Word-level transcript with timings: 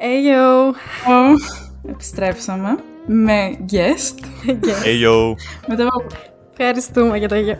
Hey 0.00 0.30
yo! 0.30 0.74
Επιστρέψαμε 1.90 2.76
με 3.06 3.58
guest. 3.72 4.46
Hey 4.84 5.04
yo! 5.04 5.34
Μετά 5.66 5.86
από, 5.86 6.06
Ευχαριστούμε 6.56 7.18
για 7.18 7.28
το 7.28 7.34
γιο. 7.34 7.56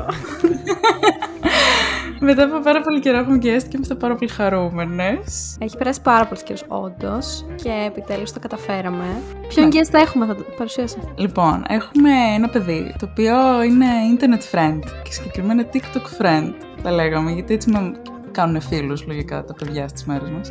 μετά 2.20 2.44
από 2.44 2.60
πάρα 2.60 2.80
πολύ 2.80 3.00
καιρό 3.00 3.18
έχουμε 3.18 3.36
guest 3.36 3.62
και 3.62 3.72
είμαστε 3.74 3.94
πάρα 3.94 4.14
πολύ 4.14 4.30
χαρούμενες. 4.30 5.56
Έχει 5.60 5.76
περάσει 5.76 6.00
πάρα 6.02 6.26
πολύ 6.26 6.42
καιρό, 6.42 6.60
όντως, 6.68 7.44
και 7.62 7.70
επιτέλους 7.86 8.32
το 8.32 8.40
καταφέραμε. 8.40 9.04
Ποιον 9.48 9.70
guest 9.72 9.88
θα 9.90 9.98
έχουμε, 9.98 10.26
θα 10.26 10.34
το 10.34 10.44
παρουσίασα. 10.56 10.98
Λοιπόν, 11.16 11.64
έχουμε 11.68 12.10
ένα 12.34 12.48
παιδί 12.48 12.94
το 12.98 13.08
οποίο 13.10 13.62
είναι 13.62 13.86
internet 14.18 14.54
friend 14.56 14.80
και 15.02 15.12
συγκεκριμένα 15.12 15.64
TikTok 15.72 16.22
friend, 16.22 16.52
τα 16.82 16.90
λέγαμε, 16.90 17.32
γιατί 17.32 17.54
έτσι 17.54 17.70
με 17.70 17.92
κάνουν 18.30 18.60
φίλους 18.60 19.06
λογικά 19.06 19.44
τα 19.44 19.54
παιδιά 19.54 19.88
στις 19.88 20.04
μέρες 20.04 20.30
μας. 20.30 20.50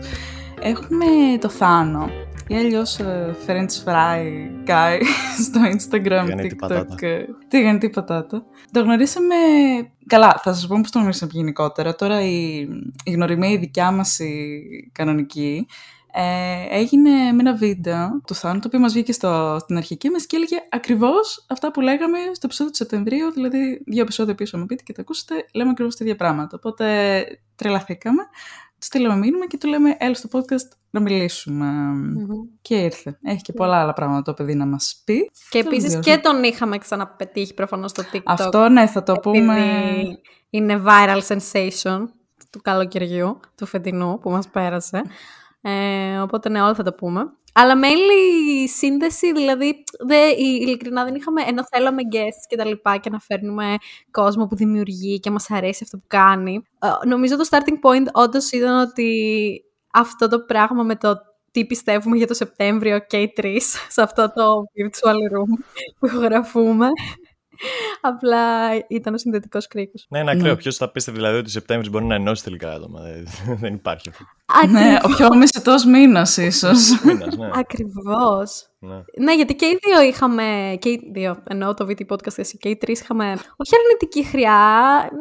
Έχουμε 0.62 1.06
το 1.42 1.50
Θάνο, 1.50 2.10
ή 2.48 2.56
αλλιώς 2.56 3.00
French 3.48 3.86
fry 3.86 4.22
guy 4.68 5.02
στο 5.46 5.62
Instagram, 5.64 6.24
Τηγανιτή 6.26 6.50
TikTok. 6.54 6.58
πατάτα. 6.58 7.08
ε, 7.08 7.26
Τηγανιτή 7.48 7.90
πατάτα. 7.90 8.46
Το 8.72 8.82
γνωρίσαμε. 8.82 9.36
Καλά, 10.08 10.40
θα 10.44 10.54
σας 10.54 10.68
πω 10.68 10.78
πώς 10.82 10.92
το 10.92 11.00
γνωρίσαμε 11.00 11.32
γενικότερα. 11.36 11.96
Τώρα 11.96 12.22
η, 12.22 12.68
η 13.04 13.12
γνωριμία 13.12 13.58
δικιά 13.58 13.92
μας 13.92 14.20
η 14.20 14.92
κανονική 14.92 15.68
ε, 16.20 16.78
έγινε 16.78 17.10
με 17.10 17.38
ένα 17.40 17.54
βίντεο 17.56 18.22
του 18.28 18.36
Θάνου, 18.36 18.60
το 18.60 18.68
οποίο 18.68 18.80
μας 18.80 18.94
βγήκε 18.94 19.12
στο, 19.12 19.58
στην 19.60 19.78
αρχική 19.78 20.10
μας 20.10 20.26
και 20.26 20.36
έλεγε 20.36 20.56
ακριβώς 20.70 21.46
αυτά 21.50 21.72
που 21.72 21.82
λέγαμε 21.82 22.18
στο 22.32 22.42
επεισόδιο 22.46 22.72
του 22.72 22.78
Σεπτεμβρίου, 22.78 23.32
δηλαδή 23.32 23.82
δύο 23.86 24.02
επεισόδια 24.02 24.36
πίσω 24.36 24.58
με 24.58 24.66
πείτε 24.66 24.84
και 24.84 24.94
τα 24.94 25.02
ακούσετε, 25.02 25.46
λέμε 25.54 25.70
ακριβώς 25.70 25.96
τα 25.96 26.04
ίδια 26.06 26.16
πράγματα. 26.18 26.56
Οπότε 26.56 26.86
τρελαθήκαμε, 27.56 28.22
του 28.24 28.30
στείλαμε 28.88 29.16
μήνυμα 29.20 29.48
και 29.48 29.58
του 29.58 29.68
λέμε 29.68 29.96
έλα 30.00 30.14
στο 30.14 30.30
podcast 30.32 30.68
να 30.90 31.00
μιλήσουμε. 31.00 31.68
Και 32.62 32.76
ήρθε. 32.76 33.18
Έχει 33.24 33.42
και 33.42 33.54
πολλά 33.54 33.82
άλλα 33.82 33.94
πράγματα 33.94 34.22
το 34.22 34.34
παιδί 34.34 34.56
να 34.56 34.66
μας 34.66 35.02
πει. 35.06 35.32
Και 35.50 35.64
Το 35.64 35.68
επίσης 35.68 35.92
βιώσαμε. 35.92 36.16
και 36.16 36.22
τον 36.22 36.44
είχαμε 36.44 36.78
ξαναπετύχει 36.78 37.54
προφανώς 37.54 37.92
στο 37.92 38.04
TikTok. 38.14 38.22
Αυτό 38.26 38.70
ναι, 38.70 38.88
θα 38.88 39.04
το 39.04 39.14
πούμε. 39.14 39.56
επειδή 39.58 40.22
είναι 40.50 40.84
viral 40.86 41.22
sensation 41.28 42.00
του 42.52 42.62
καλοκαιριού, 42.62 43.40
του 43.56 43.66
φετινού 43.66 44.20
που 44.20 44.30
μας 44.30 44.48
πέρασε. 44.50 45.02
Ε, 45.72 46.18
οπότε 46.20 46.50
ναι, 46.50 46.62
όλα 46.62 46.74
θα 46.76 46.84
το 46.84 46.94
πούμε. 46.94 47.22
Αλλά 47.54 47.76
με 47.76 47.88
άλλη 47.88 48.68
σύνδεση, 48.70 49.32
δηλαδή, 49.34 49.84
δε, 50.08 50.16
η- 50.28 50.60
ειλικρινά 50.62 51.04
δεν 51.04 51.16
είχαμε, 51.16 51.42
ενώ 51.48 51.64
θέλαμε 51.72 52.02
guests 52.12 52.46
και 52.48 52.56
τα 52.56 52.66
λοιπά 52.66 52.98
και 52.98 53.10
να 53.10 53.20
φέρνουμε 53.20 53.76
κόσμο 54.12 54.48
που 54.48 54.56
δημιουργεί 54.56 55.20
και 55.20 55.32
μας 55.32 55.52
αρέσει 55.52 55.80
αυτό 55.84 55.98
που 55.98 56.04
κάνει. 56.08 56.62
Ε, 56.80 57.08
νομίζω 57.08 57.38
το 57.38 57.48
starting 57.50 57.90
point 57.90 58.06
όντως 58.14 58.52
ήταν 58.52 58.80
ότι 58.80 59.12
αυτό 59.94 60.28
το 60.28 60.40
πράγμα 60.40 60.84
με 60.84 60.96
το 60.96 61.16
τι 61.52 61.66
πιστεύουμε 61.66 62.18
για 62.18 62.28
το 62.28 62.34
Σεπτέμβριο 62.34 63.00
και 63.00 63.18
οι 63.18 63.32
τρεις 63.34 63.76
σε 63.90 64.02
αυτό 64.02 64.32
το 64.36 64.64
virtual 64.78 65.38
room 65.38 65.64
που 66.00 66.06
ηχογραφούμε. 66.06 66.88
Απλά 68.02 68.70
ήταν 68.88 69.14
ο 69.14 69.18
συνδετικός 69.18 69.68
κρίκος. 69.68 70.06
Ναι, 70.10 70.20
είναι 70.20 70.32
ακραίο. 70.32 70.52
Ναι. 70.52 70.58
Ποιος 70.58 70.76
θα 70.78 70.92
πίστευε 70.92 71.18
δηλαδή 71.18 71.38
ότι 71.38 71.50
Σεπτέμβρη 71.50 71.90
μπορεί 71.90 72.06
να 72.06 72.16
ενώσει 72.16 72.44
τελικά 72.44 72.72
άτομα. 72.74 73.02
Δεν- 73.02 73.28
Δεν 73.62 73.74
υπάρχει 73.74 74.10
αυτό. 74.10 74.24
Ναι, 74.72 74.98
ο 75.04 75.08
πιο 75.08 75.36
μισητός 75.36 75.86
μήνας 75.86 76.38
ίσως. 76.38 76.90
Μήνας, 77.04 77.36
ναι. 77.38 77.50
Ακριβώς. 77.54 78.68
ναι. 78.80 78.96
Ναι, 79.20 79.36
γιατί 79.36 79.56
και 79.56 79.66
οι 79.66 79.78
δύο 79.84 80.02
είχαμε, 80.02 80.78
και 80.80 80.90
οι 80.90 81.10
δύο, 81.14 81.44
εννοώ 81.48 81.74
το 81.74 81.86
VT 81.90 82.02
podcast 82.08 82.38
εσύ, 82.38 82.58
και 82.58 82.70
οι 82.70 82.78
τρεις 82.78 83.00
είχαμε 83.02 83.26
όχι 83.56 83.72
αρνητική 83.84 84.24
χρειά, 84.26 84.60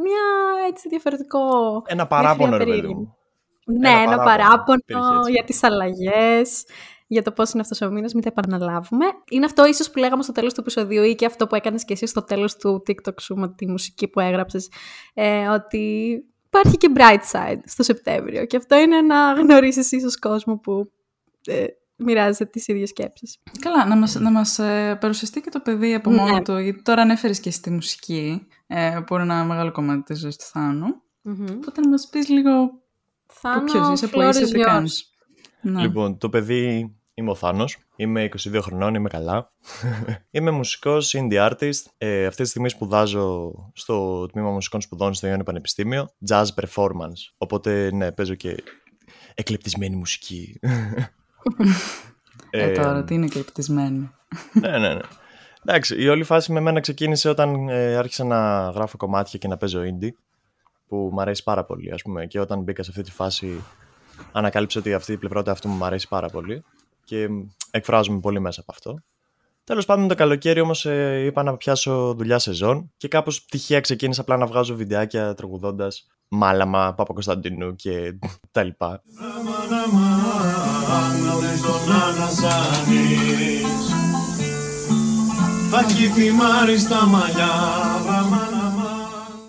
μια 0.03 0.23
έτσι 0.69 0.89
διαφορετικό... 0.89 1.39
Ένα 1.87 1.95
μια 1.95 2.07
παράπονο, 2.07 2.37
χρειά 2.37 2.59
ρε 2.59 2.65
παιδί 2.65 2.71
περίεργη. 2.71 2.95
μου. 2.95 3.17
Ναι, 3.79 3.89
Ένα 3.89 3.99
ένα, 4.01 4.17
παράπονο. 4.17 4.27
παράπονο, 4.27 4.79
Υπήρχε 4.87 5.19
έτσι. 5.19 5.31
για 5.31 5.45
τις 5.45 5.63
αλλαγές, 5.63 6.65
για 7.07 7.23
το 7.23 7.33
πώς 7.33 7.51
είναι 7.53 7.63
αυτός 7.63 7.81
ο 7.81 7.91
μήνας, 7.91 8.15
μην 8.15 8.23
τα 8.23 8.29
επαναλάβουμε. 8.37 9.05
Είναι 9.31 9.45
αυτό 9.45 9.67
ίσως 9.67 9.91
που 9.91 9.99
λέγαμε 9.99 10.23
στο 10.23 10.33
τέλος 10.33 10.55
του 10.55 10.61
επεισοδίου 10.61 11.03
ή 11.03 11.15
και 11.15 11.27
αυτό 11.27 11.47
που 11.47 11.55
έκανες 11.55 11.85
και 11.85 11.93
εσύ 11.93 12.07
στο 12.07 12.23
τέλος 12.25 12.57
του 12.57 12.83
TikTok 12.87 13.21
σου 13.21 13.35
με 13.37 13.49
τη 13.55 13.69
μουσική 13.69 14.09
που 14.09 14.21
έγραψες, 14.21 14.71
ε, 15.15 15.47
ότι 15.47 16.11
υπάρχει 16.47 16.77
και 16.77 16.91
bright 16.97 17.21
side 17.33 17.61
στο 17.65 17.83
Σεπτέμβριο 17.83 18.45
και 18.47 18.57
αυτό 18.57 18.79
είναι 18.79 19.01
να 19.01 19.33
γνωρίσεις 19.33 19.93
ίσως 19.93 20.19
κόσμο 20.19 20.59
που 20.59 20.93
ε, 21.47 21.65
μοιράζεται 21.97 22.45
τις 22.45 22.69
ίδιες 22.69 22.89
σκέψεις. 22.89 23.39
Καλά, 23.61 23.87
να 23.87 23.97
μας, 23.97 24.15
να 24.15 24.31
μας 24.31 24.59
ε, 24.59 24.97
παρουσιαστεί 25.01 25.41
και 25.41 25.51
το 25.51 25.61
παιδί 25.61 25.95
από 25.95 26.11
Ναι. 26.11 26.17
μόνο 26.17 26.43
του, 26.43 26.59
γιατί 26.59 26.83
τώρα 26.83 27.03
ανέφερες 27.03 27.41
και 27.41 27.51
στη 27.51 27.71
μουσική, 27.71 28.47
ε, 28.67 28.99
που 29.07 29.15
είναι 29.15 29.23
ένα 29.23 29.45
μεγάλο 29.45 29.73
κομμάτι 29.73 30.03
της 30.03 30.19
ζωής 30.19 30.37
του 30.37 30.45
Θάνου. 30.45 30.87
Οπότε 31.55 31.81
να 31.81 31.89
μας 31.89 32.09
πεις 32.11 32.29
λίγο 32.29 32.81
Θάνο, 33.27 33.59
που 33.59 33.65
ποιος 33.73 33.89
είσαι, 33.93 34.07
που 34.09 34.21
floor 34.21 34.29
είσαι, 34.29 34.45
is 34.45 34.51
τι 34.51 34.59
yours. 34.61 34.65
κάνεις. 34.65 35.11
Ναι. 35.71 35.81
Λοιπόν, 35.81 36.19
το 36.19 36.29
παιδί 36.29 36.97
είμαι 37.15 37.31
ο 37.31 37.35
Θάνος, 37.35 37.79
είμαι 37.97 38.29
22 38.37 38.59
χρονών, 38.63 38.95
είμαι 38.95 39.09
καλά. 39.09 39.53
είμαι 40.31 40.51
μουσικός, 40.51 41.15
indie 41.17 41.51
artist. 41.51 41.83
Ε, 41.99 42.27
αυτή 42.27 42.43
τη 42.43 42.49
στιγμή 42.49 42.69
σπουδάζω 42.69 43.53
στο 43.75 44.27
τμήμα 44.27 44.51
μουσικών 44.51 44.81
σπουδών 44.81 45.15
στο 45.15 45.27
Ιόνιο 45.27 45.45
Πανεπιστήμιο, 45.45 46.09
jazz 46.29 46.45
performance. 46.45 47.35
Οπότε, 47.37 47.91
ναι, 47.93 48.13
παίζω 48.13 48.35
και 48.35 48.63
εκλεπτισμένη 49.35 49.97
μουσική. 49.97 50.61
Ε, 52.51 52.73
τώρα, 52.79 53.05
τι 53.05 53.15
είναι 53.15 53.29
κρυπτισμένο. 53.29 54.13
ναι, 54.53 54.79
ναι, 54.79 54.95
ναι. 54.95 55.01
Εντάξει, 55.65 56.03
η 56.03 56.09
όλη 56.09 56.25
φάση 56.25 56.53
με 56.53 56.61
μένα 56.61 56.81
ξεκίνησε 56.81 57.29
όταν 57.29 57.69
ε, 57.69 57.97
άρχισα 57.97 58.25
να 58.25 58.71
γράφω 58.71 58.97
κομμάτια 58.97 59.39
και 59.39 59.49
να 59.49 59.57
παίζω 59.57 59.81
indie, 59.83 60.11
που 60.87 61.11
μου 61.13 61.21
αρέσει 61.21 61.43
πάρα 61.43 61.65
πολύ, 61.65 61.93
ας 61.93 62.03
πούμε. 62.03 62.27
Και 62.27 62.41
όταν 62.41 62.63
μπήκα 62.63 62.83
σε 62.83 62.91
αυτή 62.91 63.03
τη 63.03 63.11
φάση, 63.11 63.65
ανακάλυψα 64.33 64.79
ότι 64.79 64.95
αυτή 64.95 65.13
η 65.13 65.17
πλευρά 65.17 65.43
του 65.43 65.51
αυτού 65.51 65.69
μου 65.69 65.85
αρέσει 65.85 66.09
πάρα 66.09 66.29
πολύ 66.29 66.65
και 67.05 67.29
μ, 67.29 67.47
εκφράζομαι 67.71 68.21
πολύ 68.21 68.41
μέσα 68.41 68.61
από 68.61 68.73
αυτό. 68.73 69.03
Τέλος 69.65 69.85
πάντων, 69.85 70.09
το 70.09 70.15
καλοκαίρι 70.15 70.61
όμως 70.61 70.87
ε, 70.87 71.25
είπα 71.25 71.43
να 71.43 71.57
πιάσω 71.57 72.15
δουλειά 72.15 72.39
σεζόν 72.39 72.93
και 72.97 73.09
κάπως 73.09 73.45
τυχαία 73.45 73.81
ξεκίνησα 73.81 74.21
απλά 74.21 74.37
να 74.37 74.47
βγάζω 74.47 74.75
βιντεάκια 74.75 75.35
τραγουδώντας 75.35 76.07
Μάλαμα, 76.29 76.95
Παπα-Κωνσταντινού 76.95 77.75
και 77.75 78.19
τα 78.53 78.63
λοιπά. 78.63 79.03
Θα 85.71 85.85
κοιθυμάρει 85.85 86.79
στα 86.79 87.07
μαλλιά 87.07 87.53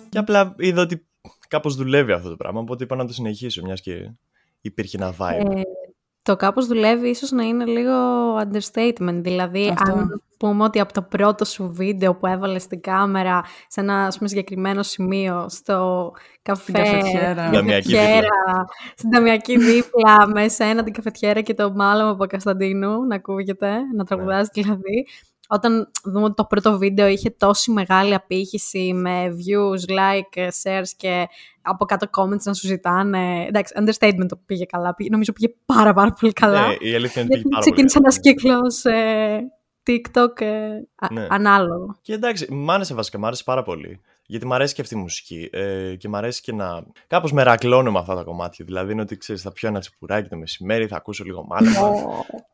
Και 0.08 0.18
απλά 0.18 0.54
είδα 0.58 0.82
ότι 0.82 1.06
κάπως 1.48 1.74
δουλεύει 1.74 2.12
αυτό 2.12 2.28
το 2.28 2.36
πράγμα, 2.36 2.60
οπότε 2.60 2.84
είπα 2.84 2.96
να 2.96 3.06
το 3.06 3.12
συνεχίσω, 3.12 3.62
μιας 3.62 3.80
και 3.80 4.10
υπήρχε 4.68 4.96
ένα 5.00 5.14
vibe. 5.18 5.56
Ε, 5.56 5.60
το 6.22 6.36
κάπως 6.36 6.66
δουλεύει 6.66 7.08
ίσως 7.08 7.30
να 7.30 7.42
είναι 7.42 7.64
λίγο 7.64 7.94
understatement. 8.36 9.20
Δηλαδή, 9.22 9.68
Αυτό. 9.68 9.92
αν 9.92 10.22
πούμε 10.38 10.64
ότι 10.64 10.80
από 10.80 10.92
το 10.92 11.02
πρώτο 11.02 11.44
σου 11.44 11.72
βίντεο 11.72 12.14
που 12.14 12.26
έβαλες 12.26 12.62
στην 12.62 12.80
κάμερα 12.80 13.42
σε 13.68 13.80
ένα 13.80 14.04
ας 14.04 14.16
πούμε, 14.16 14.28
συγκεκριμένο 14.28 14.82
σημείο 14.82 15.46
στο 15.48 16.10
καφέ, 16.42 16.72
καφετιέρα. 16.72 17.42
στην 17.42 17.52
Ταμιακή 17.52 17.92
καφετιέρα, 17.92 18.66
στην 18.96 19.10
ταμιακή 19.10 19.58
δίπλα, 19.58 20.28
με 20.34 20.48
σένα 20.48 20.82
την 20.82 20.92
καφετιέρα 20.92 21.40
και 21.40 21.54
το 21.54 21.72
μάλαμα 21.72 22.10
από 22.10 22.26
Κωνσταντίνου 22.26 23.06
να 23.06 23.14
ακούγεται, 23.14 23.70
να 23.96 24.04
τραγουδάς 24.04 24.48
δηλαδή. 24.52 25.06
Όταν 25.50 25.90
δούμε 26.04 26.24
ότι 26.24 26.34
το 26.34 26.44
πρώτο 26.44 26.78
βίντεο 26.78 27.06
είχε 27.06 27.30
τόση 27.30 27.70
μεγάλη 27.70 28.14
απήχηση 28.14 28.92
με 28.94 29.24
views, 29.28 29.90
like, 29.90 30.42
shares 30.62 30.88
και 30.96 31.26
από 31.62 31.84
κάτω 31.84 32.06
comments 32.16 32.42
να 32.42 32.54
σου 32.54 32.66
ζητάνε. 32.66 33.44
Εντάξει, 33.48 33.74
understatement 33.78 34.26
το 34.28 34.36
πήγε 34.46 34.64
καλά. 34.64 34.94
Πήγε- 34.94 35.10
νομίζω 35.10 35.32
πήγε 35.32 35.54
πάρα 35.64 35.92
πάρα 35.94 36.12
πολύ 36.20 36.32
καλά. 36.32 36.66
Ναι, 36.66 36.74
η 36.80 36.94
αλήθεια 36.94 37.22
είναι 37.22 37.30
ότι 37.34 37.40
γιατί 37.40 37.42
πήγε 37.42 37.48
πάρα 37.48 37.60
ξεκίνησε 37.60 37.98
πολύ 38.00 38.04
ένας 38.04 38.20
καλά. 38.20 38.34
κύκλος 38.34 38.84
ε, 38.84 39.52
TikTok 39.86 40.40
ε, 40.40 40.68
α- 40.94 41.12
Ναι. 41.12 41.26
ανάλογο. 41.30 41.96
Και 42.02 42.12
εντάξει, 42.12 42.46
μ' 42.54 42.70
άρεσε 42.70 42.94
βασικά, 42.94 43.18
μ' 43.18 43.24
άρεσε 43.26 43.42
πάρα 43.44 43.62
πολύ. 43.62 44.00
Γιατί 44.30 44.46
μ' 44.46 44.52
αρέσει 44.52 44.74
και 44.74 44.80
αυτή 44.80 44.94
η 44.94 44.98
μουσική. 44.98 45.48
Ε, 45.52 45.94
και 45.94 46.08
μ' 46.08 46.16
αρέσει 46.16 46.40
και 46.40 46.52
να. 46.52 46.82
Κάπως 47.06 47.32
μερακλώνω 47.32 47.92
με 47.92 47.98
αυτά 47.98 48.14
τα 48.14 48.22
κομμάτια. 48.22 48.64
Δηλαδή 48.64 48.92
είναι 48.92 49.00
ότι 49.00 49.16
ξέρεις, 49.16 49.42
θα 49.42 49.52
πιω 49.52 49.68
ένα 49.68 49.80
τσιπουράκι 49.80 50.28
το 50.28 50.36
μεσημέρι, 50.36 50.86
θα 50.86 50.96
ακούσω 50.96 51.24
λίγο 51.24 51.44
μάλλον. 51.48 51.72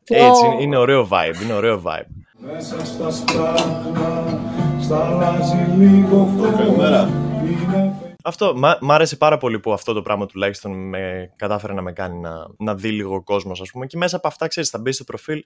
Έτσι, 0.07 0.45
είναι, 0.45 0.61
είναι 0.61 0.77
ωραίο 0.77 1.07
vibe. 1.11 1.43
Είναι 1.43 1.53
ωραίο 1.53 1.81
vibe. 1.85 2.07
Μέσα 2.37 2.85
στα 2.85 3.11
σπράγνα 3.11 4.39
Στα 4.81 5.05
αλλάζει 5.05 5.77
λίγο 5.77 6.29
φως 6.37 6.59
Είναι 7.41 8.04
Αυτό 8.27 8.53
μ' 8.55 8.85
μ' 8.85 8.91
άρεσε 8.91 9.17
πάρα 9.17 9.37
πολύ 9.37 9.59
που 9.59 9.73
αυτό 9.73 9.93
το 9.93 10.01
πράγμα 10.01 10.25
τουλάχιστον 10.25 10.89
με 10.89 11.33
κατάφερε 11.35 11.73
να 11.73 11.81
με 11.81 11.91
κάνει 11.93 12.19
να, 12.19 12.47
να 12.57 12.75
δει 12.75 12.89
λίγο 12.91 13.15
ο 13.15 13.23
κόσμος, 13.23 13.61
ας 13.61 13.71
πούμε. 13.71 13.85
Και 13.85 13.97
μέσα 13.97 14.15
από 14.15 14.27
αυτά, 14.27 14.47
ξέρεις, 14.47 14.69
θα 14.69 14.79
μπει 14.79 14.91
στο 14.91 15.03
προφίλ, 15.03 15.43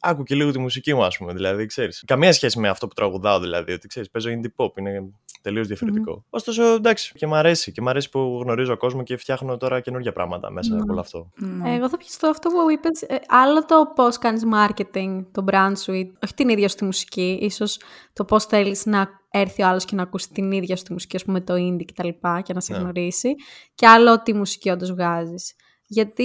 άκου 0.00 0.22
και 0.22 0.34
λίγο 0.34 0.50
τη 0.50 0.58
μουσική 0.58 0.94
μου, 0.94 1.04
ας 1.04 1.16
πούμε. 1.16 1.32
Δηλαδή, 1.32 1.66
ξέρεις. 1.66 2.02
Καμία 2.06 2.32
σχέση 2.32 2.58
με 2.58 2.68
αυτό 2.68 2.88
που 2.88 2.94
τραγουδάω, 2.94 3.40
δηλαδή. 3.40 3.72
Ότι 3.72 3.86
ξέρεις, 3.88 4.10
παίζω 4.10 4.30
indie 4.30 4.64
pop, 4.64 4.78
είναι 4.78 5.12
τελείως 5.42 5.66
διαφορετικό. 5.66 6.24
Ωστόσο, 6.30 6.62
εντάξει, 6.64 7.12
και 7.16 7.26
μ' 7.26 7.34
αρέσει. 7.34 7.72
Και 7.72 7.80
μ' 7.80 7.88
αρέσει 7.88 8.10
που 8.10 8.40
γνωρίζω 8.42 8.76
κόσμο 8.76 9.02
και 9.02 9.16
φτιάχνω 9.16 9.56
τώρα 9.56 9.80
καινούργια 9.80 10.12
πράγματα 10.12 10.50
μέσα 10.50 10.74
από 10.74 10.92
όλο 10.92 11.00
αυτό. 11.00 11.30
Ναι. 11.34 11.74
Εγώ 11.74 11.88
θα 11.88 11.96
πιαστώ 11.96 12.28
αυτό 12.28 12.48
που 12.48 12.70
είπες, 12.70 13.02
ε, 13.02 13.20
άλλο 13.28 13.64
το 13.64 13.92
πώς 13.94 14.18
κάνεις 14.18 14.42
marketing, 14.54 15.24
το 15.32 15.44
brand 15.50 15.72
σου, 15.78 15.92
ή- 15.92 16.12
όχι 16.24 16.34
την 16.34 16.48
ίδια 16.48 16.68
σου 16.68 16.76
τη 16.76 16.84
μουσική, 16.84 17.38
ίσως 17.42 17.78
το 18.12 18.24
πώς 18.24 18.44
θέλεις 18.44 18.86
να 18.86 19.22
έρθει 19.38 19.62
ο 19.62 19.66
άλλος 19.66 19.84
και 19.84 19.94
να 19.96 20.02
ακούσει 20.02 20.30
την 20.32 20.52
ίδια 20.52 20.76
σου 20.76 20.82
τη 20.82 20.92
μουσική, 20.92 21.16
ας 21.16 21.24
πούμε 21.24 21.40
το 21.40 21.54
indie 21.54 21.84
και 21.84 21.92
τα 21.94 22.04
λοιπά, 22.04 22.40
και 22.40 22.52
να 22.52 22.60
σε 22.60 22.72
Ναι. 22.72 22.78
γνωρίσει, 22.78 23.34
και 23.74 23.86
άλλο 23.86 24.22
τι 24.22 24.34
μουσική 24.34 24.70
όντως 24.70 24.92
βγάζεις. 24.92 25.54
Γιατί 25.86 26.24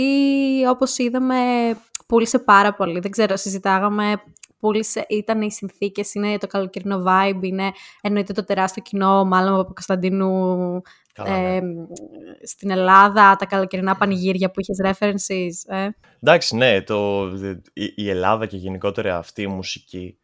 όπως 0.69 0.97
είδαμε 0.97 1.35
πούλησε 2.07 2.39
πάρα 2.39 2.73
πολύ. 2.73 3.00
Δεν 3.00 3.11
ξέρω, 3.11 3.35
συζητάγαμε, 3.35 4.23
πούλησε, 4.59 5.06
ήταν 5.09 5.41
οι 5.41 5.51
συνθήκες, 5.51 6.13
είναι 6.13 6.38
το 6.38 6.47
καλοκαιρινό 6.47 7.03
vibe, 7.07 7.39
είναι 7.44 7.71
εννοείται 8.01 8.33
το 8.33 8.44
τεράστιο 8.44 8.81
κοινό, 8.81 9.25
μάλλον 9.25 9.53
από 9.53 9.73
Κωνσταντίνου 9.73 10.81
Καλά, 11.13 11.29
ναι. 11.29 11.56
ε, 11.56 11.61
στην 12.44 12.69
Ελλάδα, 12.69 13.35
τα 13.35 13.45
καλοκαιρινά 13.45 13.95
πανηγύρια 13.95 14.51
που 14.51 14.59
είχες 14.59 14.77
references. 14.83 15.75
Ε. 15.75 15.88
Εντάξει, 16.21 16.56
ναι, 16.56 16.81
το, 16.81 17.27
η, 17.73 17.94
η 17.95 18.09
Ελλάδα 18.09 18.45
και 18.45 18.57
γενικότερα 18.57 19.17
αυτή 19.17 19.41
η 19.41 19.47
μουσική, 19.47 20.19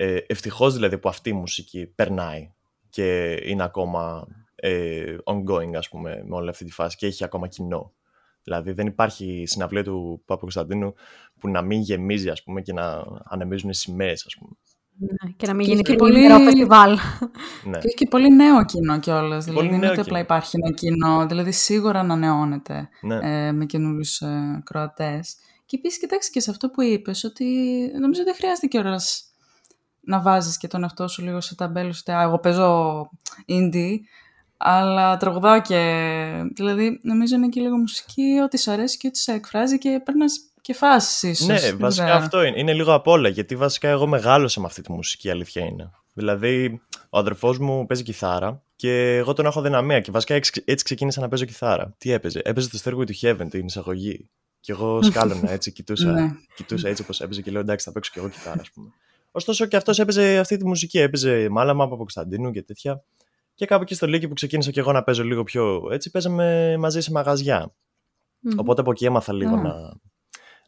ε, 0.00 0.16
ευτυχώς 0.26 0.74
δηλαδή 0.74 0.98
που 0.98 1.08
αυτή 1.08 1.30
η 1.30 1.32
μουσική 1.32 1.86
περνάει 1.86 2.52
και 2.90 3.32
είναι 3.44 3.62
ακόμα 3.62 4.26
ε, 4.54 5.16
ongoing, 5.24 5.74
ας 5.74 5.88
πούμε, 5.88 6.22
με 6.26 6.34
όλη 6.34 6.48
αυτή 6.48 6.64
τη 6.64 6.72
φάση 6.72 6.96
και 6.96 7.06
έχει 7.06 7.24
ακόμα 7.24 7.48
κοινό. 7.48 7.92
Δηλαδή 8.42 8.72
δεν 8.72 8.86
υπάρχει 8.86 9.44
συναυλία 9.46 9.84
του 9.84 10.22
Πάπου 10.24 10.40
Κωνσταντίνου 10.40 10.94
που 11.40 11.48
να 11.48 11.62
μην 11.62 11.80
γεμίζει, 11.80 12.28
ας 12.28 12.42
πούμε, 12.42 12.60
και 12.62 12.72
να 12.72 13.04
ανεμίζουν 13.24 13.72
σημαίες, 13.72 14.24
ας 14.26 14.36
πούμε. 14.38 14.50
Ναι, 14.98 15.32
και 15.36 15.46
να 15.46 15.54
μην 15.54 15.64
Και 15.66 15.70
γίνει 15.70 15.82
έχει 15.84 15.90
και 15.92 15.96
πολύ- 15.96 16.28
πολύ 16.28 16.44
φεστιβάλ. 16.44 16.98
Ναι. 17.64 17.78
Και 17.78 17.86
έχει 17.86 17.94
και 17.94 18.06
πολύ 18.10 18.34
νέο 18.34 18.64
κοινό 18.64 18.98
κιόλας. 18.98 19.44
Δηλαδή 19.44 19.54
Πολύ 19.54 19.66
δεν 19.68 19.76
είναι 19.76 19.86
νέο 19.86 19.90
ότι 19.90 20.00
απλά 20.00 20.12
κοινό. 20.12 20.24
υπάρχει 20.24 20.56
ένα 20.62 20.74
κοινό. 20.74 21.26
Δηλαδή 21.26 21.52
σίγουρα 21.52 21.98
ανανεώνεται 22.00 22.88
ναι. 23.00 23.46
ε, 23.46 23.52
με 23.52 23.64
καινούριους 23.66 24.20
ε, 24.20 24.62
Κροατές. 24.64 25.36
Και 25.66 25.76
επίσης, 25.76 25.98
κοιτάξτε 25.98 26.32
και 26.32 26.40
σε 26.40 26.50
αυτό 26.50 26.70
που 26.70 26.82
είπες, 26.82 27.24
ότι 27.24 27.44
νομίζω 28.00 28.24
δεν 28.24 28.34
χρειάζεται 28.34 28.66
κιόλας 28.66 29.27
να 30.08 30.20
βάζεις 30.20 30.56
και 30.56 30.66
τον 30.66 30.82
εαυτό 30.82 31.08
σου 31.08 31.22
λίγο 31.22 31.40
σε 31.40 31.54
ταμπέλους. 31.54 32.00
Ότι 32.00 32.12
«Α, 32.12 32.22
εγώ 32.22 32.38
παίζω 32.38 33.10
indie, 33.48 33.94
αλλά 34.56 35.16
τραγουδάω 35.16 35.60
και. 35.60 35.78
Δηλαδή, 36.54 37.00
νομίζω 37.02 37.34
είναι 37.34 37.48
και 37.48 37.60
λίγο 37.60 37.76
μουσική, 37.76 38.40
ό,τι 38.44 38.58
σου 38.58 38.70
αρέσει 38.70 38.96
και 38.96 39.06
ό,τι 39.06 39.18
σε 39.18 39.32
εκφράζει 39.32 39.78
και 39.78 40.00
παίρνεις 40.04 40.40
και 40.60 40.74
φάσεις, 40.74 41.22
ίσως. 41.22 41.46
Ναι, 41.46 41.72
βασικά 41.72 42.14
αυτό 42.14 42.42
είναι. 42.42 42.58
Είναι 42.58 42.72
λίγο 42.72 42.94
απ' 42.94 43.06
όλα. 43.06 43.28
Γιατί 43.28 43.56
βασικά 43.56 43.88
εγώ 43.88 44.06
μεγάλωσα 44.06 44.60
με 44.60 44.66
αυτή 44.66 44.82
τη 44.82 44.92
μουσική, 44.92 45.26
η 45.26 45.30
αλήθεια 45.30 45.64
είναι. 45.64 45.90
Δηλαδή, 46.12 46.80
ο 47.10 47.18
αδερφός 47.18 47.58
μου 47.58 47.86
παίζει 47.86 48.02
κιθάρα 48.02 48.62
και 48.76 49.16
εγώ 49.16 49.32
τον 49.32 49.46
έχω 49.46 49.60
δυναμία. 49.60 50.00
Και 50.00 50.10
βασικά 50.10 50.34
έτσι 50.34 50.62
έτσι 50.66 50.84
ξεκίνησα 50.84 51.20
να 51.20 51.28
παίζω 51.28 51.44
κιθάρα. 51.44 51.94
Τι 51.98 52.12
έπαιζε, 52.12 52.40
Έπαιζε 52.44 52.68
το 52.68 52.78
Stairway 52.84 53.04
to 53.10 53.12
Heaven, 53.22 53.46
την 53.50 53.66
εισαγωγή. 53.66 54.28
Και 54.60 54.72
εγώ 54.72 55.02
σκάλωνα 55.02 55.50
έτσι, 55.50 55.72
κοιτούσα, 55.72 56.10
Ναι. 56.12 56.30
κοιτούσα 56.54 56.88
έτσι 56.88 57.02
όπως 57.02 57.20
έπαιζε 57.20 57.42
και 57.42 57.50
λέω 57.50 57.60
εντάξει, 57.60 57.84
θα 57.84 57.92
παίξω 57.92 58.10
κι 58.12 58.18
εγώ 58.18 58.28
κιθάρα, 58.28 58.60
ας 58.60 58.70
πούμε. 58.70 58.88
Ωστόσο 59.38 59.66
και 59.66 59.76
αυτός 59.76 59.98
έπαιζε 59.98 60.38
αυτή 60.38 60.56
τη 60.56 60.66
μουσική. 60.66 60.98
Έπαιζε 60.98 61.48
μάλαμα 61.50 61.84
από 61.84 61.96
Κωνσταντίνου 61.96 62.50
και 62.50 62.62
τέτοια. 62.62 63.04
Και 63.54 63.66
κάπου 63.66 63.82
εκεί 63.82 63.94
στο 63.94 64.06
Λύκειο 64.06 64.28
που 64.28 64.34
ξεκίνησα 64.34 64.70
κι 64.70 64.78
εγώ 64.78 64.92
να 64.92 65.02
παίζω 65.02 65.24
λίγο 65.24 65.42
πιο 65.42 65.88
έτσι, 65.92 66.10
παίζαμε 66.10 66.76
μαζί 66.78 67.00
σε 67.00 67.10
μαγαζιά. 67.10 67.74
Μμμ. 68.40 68.58
Οπότε 68.58 68.80
από 68.80 68.90
εκεί 68.90 69.04
έμαθα 69.04 69.32
λίγο 69.32 69.54
Α. 69.54 69.62
να, 69.62 69.72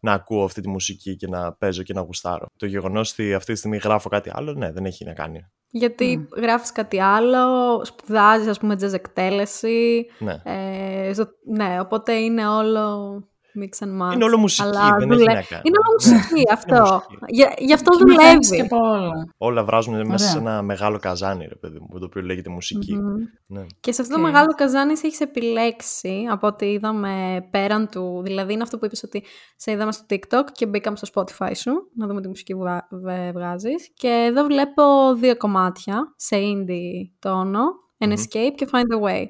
να 0.01 0.13
ακούω 0.13 0.45
αυτή 0.45 0.61
τη 0.61 0.69
μουσική 0.69 1.17
και 1.17 1.27
να 1.29 1.53
παίζω 1.53 1.83
και 1.83 1.93
να 1.93 2.01
γουστάρω. 2.01 2.47
Το 2.57 2.67
γεγονός 2.67 3.13
ότι 3.13 3.35
αυτή 3.35 3.53
τη 3.53 3.59
στιγμή 3.59 3.77
γράφω 3.77 4.09
κάτι 4.09 4.31
άλλο, 4.35 4.53
ναι, 4.53 4.73
δεν 4.73 4.85
έχει 4.85 5.05
να 5.05 5.13
κάνει. 5.13 5.41
Γιατί 5.73 6.29
γράφεις 6.37 6.73
κάτι 6.73 7.01
άλλο, 7.01 7.85
σπουδάζεις 7.85 8.47
ας 8.49 8.59
πούμε 8.59 8.75
jazz 8.81 8.93
εκτέλεση. 8.93 10.07
Ναι. 10.19 10.43
Ε, 10.45 11.13
στο- 11.13 11.29
ναι, 11.57 11.81
οπότε 11.81 12.13
είναι 12.13 12.49
όλο 12.49 13.15
mix 13.61 13.87
and 13.87 14.03
match. 14.03 14.15
Είναι 14.15 14.25
όλο 14.25 14.37
μουσική, 14.39 14.69
Αλλά 14.69 14.97
δεν 14.99 15.09
δουλε- 15.09 15.29
έχει 15.29 15.37
να 15.37 15.43
κάνει. 15.43 15.63
Είναι 15.65 15.77
όλο 15.87 15.99
Ναι. 16.07 16.15
μουσική 16.17 16.43
αυτό. 16.53 16.81
μουσική. 16.81 17.19
Για, 17.29 17.55
γι' 17.59 17.73
αυτό 17.73 17.97
Και 17.97 18.05
μαθαίνεις 18.05 18.49
και 18.51 18.57
δουλεύει. 18.57 18.75
από 18.75 18.89
όλα. 18.91 19.25
Όλα 19.39 19.65
βράζουν 19.65 20.07
μέσα 20.07 20.27
σε 20.29 20.39
Ωραία. 20.39 20.53
ένα 20.53 20.63
μεγάλο 20.63 20.99
καζάνι, 20.99 21.47
ρε 21.47 21.55
παιδί 21.55 21.79
μου, 21.81 21.99
το 21.99 22.05
οποίο 22.05 22.23
λέγεται 22.23 22.51
μουσική. 22.51 22.95
Μμμ. 22.95 23.15
Ναι. 23.47 23.67
Και 23.81 23.93
σε 23.93 24.03
αυτό 24.03 24.15
Οκ. 24.15 24.21
το 24.21 24.27
μεγάλο 24.27 24.47
καζάνι 24.57 24.97
σε 24.97 25.07
έχεις 25.07 25.21
επιλέξει 25.21 26.27
από 26.31 26.47
ό,τι 26.47 26.67
είδαμε 26.73 27.41
πέραν 27.51 27.89
του. 27.89 28.21
Δηλαδή 28.25 28.53
είναι 28.53 28.63
αυτό 28.63 28.79
που 28.79 28.85
είπες 28.85 29.03
ότι 29.03 29.25
σε 29.57 29.71
είδαμε 29.73 29.93
στο 29.93 30.05
TikTok 30.11 30.45
και 30.53 30.67
μπήκαμε 30.67 30.97
στο 30.97 31.09
Spotify 31.15 31.51
σου 31.55 31.73
να 31.97 32.07
δούμε 32.07 32.21
τη 32.21 32.29
μουσική 32.29 32.53
που 32.55 32.59
βγα- 32.61 32.87
βε- 32.91 33.33
βγάζεις. 33.33 33.91
Και 33.95 34.09
εδώ 34.29 34.45
βλέπω 34.45 34.83
δύο 35.17 35.37
κομμάτια 35.37 36.13
σε 36.17 36.37
indie 36.37 37.11
τόνο, 37.19 37.63
An 38.03 38.07
Μμμ. 38.07 38.13
Escape 38.13 38.55
και 38.55 38.69
Find 38.73 39.03
a 39.03 39.09
Way. 39.09 39.25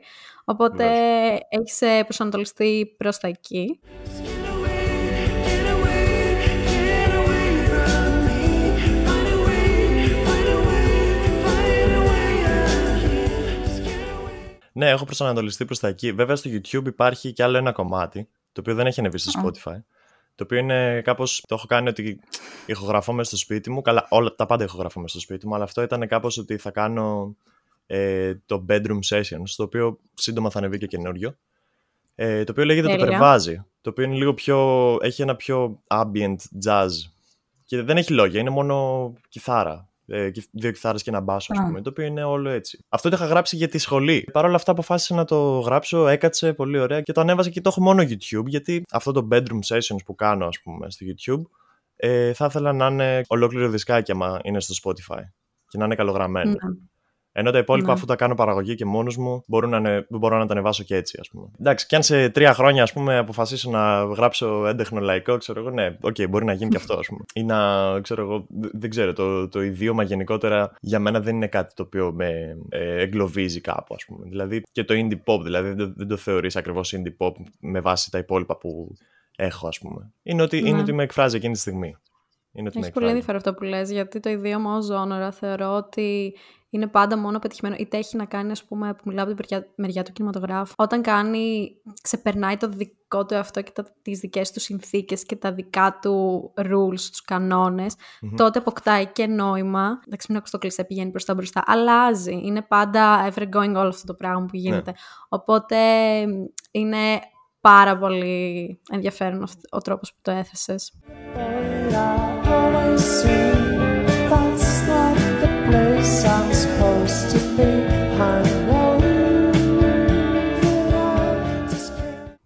Οπότε 0.44 0.86
έχεις 1.48 1.80
ε, 1.80 2.02
προσανατολιστεί 2.02 2.94
προς 2.96 3.18
τα 3.18 3.28
εκεί. 3.28 3.80
ναι, 14.72 14.88
έχω 14.88 15.04
προσανατολιστεί 15.04 15.64
προς 15.64 15.78
τα 15.78 15.88
εκεί. 15.88 16.12
Βέβαια 16.12 16.36
στο 16.36 16.50
YouTube 16.50 16.86
υπάρχει 16.86 17.32
και 17.32 17.42
άλλο 17.42 17.56
ένα 17.56 17.72
κομμάτι, 17.72 18.28
το 18.52 18.60
οποίο 18.60 18.74
δεν 18.74 18.86
έχει 18.86 19.00
ανεβεί 19.00 19.18
στο 19.18 19.40
Α. 19.40 19.42
Spotify. 19.44 19.82
Το 20.34 20.44
οποίο 20.44 20.58
είναι 20.58 21.00
κάπως. 21.04 21.44
Το 21.48 21.54
έχω 21.54 21.66
κάνει 21.66 21.88
ότι 21.88 22.20
ηχογραφώ 22.66 23.12
μέσα 23.12 23.28
στο 23.28 23.38
σπίτι 23.38 23.70
μου. 23.70 23.80
Καλά, 23.80 24.06
όλα 24.08 24.34
τα 24.34 24.46
πάντα 24.46 24.64
ηχογραφώ 24.64 25.00
μέσα 25.00 25.12
στο 25.12 25.20
σπίτι 25.20 25.46
μου, 25.46 25.54
αλλά 25.54 25.64
αυτό 25.64 25.82
ήταν 25.82 26.08
κάπως 26.08 26.38
ότι 26.38 26.56
θα 26.56 26.70
κάνω 26.70 27.36
ε, 27.92 28.34
το 28.46 28.64
bedroom 28.68 28.98
session, 29.08 29.40
στο 29.44 29.62
οποίο 29.62 30.00
σύντομα 30.14 30.50
θα 30.50 30.58
ανεβεί 30.58 30.78
και 30.78 30.86
καινούριο. 30.86 31.36
Ε, 32.14 32.44
το 32.44 32.52
οποίο 32.52 32.64
λέγεται 32.64 32.86
το 32.86 32.96
Τέλεια. 32.96 33.10
Περβάζι. 33.10 33.64
Το 33.80 33.90
οποίο 33.90 34.04
είναι 34.04 34.14
λίγο 34.14 34.34
πιο. 34.34 34.98
έχει 35.02 35.22
ένα 35.22 35.36
πιο 35.36 35.82
ambient 35.86 36.36
jazz. 36.64 36.88
Και 37.64 37.82
δεν 37.82 37.96
έχει 37.96 38.12
λόγια, 38.12 38.40
είναι 38.40 38.50
μόνο 38.50 39.12
κιθάρα. 39.28 39.88
Ε, 40.06 40.30
και 40.30 40.44
δύο 40.50 40.70
κιθάρες 40.70 41.02
και 41.02 41.10
ένα 41.10 41.20
μπάσο, 41.20 41.52
ας 41.52 41.58
Α. 41.58 41.62
πούμε. 41.62 41.82
Το 41.82 41.90
οποίο 41.90 42.04
είναι 42.04 42.24
όλο 42.24 42.48
έτσι. 42.48 42.84
Αυτό 42.88 43.08
το 43.08 43.16
είχα 43.16 43.26
γράψει 43.26 43.56
για 43.56 43.68
τη 43.68 43.78
σχολή. 43.78 44.28
Παρ' 44.32 44.44
όλα 44.44 44.54
αυτά 44.54 44.72
αποφάσισα 44.72 45.14
να 45.14 45.24
το 45.24 45.58
γράψω, 45.58 46.08
έκατσε 46.08 46.52
πολύ 46.52 46.78
ωραία 46.78 47.00
και 47.00 47.12
το 47.12 47.20
ανέβασα 47.20 47.50
και 47.50 47.60
το 47.60 47.68
έχω 47.68 47.82
μόνο 47.82 48.02
YouTube. 48.02 48.46
Γιατί 48.46 48.84
αυτό 48.90 49.12
το 49.12 49.28
bedroom 49.30 49.60
sessions 49.66 50.04
που 50.04 50.14
κάνω, 50.14 50.46
ας 50.46 50.60
πούμε, 50.62 50.90
στο 50.90 51.06
YouTube, 51.08 51.42
ε, 51.96 52.32
θα 52.32 52.44
ήθελα 52.44 52.72
να 52.72 52.86
είναι 52.86 53.22
ολόκληρο 53.26 53.68
δισκάκι 53.68 54.12
άμα 54.12 54.40
είναι 54.42 54.60
στο 54.60 54.74
Spotify. 54.82 55.22
Και 55.68 55.78
να 55.78 55.84
είναι 55.84 55.94
καλογραμμένο. 55.94 56.50
Ναι. 56.50 56.56
Ενώ 57.40 57.50
τα 57.50 57.58
υπόλοιπα, 57.58 57.86
Ναι. 57.86 57.92
αφού 57.92 58.06
τα 58.06 58.16
κάνω 58.16 58.34
παραγωγή 58.34 58.74
και 58.74 58.84
μόνος 58.84 59.16
μου, 59.16 59.42
μπορούν 59.46 59.70
να 59.70 59.76
είναι, 59.76 60.06
μπορώ 60.10 60.38
να 60.38 60.46
τα 60.46 60.52
ανεβάσω 60.52 60.82
και 60.84 60.96
έτσι, 60.96 61.18
ας 61.20 61.28
πούμε. 61.28 61.46
Εντάξει, 61.60 61.86
και 61.86 61.96
αν 61.96 62.02
σε 62.02 62.28
τρία 62.28 62.54
χρόνια, 62.54 62.82
ας 62.82 62.92
πούμε, 62.92 63.16
αποφασίσω 63.18 63.70
να 63.70 64.02
γράψω 64.04 64.66
έντεχνο 64.66 65.00
λαϊκό, 65.00 65.36
ξέρω 65.36 65.60
εγώ, 65.60 65.70
ναι, 65.70 65.96
οκ, 66.00 66.16
μπορεί 66.28 66.44
να 66.44 66.52
γίνει 66.52 66.70
και 66.70 66.76
αυτό, 66.76 66.94
ας 66.98 67.06
πούμε. 67.06 67.20
Ή 67.34 67.42
να, 67.42 68.00
ξέρω 68.00 68.22
εγώ, 68.22 68.46
δ- 68.48 68.70
δεν 68.72 68.90
ξέρω, 68.90 69.12
το, 69.12 69.48
το 69.48 69.62
ιδίωμα 69.62 70.02
γενικότερα 70.02 70.72
για 70.80 70.98
μένα 70.98 71.20
δεν 71.20 71.34
είναι 71.34 71.46
κάτι 71.46 71.74
το 71.74 71.82
οποίο 71.82 72.12
με 72.12 72.56
ε, 72.68 73.02
εγκλωβίζει 73.02 73.60
κάπου, 73.60 73.94
ας 73.94 74.04
πούμε. 74.04 74.26
Δηλαδή 74.28 74.62
και 74.72 74.84
το 74.84 74.94
indie 74.96 75.32
pop, 75.34 75.40
δηλαδή 75.42 75.72
δεν, 75.72 75.92
δεν 75.96 76.08
το 76.08 76.16
θεωρείς 76.16 76.56
ακριβώς 76.56 76.94
indie 76.96 77.26
pop 77.26 77.32
με 77.60 77.80
βάση 77.80 78.10
τα 78.10 78.18
υπόλοιπα 78.18 78.56
που 78.58 78.94
έχω, 79.36 79.68
ας 79.68 79.78
πούμε. 79.78 80.12
Είναι 80.22 80.42
ότι, 80.42 80.58
είναι 80.58 80.70
Ναι. 80.70 80.80
ότι 80.80 80.92
με 80.92 81.02
εκφράζει 81.02 81.36
εκείνη 81.36 81.52
τη 81.52 81.58
στιγμή. 81.58 81.96
Είναι 82.52 82.68
ότι 82.68 82.78
με 82.78 82.84
Έχει 82.84 82.92
πολύ 82.94 83.06
εκφράζει. 83.06 83.10
ενδιαφέρον 83.10 83.36
αυτό 83.36 83.54
που 83.54 83.64
λες, 83.64 83.90
γιατί 83.90 84.20
το 84.20 84.30
ιδίωμα 84.30 84.76
ως 84.76 84.84
ζώνορα 84.84 85.30
θεωρώ 85.30 85.76
ότι 85.76 86.34
είναι 86.70 86.86
πάντα 86.86 87.18
μόνο 87.18 87.38
πετυχημένο. 87.38 87.76
Είτε 87.78 87.96
έχει 87.96 88.16
να 88.16 88.24
κάνει, 88.24 88.50
ας 88.50 88.64
πούμε, 88.64 88.94
που 88.94 89.02
μιλάω 89.04 89.24
από 89.24 89.34
την 89.34 89.44
μεριά, 89.50 89.68
μεριά 89.76 90.02
του 90.02 90.12
κινηματογράφου. 90.12 90.72
Όταν 90.76 91.02
κάνει, 91.02 91.70
ξεπερνάει 92.02 92.56
το 92.56 92.68
δικό 92.68 93.26
του 93.26 93.36
αυτό 93.36 93.62
και 93.62 93.70
τα, 93.74 93.84
τις 94.02 94.18
δικές 94.18 94.52
του 94.52 94.60
συνθήκες 94.60 95.24
και 95.24 95.36
τα 95.36 95.52
δικά 95.52 95.98
του 96.02 96.42
rules, 96.56 97.00
τους 97.10 97.22
κανονες 97.22 97.94
Μμμ. 98.20 98.34
τότε 98.34 98.58
αποκτάει 98.58 99.06
και 99.06 99.26
νόημα. 99.26 100.00
Εντάξει, 100.06 100.26
μην 100.28 100.36
ακούς 100.38 100.50
το 100.50 100.58
κλεισέ, 100.58 100.84
πηγαίνει 100.84 101.10
προς 101.10 101.24
τα 101.24 101.34
μπροστά. 101.34 101.62
Αλλάζει. 101.66 102.40
Είναι 102.44 102.62
πάντα 102.62 103.32
ever 103.32 103.42
going 103.42 103.74
όλο 103.74 103.88
αυτό 103.88 104.06
το 104.06 104.14
πράγμα 104.14 104.44
που 104.44 104.56
γίνεται. 104.56 104.94
Οπότε 105.28 105.76
είναι 106.70 107.20
πάρα 107.60 107.98
πολύ 107.98 108.80
ενδιαφέρον 108.90 109.42
αυτ- 109.42 109.64
ο 109.74 109.78
τρόπος 109.78 110.12
που 110.12 110.18
το 110.22 110.30
έθεσες. 110.30 110.92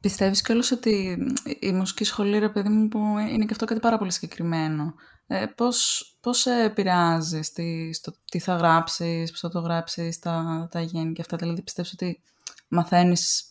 Πιστεύεις 0.01 0.43
κιόλας 0.43 0.71
ότι 0.71 1.19
η 1.61 1.73
μουσική 1.73 2.05
σχολή, 2.05 2.39
ρε 2.39 2.49
παιδί 2.49 2.69
μου, 2.69 2.89
που 2.89 2.99
είναι 2.99 3.45
και 3.45 3.53
αυτό 3.53 3.65
κάτι 3.65 3.81
πάρα 3.81 3.99
πολύ 3.99 4.13
συγκεκριμένο. 4.13 4.95
Ε, 5.27 5.47
πώς, 5.57 6.05
πώς 6.21 6.39
σε 6.39 6.63
επηρεάζει 6.63 7.43
στη, 7.43 7.91
στο 7.93 8.13
τι 8.25 8.39
θα 8.39 8.57
γράψεις, 8.57 9.31
πώς 9.31 9.41
θα 9.41 9.49
το 9.49 9.59
γράψεις, 9.61 10.19
τα, 10.19 10.69
τα 10.71 10.81
γέννη 10.81 11.13
και 11.13 11.21
αυτά. 11.21 11.37
Δηλαδή 11.37 11.63
πιστεύεις 11.63 11.93
ότι 11.93 12.21
μαθαίνεις 12.69 13.45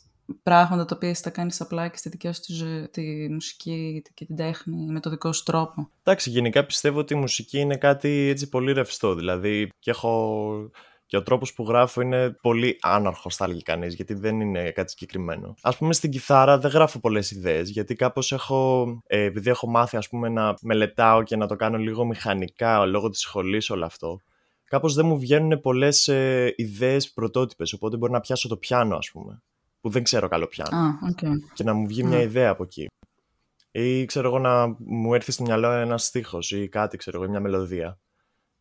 πράγματα 0.43 0.85
τα 0.85 0.95
οποία 0.95 1.09
εσύ 1.09 1.23
τα 1.23 1.29
κάνεις 1.29 1.61
απλά 1.61 1.87
και 1.87 1.97
στη 1.97 2.09
δικιά 2.09 2.33
σου 2.33 2.41
τη, 2.41 2.53
ζωή- 2.53 2.89
τη 2.89 3.29
μουσική 3.29 4.01
και 4.13 4.25
την 4.25 4.35
τέχνη 4.35 4.85
με 4.91 4.99
το 4.99 5.09
δικό 5.09 5.33
σου 5.33 5.43
τρόπο; 5.43 5.89
Εντάξει, 6.03 6.29
γενικά 6.29 6.65
πιστεύω 6.65 6.99
ότι 6.99 7.13
η 7.13 7.17
μουσική 7.17 7.59
είναι 7.59 7.77
κάτι 7.77 8.09
έτσι 8.09 8.49
πολύ 8.49 8.71
ρευστό. 8.71 9.15
Δηλαδή, 9.15 9.69
και 9.79 9.91
έχω. 9.91 10.51
Και 11.05 11.17
ο 11.17 11.23
τρόπος 11.23 11.53
που 11.53 11.63
γράφω 11.63 12.01
είναι 12.01 12.29
πολύ 12.41 12.77
άναρχος, 12.81 13.35
θα 13.35 13.45
έλεγε 13.45 13.61
κανείς, 13.61 13.93
γιατί 13.95 14.13
δεν 14.13 14.39
είναι 14.41 14.71
κάτι 14.71 14.91
συγκεκριμένο. 14.91 15.55
Α 15.61 15.75
πούμε, 15.75 15.93
στην 15.93 16.11
κιθάρα 16.11 16.57
δεν 16.57 16.71
γράφω 16.71 16.99
πολλές 16.99 17.31
ιδέες, 17.31 17.69
γιατί 17.69 17.95
κάπως 17.95 18.31
έχω. 18.31 18.85
Ε, 19.07 19.23
επειδή 19.23 19.49
έχω 19.49 19.69
μάθει, 19.69 19.97
ας 19.97 20.09
πούμε, 20.09 20.29
να 20.29 20.53
μελετάω 20.61 21.23
και 21.23 21.35
να 21.35 21.47
το 21.47 21.55
κάνω 21.55 21.77
λίγο 21.77 22.05
μηχανικά 22.05 22.85
λόγω 22.85 23.09
της 23.09 23.19
σχολής 23.19 23.69
όλο 23.69 23.85
αυτό, 23.85 24.19
κάπως 24.63 24.93
δεν 24.93 25.05
μου 25.05 25.19
βγαίνουν 25.19 25.59
πολλές 25.59 26.07
ε, 26.07 26.53
ιδέες 26.55 27.11
πρωτότυπες. 27.11 27.73
Οπότε 27.73 27.97
μπορεί 27.97 28.11
να 28.11 28.19
πιάσω 28.19 28.47
το 28.47 28.57
πιάνο, 28.57 28.95
ας 28.95 29.09
πούμε, 29.11 29.41
που 29.81 29.89
δεν 29.89 30.03
ξέρω 30.03 30.27
καλό 30.27 30.47
πιάνο 30.47 30.77
Α, 30.77 30.87
οκ. 31.09 31.19
και 31.53 31.63
να 31.63 31.73
μου 31.73 31.87
βγει 31.87 32.03
Ναι. 32.03 32.09
μια 32.09 32.21
ιδέα 32.21 32.49
από 32.49 32.63
εκεί. 32.63 32.87
ή 33.71 34.05
ξέρω 34.05 34.27
εγώ 34.27 34.39
να 34.39 34.75
μου 34.79 35.13
έρθει 35.13 35.31
στο 35.31 35.43
μυαλό 35.43 35.71
ένας 35.71 36.05
στίχος 36.05 36.51
ή 36.51 36.67
κάτι, 36.69 36.97
ξέρω 36.97 37.21
εγώ, 37.21 37.29
μια 37.31 37.39
μελωδία. 37.39 37.97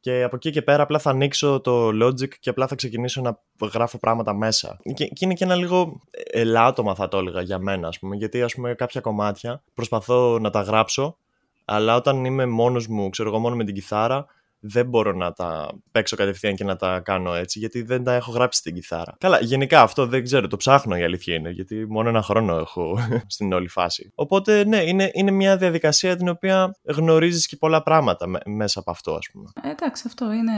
Και 0.02 0.22
από 0.22 0.36
εκεί 0.36 0.50
και 0.50 0.62
πέρα 0.62 0.82
απλά 0.82 0.98
θα 0.98 1.10
ανοίξω 1.10 1.60
το 1.60 1.88
Logic 1.88 2.28
και 2.28 2.50
απλά 2.50 2.66
θα 2.66 2.74
ξεκινήσω 2.74 3.20
να 3.20 3.38
γράφω 3.72 3.98
πράγματα 3.98 4.34
μέσα. 4.34 4.78
Και, 4.94 5.06
και 5.06 5.24
είναι 5.24 5.34
και 5.34 5.44
ένα 5.44 5.54
λίγο 5.54 6.00
ελάττωμα 6.30 6.94
θα 6.94 7.08
το 7.08 7.18
έλεγα 7.18 7.42
για 7.42 7.58
μένα, 7.58 7.88
ας 7.88 7.98
πούμε, 7.98 8.16
γιατί 8.16 8.42
ας 8.42 8.54
πούμε 8.54 8.74
κάποια 8.74 9.00
κομμάτια 9.00 9.62
προσπαθώ 9.74 10.38
να 10.38 10.50
τα 10.50 10.60
γράψω, 10.60 11.16
αλλά 11.64 11.96
όταν 11.96 12.24
είμαι 12.24 12.46
μόνος 12.46 12.86
μου, 12.86 13.10
ξέρω 13.10 13.28
εγώ 13.28 13.38
μόνο 13.38 13.56
με 13.56 13.64
την 13.64 13.74
κιθάρα, 13.74 14.26
δεν 14.64 14.86
μπορώ 14.86 15.12
να 15.12 15.32
τα 15.32 15.72
παίξω 15.90 16.16
κατευθείαν 16.16 16.54
και 16.54 16.64
να 16.64 16.76
τα 16.76 17.00
κάνω 17.00 17.34
έτσι, 17.34 17.58
γιατί 17.58 17.82
δεν 17.82 18.04
τα 18.04 18.12
έχω 18.12 18.32
γράψει 18.32 18.58
στην 18.58 18.74
κιθάρα. 18.74 19.16
Καλά, 19.18 19.38
γενικά 19.40 19.82
αυτό 19.82 20.06
δεν 20.06 20.22
ξέρω, 20.24 20.46
το 20.46 20.56
ψάχνω 20.56 20.96
η 20.96 21.02
αλήθεια 21.02 21.34
είναι, 21.34 21.50
γιατί 21.50 21.86
μόνο 21.88 22.08
ένα 22.08 22.22
χρόνο 22.22 22.56
έχω 22.56 22.98
στην 23.34 23.52
όλη 23.52 23.68
φάση. 23.68 24.12
Οπότε, 24.14 24.64
ναι, 24.64 24.82
είναι, 24.82 25.10
είναι 25.12 25.30
μια 25.30 25.56
διαδικασία 25.56 26.16
την 26.16 26.28
οποία 26.28 26.74
γνωρίζεις 26.84 27.46
και 27.46 27.56
πολλά 27.56 27.82
πράγματα 27.82 28.26
μέσα 28.46 28.80
από 28.80 28.90
αυτό, 28.90 29.14
ας 29.14 29.28
πούμε. 29.32 29.50
Ε, 29.62 29.70
εντάξει, 29.70 30.02
αυτό 30.06 30.32
είναι 30.32 30.52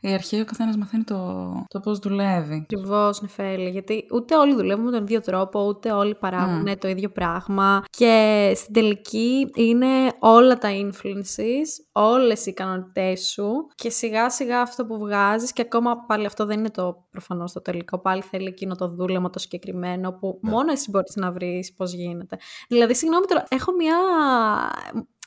η 0.00 0.12
αρχή, 0.12 0.40
ο 0.40 0.44
καθένας 0.44 0.76
μαθαίνει 0.76 1.04
το, 1.04 1.52
το 1.68 1.80
πώς 1.80 1.98
δουλεύει. 1.98 2.54
Ακριβώ, 2.54 3.10
Νεφέλη, 3.20 3.70
γιατί 3.70 4.06
ούτε 4.12 4.36
όλοι 4.36 4.54
δουλεύουν 4.54 4.84
με 4.84 4.90
τον 4.90 5.02
ίδιο 5.02 5.20
τρόπο, 5.20 5.66
ούτε 5.66 5.92
όλοι 5.92 6.14
παράγουν 6.14 6.68
mm. 6.68 6.78
το 6.78 6.88
ίδιο 6.88 7.08
πράγμα. 7.08 7.84
Και 7.90 8.52
στην 8.56 8.72
τελική 8.72 9.50
είναι 9.54 9.86
όλα 10.18 10.58
τα 10.58 10.68
influences, 10.68 11.84
όλες 11.92 12.46
οι 12.46 12.50
ικανότητε 12.50 13.01
σου 13.16 13.68
και 13.74 13.90
σιγά 13.90 14.30
σιγά 14.30 14.60
αυτό 14.60 14.86
που 14.86 14.98
βγάζεις 14.98 15.52
και 15.52 15.62
ακόμα 15.62 15.96
πάλι 15.96 16.26
αυτό 16.26 16.46
δεν 16.46 16.58
είναι 16.58 16.70
το 16.70 17.06
προφανώς 17.10 17.52
το 17.52 17.62
τελικό, 17.62 17.98
πάλι 17.98 18.22
θέλει 18.22 18.46
εκείνο 18.46 18.74
το 18.74 18.88
δούλεμα 18.88 19.30
το 19.30 19.38
συγκεκριμένο 19.38 20.12
που 20.12 20.38
ναι. 20.42 20.50
μόνο 20.50 20.72
εσύ 20.72 20.90
μπορείς 20.90 21.16
να 21.16 21.32
βρεις 21.32 21.72
πώς 21.72 21.92
γίνεται. 21.92 22.36
Δηλαδή, 22.68 22.94
συγγνώμη 22.94 23.26
τώρα, 23.26 23.44
έχω 23.48 23.72
μια... 23.72 23.96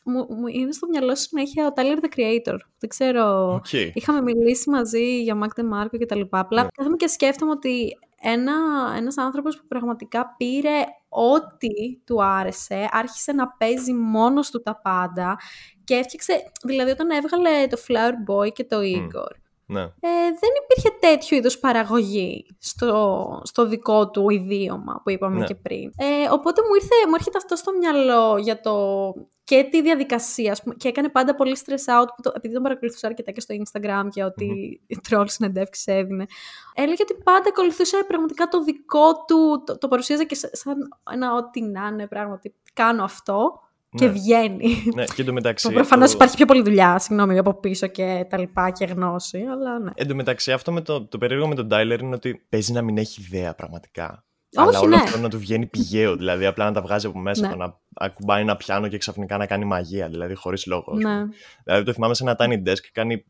Μου, 0.07 0.25
μου 0.29 0.47
είναι 0.47 0.71
στο 0.71 0.87
μυαλό 0.87 1.15
σου 1.15 1.23
συνέχεια 1.23 1.67
ο 1.67 1.73
Tyler 1.75 2.03
the 2.03 2.17
Creator. 2.17 2.57
Δεν 2.79 2.89
ξέρω. 2.89 3.55
Okay. 3.55 3.89
Είχαμε 3.93 4.21
μιλήσει 4.21 4.69
μαζί 4.69 5.21
για 5.21 5.37
Mac 5.43 5.59
DeMarco 5.61 5.97
και 5.97 6.05
τα 6.05 6.15
λοιπά. 6.15 6.39
Απλά 6.39 6.61
yeah. 6.61 6.63
Ναι. 6.63 6.69
κάθομαι 6.73 6.95
και 6.95 7.07
σκέφτομαι 7.07 7.51
ότι 7.51 7.97
ένα, 8.21 8.53
ένας 8.97 9.17
άνθρωπος 9.17 9.57
που 9.57 9.67
πραγματικά 9.67 10.35
πήρε 10.37 10.83
ό,τι 11.15 11.97
του 12.05 12.23
άρεσε, 12.23 12.87
άρχισε 12.91 13.31
να 13.31 13.47
παίζει 13.47 13.93
μόνος 13.93 14.49
του 14.49 14.61
τα 14.61 14.79
πάντα 14.81 15.39
και 15.83 15.95
έφτιαξε, 15.95 16.51
δηλαδή 16.63 16.91
όταν 16.91 17.09
έβγαλε 17.09 17.67
το 17.67 17.77
Flower 17.87 18.31
Boy 18.31 18.51
και 18.53 18.63
το 18.63 18.77
Igor, 18.81 19.44
ναι. 19.65 19.81
ε, 19.81 20.09
δεν 20.39 20.49
υπήρχε 20.63 20.97
τέτοιο 20.99 21.37
είδους 21.37 21.57
παραγωγή 21.57 22.45
στο, 22.59 23.41
στο 23.43 23.65
δικό 23.65 24.09
του 24.09 24.29
ιδίωμα 24.29 25.01
που 25.03 25.09
είπαμε 25.09 25.39
ναι. 25.39 25.45
και 25.45 25.55
πριν. 25.55 25.91
Ε, 25.97 26.29
οπότε 26.31 26.61
μου, 26.61 26.75
ήρθε, 26.75 26.95
μου 27.07 27.15
έρχεται 27.15 27.37
αυτό 27.37 27.55
στο 27.55 27.71
μυαλό 27.79 28.37
για 28.37 28.59
το 28.61 29.13
και 29.43 29.67
τη 29.71 29.81
διαδικασία, 29.81 30.57
πούμε, 30.63 30.75
και 30.75 30.87
έκανε 30.87 31.09
πάντα 31.09 31.35
πολύ 31.35 31.57
stress 31.65 32.01
out, 32.01 32.07
που 32.15 32.21
το, 32.21 32.31
επειδή 32.35 32.53
τον 32.53 32.63
παρακολουθούσα 32.63 33.07
αρκετά 33.07 33.31
και 33.31 33.41
στο 33.41 33.55
Instagram 33.55 34.07
και 34.09 34.23
ότι 34.23 34.81
mm-hmm. 34.89 35.13
troll 35.13 35.25
συνεντεύξεις 35.27 35.87
έδινε. 35.87 36.25
Έλεγε 36.73 37.01
ότι 37.01 37.13
πάντα 37.23 37.49
ακολουθούσε 37.49 38.03
πραγματικά 38.07 38.47
το 38.47 38.63
δικό 38.63 39.23
του, 39.27 39.63
το, 39.65 39.77
το 39.77 39.87
παρουσίαζε 39.87 40.23
και 40.23 40.35
σαν 40.35 40.75
ένα 41.11 41.33
ό,τι 41.33 41.61
να 41.61 41.87
είναι 41.87 42.07
πράγματι. 42.07 42.53
Κάνω 42.73 43.03
αυτό 43.03 43.59
και 43.95 44.05
ναι. 44.05 44.11
βγαίνει. 44.11 44.83
Ναι, 44.95 45.03
και 45.03 45.21
εντωμεταξύ. 45.21 45.71
Προφανώς 45.71 46.13
υπάρχει 46.13 46.35
πιο 46.35 46.45
πολλή 46.45 46.61
δουλειά, 46.61 46.99
συγγνώμη, 46.99 47.37
από 47.37 47.53
πίσω 47.59 47.87
και 47.87 48.25
τα 48.29 48.37
λοιπά 48.39 48.69
και 48.69 48.85
γνώση, 48.85 49.37
αλλά 49.51 49.79
ναι. 49.79 49.91
Εν 49.95 50.07
τω 50.07 50.15
μεταξύ, 50.15 50.51
αυτό 50.51 50.71
με 50.71 50.81
το, 50.81 51.05
το 51.05 51.17
περίεργο 51.17 51.47
με 51.47 51.55
τον 51.55 51.67
Τάιλερ 51.69 51.99
είναι 51.99 52.15
ότι 52.15 52.45
παίζει 52.49 52.71
να 52.71 52.81
μην 52.81 52.97
έχει 52.97 53.21
ιδέα 53.21 53.53
πραγματικά. 53.55 54.25
Όχι, 54.57 54.67
αλλά 54.67 54.79
όλο 54.79 54.95
ναι. 54.95 55.01
αυτό 55.03 55.17
να 55.19 55.29
του 55.29 55.39
βγαίνει 55.39 55.65
πηγαίο, 55.65 56.15
δηλαδή 56.15 56.45
απλά 56.45 56.65
να 56.65 56.71
τα 56.71 56.81
βγάζει 56.81 57.07
από 57.07 57.19
μέσα, 57.19 57.41
Ναι. 57.45 57.49
το 57.49 57.55
να 57.57 57.79
ακουμπάει 57.93 58.41
ένα 58.41 58.55
πιάνο 58.55 58.87
και 58.87 58.97
ξαφνικά 58.97 59.37
να 59.37 59.45
κάνει 59.45 59.65
μαγεία, 59.65 60.07
δηλαδή 60.09 60.35
χωρίς 60.35 60.65
λόγο. 60.65 60.91
ας 60.91 60.97
πούμε. 60.97 61.15
ναι. 61.15 61.25
Δηλαδή 61.63 61.83
το 61.85 61.93
θυμάμαι 61.93 62.13
σε 62.13 62.23
ένα 62.23 62.35
tiny 62.39 62.69
desk, 62.69 62.83
κάνει 62.91 63.25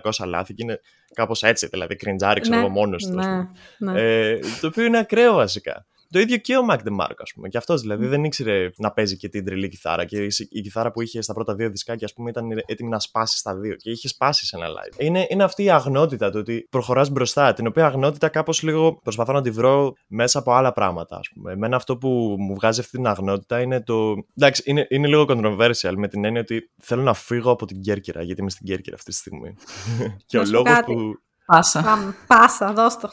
1500 0.00 0.26
λάθη 0.26 0.54
και 0.54 0.62
είναι 0.62 0.80
κάπως 1.14 1.42
έτσι, 1.42 1.66
δηλαδή 1.66 1.96
κριντζάρι, 1.96 2.40
ξέρω 2.40 2.56
Ναι, 2.56 2.62
εγώ 2.62 2.70
μόνος 2.72 3.06
του. 3.06 3.18
ας 3.18 3.26
πούμε. 3.26 3.50
ναι, 3.78 3.92
ναι. 3.92 4.00
Ε, 4.00 4.38
το 4.60 4.66
οποίο 4.66 4.84
είναι 4.84 4.98
ακραίο 4.98 5.34
βασικά. 5.34 5.86
Το 6.10 6.18
ίδιο 6.18 6.36
και 6.36 6.56
ο 6.56 6.60
Mac 6.70 6.76
DeMarco, 6.76 7.18
ας 7.18 7.32
πούμε. 7.34 7.48
Και 7.48 7.56
αυτός 7.56 7.80
δηλαδή 7.80 8.06
δεν 8.06 8.24
ήξερε 8.24 8.70
να 8.76 8.92
παίζει 8.92 9.16
και 9.16 9.28
την 9.28 9.44
τρελή 9.44 9.68
κιθάρα. 9.68 10.04
Και 10.04 10.24
η, 10.24 10.30
η 10.50 10.60
κιθάρα 10.60 10.90
που 10.90 11.02
είχε 11.02 11.20
στα 11.20 11.34
πρώτα 11.34 11.54
δύο 11.54 11.70
δισκάκια, 11.70 12.06
ας 12.06 12.12
πούμε, 12.12 12.30
ήταν 12.30 12.48
έτοιμη 12.66 12.90
να 12.90 12.98
σπάσει 12.98 13.38
στα 13.38 13.56
δύο. 13.56 13.74
Και 13.74 13.90
είχε 13.90 14.08
σπάσει 14.08 14.46
σε 14.46 14.56
ένα 14.56 14.66
live. 14.66 15.00
Είναι, 15.00 15.26
είναι 15.28 15.44
αυτή 15.44 15.62
η 15.62 15.70
αγνότητα 15.70 16.30
του 16.30 16.38
ότι 16.38 16.66
προχωράς 16.70 17.10
μπροστά. 17.10 17.52
Την 17.52 17.66
οποία 17.66 17.86
αγνότητα 17.86 18.28
κάπως 18.28 18.62
λίγο 18.62 19.00
προσπαθώ 19.02 19.32
να 19.32 19.42
τη 19.42 19.50
βρω 19.50 19.92
μέσα 20.06 20.38
από 20.38 20.52
άλλα 20.52 20.72
πράγματα, 20.72 21.16
ας 21.16 21.28
πούμε. 21.34 21.52
Εμένα 21.52 21.76
αυτό 21.76 21.96
που 21.96 22.36
μου 22.38 22.54
βγάζει 22.54 22.80
αυτή 22.80 22.96
την 22.96 23.06
αγνότητα 23.06 23.60
είναι 23.60 23.82
το. 23.82 24.14
Εντάξει, 24.36 24.62
είναι, 24.66 24.86
είναι 24.90 25.06
λίγο 25.06 25.24
controversial 25.28 25.94
με 25.96 26.08
την 26.08 26.24
έννοια 26.24 26.40
ότι 26.40 26.70
θέλω 26.82 27.02
να 27.02 27.14
φύγω 27.14 27.50
από 27.50 27.66
την 27.66 27.80
Κέρκυρα, 27.80 28.22
γιατί 28.22 28.40
είμαι 28.40 28.50
στην 28.50 28.66
Κέρκυρα 28.66 28.96
αυτή 28.96 29.10
τη 29.10 29.16
στιγμή. 29.16 29.54
και 30.26 30.36
Να 30.36 30.42
ο 30.42 30.46
σου 30.46 30.52
λόγος 30.52 30.72
κάτι. 30.72 30.92
που. 30.92 31.20
Πάσα. 31.52 31.82
Πάμε. 31.82 32.14
Πάσα, 32.26 32.72
δώσ' 32.72 32.96
το. 32.96 33.08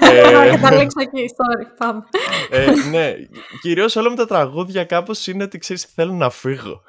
Ε, 0.00 0.22
Θα 0.22 0.48
καταλήξω 0.48 1.00
εκεί, 1.00 1.24
sorry, 1.36 1.66
πάμε. 1.78 2.02
ε, 2.50 2.88
ναι, 2.90 3.12
κυρίως 3.60 3.96
όλα 3.96 4.10
με 4.10 4.16
τα 4.16 4.26
τραγούδια 4.26 4.84
κάπως 4.84 5.26
είναι 5.26 5.42
ότι 5.44 5.58
ξέρεις, 5.58 5.84
θέλω 5.84 6.12
να 6.12 6.30
φύγω. 6.30 6.82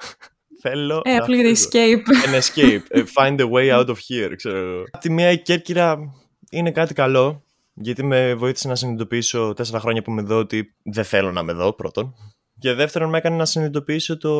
θέλω. 0.62 1.01
Ε, 1.03 1.12
να 1.15 1.24
απλή 1.24 1.36
για 1.41 1.55
φύγω. 1.55 1.70
escape. 1.70 2.29
An 2.29 2.39
escape. 2.41 2.82
ε, 2.88 3.03
Find 3.15 3.39
a 3.39 3.50
way 3.51 3.79
out 3.79 3.86
of 3.88 3.96
here, 4.08 4.34
ξέρω. 4.36 4.58
εγώ. 4.58 4.84
Απ' 4.91 5.01
τη 5.01 5.10
μία 5.12 5.32
η 5.32 5.41
Κέρκυρα 5.41 5.98
είναι 6.51 6.72
κάτι 6.72 6.93
καλό, 6.93 7.43
γιατί 7.74 8.03
με 8.03 8.34
βοήθησε 8.34 8.67
να 8.67 8.75
συνειδητοποιήσω 8.75 9.53
τέσσερα 9.53 9.79
χρόνια 9.79 10.01
που 10.01 10.12
είμαι 10.12 10.22
εδώ 10.22 10.38
ότι 10.38 10.75
δεν 10.84 11.03
θέλω 11.03 11.32
να 11.32 11.39
είμαι 11.41 11.51
εδώ, 11.51 11.74
πρώτον. 11.74 12.13
Και 12.60 12.74
δεύτερον, 12.74 13.10
με 13.10 13.17
έκανε 13.17 13.36
να 13.36 13.46
συνειδητοποιήσω 13.46 14.17
το. 14.17 14.32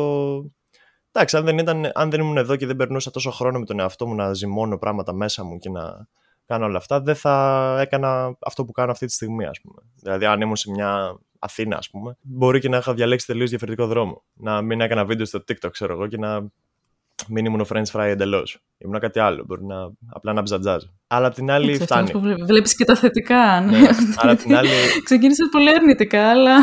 Εντάξει, 1.16 1.36
αν 1.36 1.44
δεν, 1.44 1.58
ήταν, 1.58 1.90
αν 1.94 2.10
δεν 2.10 2.20
ήμουν 2.20 2.36
εδώ 2.36 2.56
και 2.56 2.66
δεν 2.66 2.76
περνούσα 2.76 3.10
τόσο 3.10 3.30
χρόνο 3.30 3.58
με 3.58 3.64
τον 3.64 3.80
εαυτό 3.80 4.06
μου 4.06 4.14
να 4.14 4.32
ζυμώνω 4.32 4.78
πράγματα 4.78 5.12
μέσα 5.12 5.44
μου 5.44 5.58
και 5.58 5.70
να 5.70 6.06
κάνω 6.46 6.64
όλα 6.64 6.76
αυτά, 6.76 7.00
δεν 7.00 7.14
θα 7.14 7.76
έκανα 7.80 8.36
αυτό 8.40 8.64
που 8.64 8.72
κάνω 8.72 8.90
αυτή 8.90 9.06
τη 9.06 9.12
στιγμή, 9.12 9.44
ας 9.46 9.60
πούμε. 9.60 9.82
Δηλαδή, 10.02 10.24
αν 10.24 10.40
ήμουν 10.40 10.56
σε 10.56 10.70
μια 10.70 11.18
Αθήνα, 11.38 11.76
ας 11.76 11.90
πούμε, 11.90 12.16
μπορεί 12.20 12.60
και 12.60 12.68
να 12.68 12.76
είχα 12.76 12.94
διαλέξει 12.94 13.26
τελείως 13.26 13.50
διαφορετικό 13.50 13.86
δρόμο. 13.86 14.22
Να 14.34 14.62
μην 14.62 14.80
έκανα 14.80 15.04
βίντεο 15.04 15.26
στο 15.26 15.38
TikTok, 15.48 15.70
ξέρω 15.70 15.92
εγώ, 15.92 16.06
και 16.06 16.16
να 16.18 16.46
μην 17.28 17.44
ήμουν 17.44 17.60
ο 17.60 17.66
French 17.72 17.90
fry 17.92 18.04
εντελώς. 18.04 18.58
Ήμουν 18.78 18.98
κάτι 19.00 19.18
άλλο. 19.18 19.44
Μπορεί 19.46 19.64
να 19.64 19.76
απλά 20.12 20.32
να 20.32 20.42
ψατζάζ. 20.42 20.82
Αλλά 21.06 21.26
απ' 21.26 21.34
την 21.34 21.50
άλλη 21.50 21.70
Έτσι, 21.72 21.82
φτάνει. 21.82 22.02
αυτό 22.02 22.18
που 22.18 22.24
βλέ- 22.24 22.44
Βλέπεις 22.44 22.76
και 22.76 22.84
τα 22.84 22.94
θετικά. 22.96 23.60
Ναι. 23.60 23.78
Ναι, 23.78 23.88
αλλά 24.16 24.32
απ' 24.32 24.38
την 24.38 24.54
άλλη. 24.56 24.68
Ξεκίνησες 25.04 25.48
πολύ 25.50 25.68
αρνητικά, 25.70 26.30
αλλά 26.30 26.56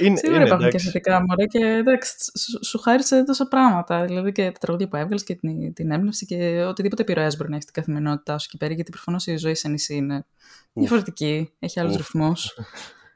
Είναι, 0.00 0.16
σίγουρα 0.16 0.36
είναι, 0.36 0.46
υπάρχουν 0.46 0.58
και 0.58 0.76
εντάξει. 0.76 0.86
θετικά 0.86 1.24
μωρέ 1.28 1.46
και 1.46 1.58
εντάξει, 1.58 2.14
σου, 2.38 2.64
σου 2.64 2.78
χάρισε 2.78 3.24
τόσα 3.24 3.48
πράγματα. 3.48 4.04
Δηλαδή 4.04 4.32
και 4.32 4.44
τα 4.44 4.58
τραγούδια 4.58 4.88
που 4.88 4.96
έβγαλες 4.96 5.24
και 5.24 5.34
την, 5.34 5.72
την 5.74 5.90
έμπνευση 5.90 6.26
και 6.26 6.64
οτιδήποτε 6.68 7.02
επιρροές 7.02 7.36
μπορεί 7.36 7.48
να 7.48 7.54
έχεις 7.56 7.68
στην 7.68 7.82
καθημερινότητά 7.82 8.38
σου 8.38 8.46
εκεί 8.48 8.56
πέρα. 8.56 8.74
Γιατί 8.74 8.90
προφανώς 8.90 9.26
η 9.26 9.36
ζωή 9.36 9.54
σε 9.54 9.68
νησί 9.68 9.94
είναι 9.94 10.26
διαφορετική. 10.72 11.50
Έχει 11.58 11.80
άλλους 11.80 11.92
Ουφ. 11.92 11.98
ρυθμούς. 11.98 12.52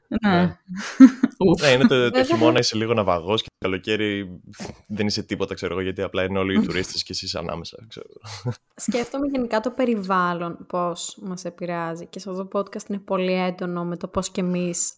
Ναι. 0.09 0.31
ναι. 0.31 0.57
Ουφ. 1.49 1.61
Ναι, 1.61 1.67
είναι 1.67 1.87
το, 1.87 1.95
το 1.95 2.01
Βέβαια. 2.01 2.23
χειμώνα 2.23 2.59
είσαι 2.59 2.75
λίγο 2.75 2.93
ναυαγός 2.93 3.41
και 3.41 3.47
το 3.57 3.69
καλοκαίρι 3.69 4.41
δεν 4.87 5.07
είσαι 5.07 5.23
τίποτα, 5.23 5.53
ξέρω 5.53 5.73
εγώ, 5.73 5.81
γιατί 5.81 6.01
απλά 6.01 6.23
είναι 6.23 6.39
όλοι 6.39 6.57
οι 6.57 6.61
τουρίστες 6.65 7.03
και 7.03 7.11
εσύ 7.13 7.25
είσαι 7.25 7.37
ανάμεσα. 7.37 7.77
Ξέρω. 7.87 8.07
εγώ. 8.09 8.53
Σκέφτομαι 8.75 9.27
γενικά 9.27 9.59
το 9.59 9.69
περιβάλλον 9.69 10.65
πώς 10.67 11.17
μας 11.21 11.45
επηρεάζει 11.45 12.05
και 12.05 12.19
σε 12.19 12.29
αυτό 12.29 12.45
το 12.45 12.59
podcast 12.59 12.89
είναι 12.89 12.99
πολύ 12.99 13.33
έντονο 13.33 13.85
με 13.85 13.97
το 13.97 14.07
πώς 14.07 14.29
και 14.29 14.41
εμείς 14.41 14.93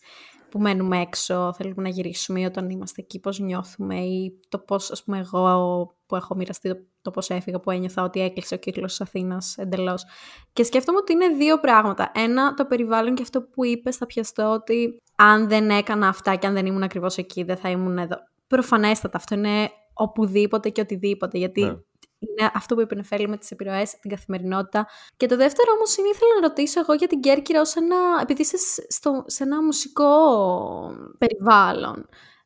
που 0.52 0.60
μένουμε 0.60 1.02
έξω 1.02 1.54
θέλουμε 1.58 1.82
να 1.82 1.90
γυρίσουμε 1.90 2.40
ή 2.40 2.46
όταν 2.46 2.70
είμαστε 2.70 3.02
εκεί 3.02 3.20
πώς 3.20 3.40
νιώθουμε 3.40 4.00
ή 4.00 4.40
το 4.50 4.60
πώς 4.60 4.92
ας 4.92 5.04
πούμε 5.04 5.20
εγώ 5.20 5.96
που 6.06 6.16
έχω 6.16 6.36
μοιραστεί 6.36 6.70
το, 6.70 6.78
το 7.02 7.12
πώς 7.12 7.30
έφυγα 7.30 7.60
που 7.60 7.72
ένιωθα 7.72 8.04
ότι 8.04 8.22
έκλεισε 8.22 8.54
ο 8.54 8.58
κύκλος 8.58 8.90
της 8.90 9.02
Αθήνας 9.02 9.58
εντελώς. 9.58 10.06
Και 10.54 10.64
σκέφτομαι 10.64 10.98
ότι 10.98 11.14
είναι 11.14 11.28
δύο 11.28 11.60
πράγματα. 11.60 12.12
Ένα 12.14 12.54
το 12.54 12.66
περιβάλλον 12.66 13.16
και 13.16 13.22
αυτό 13.22 13.42
που 13.42 13.66
είπες 13.66 13.96
θα 13.96 14.06
πιαστώ 14.06 14.52
ότι 14.52 15.02
αν 15.16 15.48
δεν 15.48 15.70
έκανα 15.70 16.08
αυτά 16.08 16.36
και 16.36 16.48
αν 16.48 16.54
δεν 16.54 16.66
ήμουν 16.66 16.84
ακριβώς 16.84 17.18
εκεί 17.18 17.44
δεν 17.44 17.58
θα 17.58 17.70
ήμουν 17.70 17.98
εδώ. 17.98 18.18
Προφανέστατα 18.48 19.18
αυτό 19.18 19.36
είναι 19.36 19.70
οπουδήποτε 19.94 20.70
και 20.70 20.82
οτιδήποτε 20.82 21.38
γιατί 21.38 21.64
Ναι. 21.64 21.76
Είναι 22.22 22.52
αυτό 22.54 22.76
που 22.76 22.82
είπε 22.82 22.94
η 22.94 22.98
Νεφέλη 22.98 23.28
με 23.28 23.38
τις 23.38 23.52
επιρροές, 23.52 24.00
την 24.00 24.10
καθημερινότητα. 24.10 24.88
Και 25.18 25.26
το 25.26 25.36
δεύτερο 25.38 25.72
όμως 25.76 25.98
είναι 25.98 26.08
ήθελα 26.08 26.30
να 26.42 26.48
ρωτήσω 26.48 26.80
εγώ 26.80 26.94
για 26.94 27.08
την 27.08 27.20
Κέρκυρα 27.20 27.62
ως 27.62 27.76
ένα, 27.76 27.96
επειδή 28.22 28.42
είσαι 28.42 28.58
σ- 28.58 28.92
στο, 28.92 29.24
σε 29.28 29.44
ένα 29.44 29.64
μουσικό 29.64 30.10
περιβάλλον. 31.18 32.06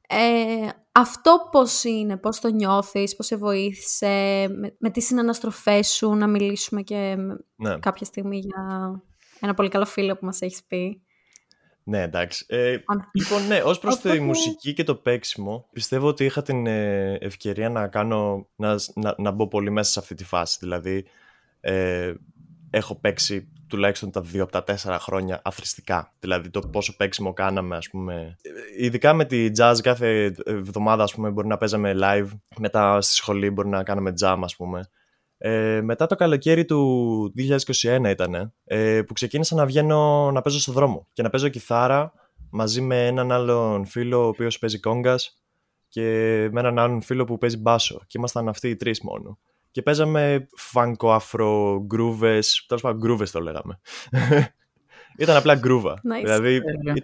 Ε, 0.10 0.68
αυτό 0.92 1.48
πώς 1.52 1.84
είναι, 1.84 2.18
πώς 2.18 2.40
το 2.40 2.48
νιώθεις, 2.48 3.16
πώς 3.16 3.26
σε 3.26 3.36
βοήθησε, 3.36 4.08
με, 4.50 4.76
με 4.80 4.90
τις 4.90 5.06
συναναστροφές 5.06 5.88
σου 5.88 6.14
να 6.14 6.28
μιλήσουμε 6.28 6.82
και 6.82 7.16
με- 7.18 7.38
Ναι. 7.56 7.80
κάποια 7.80 8.06
στιγμή 8.06 8.38
για 8.38 8.92
ένα 9.40 9.54
πολύ 9.54 9.70
καλό 9.70 9.86
φίλο 9.86 10.18
που 10.18 10.26
μας 10.26 10.42
έχεις 10.42 10.64
πει. 10.68 11.05
Ναι, 11.88 12.02
εντάξει. 12.02 12.46
Ε, 12.48 12.78
Αν- 12.86 13.10
λοιπόν, 13.14 13.48
ναι, 13.48 13.62
ως 13.62 13.80
προς 13.80 14.00
τη 14.00 14.08
Οπότε- 14.08 14.24
μουσική 14.24 14.74
και 14.74 14.84
το 14.84 14.96
παίξιμο, 14.96 15.68
πιστεύω 15.72 16.08
ότι 16.08 16.26
είχα 16.26 16.42
την 16.42 16.68
ε, 16.68 17.14
ευκαιρία 17.14 17.70
να 17.70 17.88
κάνω, 17.88 18.48
να, 18.56 18.76
να, 18.94 19.16
να 19.18 19.32
μπω 19.32 19.48
πολύ 19.48 19.70
μέσα 19.70 19.92
σε 19.92 20.00
αυτή 20.00 20.16
τη 20.16 20.24
φάση. 20.24 20.58
Δηλαδή, 20.60 21.06
ε, 21.60 22.14
έχω 22.70 22.96
παίξει 22.96 23.48
τουλάχιστον 23.68 24.12
τα 24.12 24.22
δύο 24.22 24.44
από 24.44 24.52
τα 24.52 24.64
τέσσερα 24.64 25.00
χρόνια 25.00 25.42
αθρηστικά. 25.44 26.14
Δηλαδή 26.20 26.50
το 26.50 26.60
πόσο 26.60 26.96
παίξιμο 26.96 27.34
κάναμε, 27.34 27.76
ας 27.76 27.90
πούμε. 27.90 28.36
Ειδικά 28.80 29.14
με 29.14 29.26
τη 29.26 29.50
jazz 29.58 29.76
κάθε 29.84 30.36
εβδομάδα, 30.46 31.04
ας 31.04 31.14
πούμε, 31.14 31.30
μπορεί 31.30 31.48
να 31.48 31.58
παίζαμε 31.58 31.96
live. 32.02 32.28
Μετά 32.58 33.02
στη 33.02 33.14
σχολή 33.14 33.50
μπορεί 33.50 33.68
να 33.68 33.84
κάναμε 33.84 34.14
jam, 34.22 34.40
ας 34.44 34.56
πούμε. 34.56 34.90
Ε, 35.38 35.82
μετά 35.82 36.06
το 36.06 36.16
καλοκαίρι 36.16 36.66
του 36.66 37.34
2021 37.38 38.10
ήταν, 38.10 38.54
ε, 38.64 39.02
που 39.02 39.14
ξεκίνησα 39.14 39.56
να 39.56 39.66
βγαίνω 39.66 40.32
να 40.32 40.42
παίζω 40.42 40.60
στο 40.60 40.72
δρόμο 40.72 41.08
και 41.14 41.22
να 41.22 41.30
παίζω 41.30 41.50
κιθάρα 41.50 42.14
μαζί 42.50 42.82
με 42.82 43.06
έναν 43.06 43.32
άλλον 43.32 43.86
φίλο 43.86 44.24
ο 44.24 44.28
οποίος 44.28 44.60
παίζει 44.60 44.80
κόγκας 44.80 45.38
και 45.90 46.02
με 46.52 46.60
έναν 46.60 46.80
άλλον 46.80 47.02
φίλο 47.02 47.24
που 47.26 47.38
παίζει 47.38 47.58
μπάσο 47.58 48.02
και 48.08 48.18
ήμασταν 48.18 48.48
αυτοί 48.48 48.70
οι 48.70 48.76
τρεις 48.76 49.02
μόνο 49.02 49.38
και 49.72 49.82
παίζαμε 49.82 50.48
funk, 50.56 51.12
afro, 51.14 51.84
γκρούβες, 51.86 52.66
τέλος 52.68 52.82
πάντων 52.82 53.00
γκρούβες 53.00 53.32
το 53.32 53.40
λέγαμε. 53.40 53.80
Ήταν 55.18 55.36
απλά 55.36 55.56
γκρούβα. 55.56 55.94
Nice. 55.94 56.22
Δηλαδή, 56.22 56.62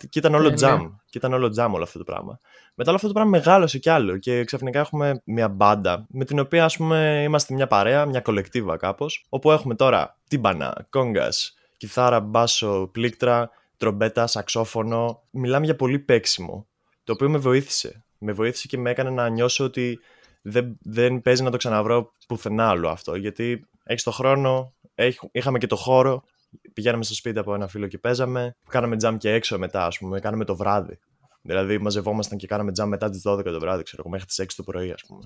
και 0.09 0.19
ήταν 0.19 0.35
όλο 0.35 0.53
jam. 0.53 0.89
Και 1.05 1.17
ήταν 1.17 1.33
όλο 1.33 1.49
jam 1.49 1.73
όλο 1.73 1.83
αυτό 1.83 1.97
το 1.97 2.03
πράγμα. 2.03 2.39
Μετά 2.75 2.89
όλο 2.89 2.95
αυτό 2.95 3.07
το 3.07 3.13
πράγμα 3.13 3.31
μεγάλωσε 3.31 3.77
κι 3.79 3.89
άλλο 3.89 4.17
και 4.17 4.43
ξαφνικά 4.43 4.79
έχουμε 4.79 5.21
μια 5.25 5.49
μπάντα 5.49 6.05
με 6.09 6.25
την 6.25 6.39
οποία 6.39 6.65
ας 6.65 6.77
πούμε 6.77 7.23
είμαστε 7.25 7.53
μια 7.53 7.67
παρέα, 7.67 8.05
μια 8.05 8.21
κολεκτίβα 8.21 8.77
κάπως, 8.77 9.25
όπου 9.29 9.51
έχουμε 9.51 9.75
τώρα 9.75 10.17
τύμπανα, 10.27 10.87
κόγκας, 10.89 11.53
κιθάρα, 11.77 12.19
μπάσο, 12.19 12.89
πλήκτρα, 12.91 13.49
τρομπέτα, 13.77 14.27
σαξόφωνο. 14.27 15.21
Μιλάμε 15.31 15.65
για 15.65 15.75
πολύ 15.75 15.99
παίξιμο, 15.99 16.67
το 17.03 17.13
οποίο 17.13 17.29
με 17.29 17.37
βοήθησε. 17.37 18.03
Με 18.17 18.31
βοήθησε 18.31 18.67
και 18.67 18.77
με 18.77 18.89
έκανε 18.89 19.09
να 19.09 19.29
νιώσω 19.29 19.63
ότι 19.63 19.99
δεν, 20.41 20.77
δεν 20.81 21.21
παίζει 21.21 21.43
να 21.43 21.51
το 21.51 21.57
ξαναβρω 21.57 22.11
πουθενά 22.27 22.69
άλλο 22.69 22.89
αυτό. 22.89 23.15
Γιατί 23.15 23.65
έχεις 23.83 24.03
το 24.03 24.11
χρόνο, 24.11 24.73
έχ, 24.95 25.17
είχαμε 25.31 25.57
και 25.57 25.67
το 25.67 25.75
χώρο. 25.75 26.23
Πηγαίναμε 26.73 27.03
στο 27.03 27.13
σπίτι 27.13 27.39
από 27.39 27.53
ένα 27.53 27.67
φίλο 27.67 27.87
και 27.87 27.97
παίζαμε. 27.97 28.55
Κάναμε 28.69 28.95
τζαμ 28.97 29.17
και 29.17 29.31
έξω 29.31 29.57
μετά, 29.57 29.85
ας 29.85 29.97
πούμε. 29.97 30.19
Κάναμε 30.19 30.45
το 30.45 30.55
βράδυ. 30.55 30.99
Δηλαδή 31.41 31.77
μαζευόμασταν 31.77 32.37
και 32.37 32.47
κάναμε 32.47 32.71
τζαμ 32.71 32.89
μετά 32.89 33.09
τις 33.09 33.21
12 33.27 33.43
το 33.43 33.59
βράδυ, 33.59 33.83
ξέρω 33.83 34.01
εγώ, 34.05 34.11
μέχρι 34.11 34.25
τις 34.25 34.39
6 34.39 34.45
το 34.55 34.63
πρωί, 34.63 34.91
ας 34.91 35.03
πούμε. 35.07 35.21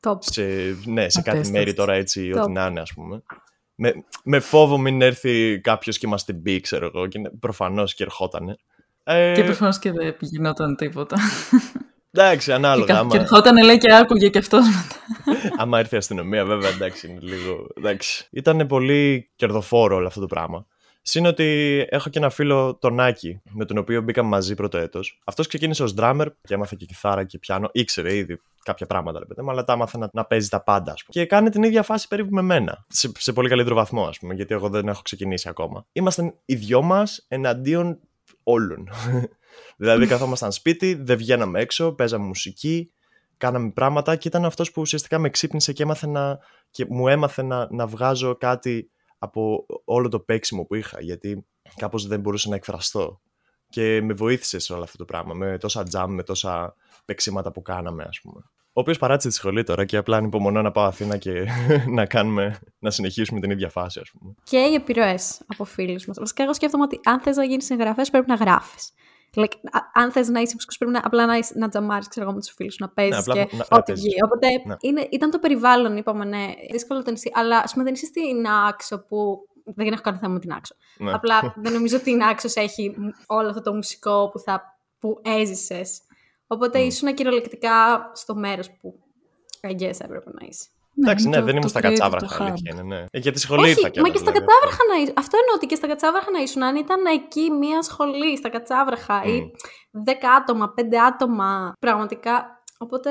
Top. 0.00 0.16
Σε, 0.20 0.42
ναι, 0.86 1.08
σε 1.08 1.22
κάτι 1.22 1.36
Απίστευτο. 1.36 1.50
μέρη 1.50 1.74
τώρα 1.74 1.92
έτσι, 1.92 2.30
Top. 2.34 2.40
ό,τι 2.42 2.52
να 2.52 2.66
είναι, 2.66 2.80
ας 2.80 2.92
πούμε. 2.92 3.22
Με, 3.74 3.92
με 4.24 4.40
φόβο 4.40 4.78
μην 4.78 5.02
έρθει 5.02 5.60
κάποιος 5.60 5.98
και 5.98 6.06
είμαστε 6.06 6.32
μπει, 6.32 6.60
ξέρω 6.60 6.86
εγώ, 6.94 7.06
και 7.06 7.20
προφανώς 7.40 7.94
και 7.94 8.02
ερχότανε. 8.02 8.56
Ε, 9.04 9.32
Και 9.34 9.44
προφανώς 9.44 9.78
και 9.78 9.92
δεν 9.92 10.16
γινόταν 10.20 10.76
τίποτα. 10.76 11.16
Εντάξει, 12.10 12.46
και 12.46 12.52
ανάλογα. 12.54 12.86
κα- 12.94 12.98
άμα- 12.98 13.10
και 13.10 13.18
ερχόταν 13.18 13.64
λέει 13.64 13.78
και 13.78 13.94
άκουγε 13.94 14.28
και 14.28 14.38
αυτός 14.38 14.64
μετά. 14.66 14.96
Άμα 15.62 15.78
έρθει 15.78 15.94
η 15.94 15.98
αστυνομία, 15.98 16.44
βέβαια, 16.44 16.70
εντάξει, 16.70 17.06
είναι 17.10 17.18
λίγο. 17.22 17.66
Εντάξει. 17.76 18.28
Ήταν 18.30 18.66
πολύ 18.66 19.30
κερδοφόρο 19.36 19.96
όλο 19.96 20.06
αυτό 20.06 20.20
το 20.20 20.26
πράγμα. 20.26 20.66
Συν 21.02 21.26
ότι 21.26 21.44
έχω 21.90 22.10
και 22.10 22.18
ένα 22.18 22.30
φίλο, 22.30 22.74
τον 22.80 23.00
Άκη, 23.00 23.40
με 23.50 23.64
τον 23.64 23.78
οποίο 23.78 24.02
μπήκαμε 24.02 24.28
μαζί 24.28 24.54
πρώτο 24.54 24.78
έτος. 24.78 25.20
Αυτός 25.24 25.46
ξεκίνησε 25.46 25.82
ως 25.82 25.94
drummer 25.98 26.26
και 26.42 26.54
έμαθε 26.54 26.76
και 26.78 26.84
κιθάρα 26.84 27.24
και 27.24 27.38
πιάνο. 27.38 27.68
Ήξερε 27.72 28.14
ήδη 28.16 28.40
κάποια 28.64 28.86
πράγματα, 28.86 29.18
ρε 29.18 29.24
παιδί 29.24 29.42
μου, 29.42 29.50
αλλά 29.50 29.64
τα 29.64 29.72
έμαθε 29.72 29.98
να, 29.98 30.08
να 30.12 30.24
παίζει 30.24 30.48
τα 30.48 30.62
πάντα, 30.62 30.92
ας 30.92 31.04
πούμε. 31.04 31.22
Και 31.24 31.26
κάνει 31.26 31.50
την 31.50 31.62
ίδια 31.62 31.82
φάση 31.82 32.08
περίπου 32.08 32.34
με 32.34 32.42
μένα. 32.42 32.84
Σε, 32.88 33.10
σε 33.18 33.32
πολύ 33.32 33.48
καλύτερο 33.48 33.74
βαθμό, 33.74 34.04
ας 34.06 34.18
πούμε, 34.18 34.34
γιατί 34.34 34.54
εγώ 34.54 34.68
δεν 34.68 34.88
έχω 34.88 35.02
ξεκινήσει 35.02 35.48
ακόμα. 35.48 35.86
Ήμασταν 35.92 36.34
οι 36.44 36.54
δυο 36.54 36.82
μας 36.82 37.24
εναντίον 37.28 37.98
όλων. 38.42 38.88
Δηλαδή, 39.76 40.06
καθόμασταν 40.06 40.52
σπίτι, 40.52 40.94
δεν 40.94 41.16
βγαίναμε 41.16 41.60
έξω, 41.60 41.92
παίζαμε 41.92 42.26
μουσική, 42.26 42.92
κάναμε 43.36 43.70
πράγματα 43.70 44.16
και 44.16 44.28
ήταν 44.28 44.44
αυτός 44.44 44.70
που 44.72 44.80
ουσιαστικά 44.80 45.18
με 45.18 45.30
ξύπνησε 45.30 45.72
και, 45.72 45.82
έμαθε 45.82 46.06
να, 46.06 46.38
και 46.70 46.86
μου 46.88 47.08
έμαθε 47.08 47.42
να, 47.42 47.68
να 47.70 47.86
βγάζω 47.86 48.36
κάτι 48.36 48.90
από 49.18 49.66
όλο 49.84 50.08
το 50.08 50.20
παίξιμο 50.20 50.64
που 50.64 50.74
είχα 50.74 51.00
γιατί 51.00 51.46
κάπως 51.76 52.06
δεν 52.06 52.20
μπορούσα 52.20 52.48
να 52.48 52.54
εκφραστώ 52.54 53.20
και 53.68 54.02
με 54.02 54.12
βοήθησε 54.12 54.58
σε 54.58 54.72
όλο 54.72 54.82
αυτό 54.82 54.96
το 54.96 55.04
πράγμα 55.04 55.34
με 55.34 55.58
τόσα 55.58 55.86
jam, 55.92 56.06
με 56.08 56.22
τόσα 56.22 56.74
παίξιματα 57.04 57.52
που 57.52 57.62
κάναμε 57.62 58.04
ας 58.08 58.20
πούμε. 58.20 58.40
Ο 58.72 58.80
οποίος 58.80 58.98
παράτησε 58.98 59.28
τη 59.28 59.34
σχολή 59.34 59.62
τώρα 59.62 59.84
και 59.84 59.96
απλά 59.96 60.16
ανυπομονώ 60.16 60.62
να 60.62 60.70
πάω 60.70 60.84
Αθήνα 60.84 61.16
και 61.16 61.46
να, 61.96 62.06
κάνουμε, 62.06 62.58
να 62.78 62.90
συνεχίσουμε 62.90 63.40
την 63.40 63.50
ίδια 63.50 63.68
φάση, 63.68 64.00
ας 64.00 64.10
πούμε. 64.10 64.34
Και 64.42 64.58
οι 64.58 64.74
επιρροές 64.74 65.40
από 65.46 65.64
φίλους 65.64 66.06
μας. 66.06 66.18
Βασικά, 66.18 66.42
εγώ 66.42 66.54
σκέφτομαι 66.54 66.82
ότι 66.82 67.00
αν 67.04 67.20
θες 67.20 67.36
να 67.36 67.44
γίνεις 67.44 67.64
συγγραφέας, 67.64 68.10
πρέπει 68.10 68.28
να 68.28 68.34
γράφεις. 68.34 68.92
Like, 69.34 69.52
α- 69.70 70.02
αν 70.02 70.12
θες 70.12 70.28
να 70.28 70.40
είσαι 70.40 70.52
μουσικός, 70.54 70.78
πρέπει 70.78 70.92
να, 70.92 71.00
απλά 71.04 71.26
να, 71.26 71.36
είσαι- 71.36 71.54
να 71.58 71.68
τζαμάρεις 71.68 72.08
με 72.16 72.34
τους 72.34 72.50
φίλους 72.56 72.72
σου, 72.74 72.78
να 72.84 72.88
παίζει 72.88 73.18
απλά 73.18 73.34
και 73.34 73.48
να- 73.50 73.56
να 73.56 73.64
ό,τι 73.70 73.82
παίζεις. 73.92 74.04
βγει. 74.04 74.14
Οπότε 74.24 74.46
Ναι. 74.66 74.76
είναι, 74.80 75.06
ήταν 75.10 75.30
το 75.30 75.38
περιβάλλον, 75.38 75.96
είπαμε, 75.96 76.24
ναι. 76.24 76.46
Δύσκολο 76.70 77.02
το 77.02 77.10
νησί. 77.10 77.30
Αλλά 77.34 77.58
ας 77.58 77.72
πούμε 77.72 77.84
δεν 77.84 77.92
είσαι 77.94 78.06
στην 78.06 78.46
Άξο 78.68 78.98
που. 79.04 79.44
Δεν 79.74 79.92
έχω 79.92 80.02
κανένα 80.02 80.22
θέμα 80.22 80.34
με 80.34 80.40
την 80.40 80.52
Άξο. 80.52 80.74
Ναι. 80.98 81.12
Απλά 81.12 81.40
δεν 81.62 81.72
νομίζω 81.72 81.96
ότι 81.96 82.10
η 82.10 82.18
Άξος 82.30 82.54
έχει 82.54 82.96
όλο 83.26 83.48
αυτό 83.48 83.62
το 83.62 83.74
μουσικό 83.74 84.28
που, 84.32 84.38
θα, 84.38 84.78
που 84.98 85.20
έζησες. 85.24 86.00
Οπότε 86.46 86.78
Mm. 86.80 86.84
ήσουν 86.86 87.14
κυριολεκτικά 87.14 88.10
στο 88.14 88.34
μέρος 88.34 88.70
που 88.80 88.98
I 89.60 89.70
guess 89.70 90.00
έπρεπε 90.00 90.30
να 90.32 90.46
είσαι. 90.48 90.66
Εντάξει, 90.98 91.26
είναι 91.26 91.36
ναι, 91.36 91.40
το- 91.40 91.46
δεν 91.48 91.54
το 91.54 91.58
ήμουν 91.60 91.68
στα 91.68 91.80
creative, 91.80 91.82
το 91.82 91.88
κατσάβραχα, 91.88 92.44
hub. 92.44 92.48
αλήθεια 92.48 92.70
είναι, 92.74 92.82
ναι. 92.82 93.00
Ε, 93.10 93.18
για 93.18 93.32
τη 93.32 93.38
σχολή 93.40 93.60
Όχι, 93.60 93.70
ήρθα 93.70 93.82
μα 93.82 93.88
κιόλας, 93.88 94.10
και 94.12 94.18
στα 94.18 94.30
δηλαδή, 94.32 94.46
κατσάβραχα 94.46 94.82
να 94.90 94.96
ήσουν. 95.02 95.14
Αυτό 95.16 95.36
εννοώ 95.42 95.54
ότι 95.54 95.66
και 95.66 95.74
στα 95.74 95.86
κατσάβραχα 95.86 96.30
να 96.30 96.40
ήσουν. 96.40 96.62
Αν 96.62 96.76
ήταν 96.76 97.00
εκεί 97.18 97.50
μία 97.50 97.82
σχολή, 97.82 98.36
στα 98.36 98.48
κατσάβραχα 98.48 99.22
ή 99.24 99.36
Μμ. 99.40 100.02
δέκα 100.08 100.30
άτομα, 100.32 100.68
πέντε 100.76 100.98
άτομα, 101.00 101.72
πραγματικά. 101.80 102.34
Οπότε. 102.78 103.10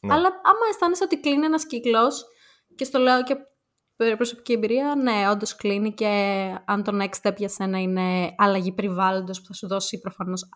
Ναι. 0.00 0.12
Αλλά 0.14 0.28
άμα 0.50 0.64
αισθάνεσαι 0.70 1.04
ότι 1.04 1.20
κλείνει 1.20 1.44
ένας 1.46 1.66
κύκλος, 1.66 2.24
και 2.74 2.84
στο 2.84 2.98
λέω 2.98 3.22
και 3.22 3.32
από 3.32 3.42
προσωπική 4.16 4.52
εμπειρία, 4.52 4.94
ναι, 4.94 5.28
όντως 5.30 5.56
κλείνει 5.56 5.92
και 5.92 6.06
αν 6.64 6.82
το 6.82 6.92
next 7.02 7.28
step 7.28 7.34
για 7.36 7.48
σένα 7.48 7.80
είναι 7.80 8.34
αλλαγή 8.36 8.72
περιβάλλοντος 8.72 9.40
που 9.40 9.46
θα 9.46 9.52
σου 9.52 9.66
δώσει 9.66 10.00
προφανώς 10.00 10.48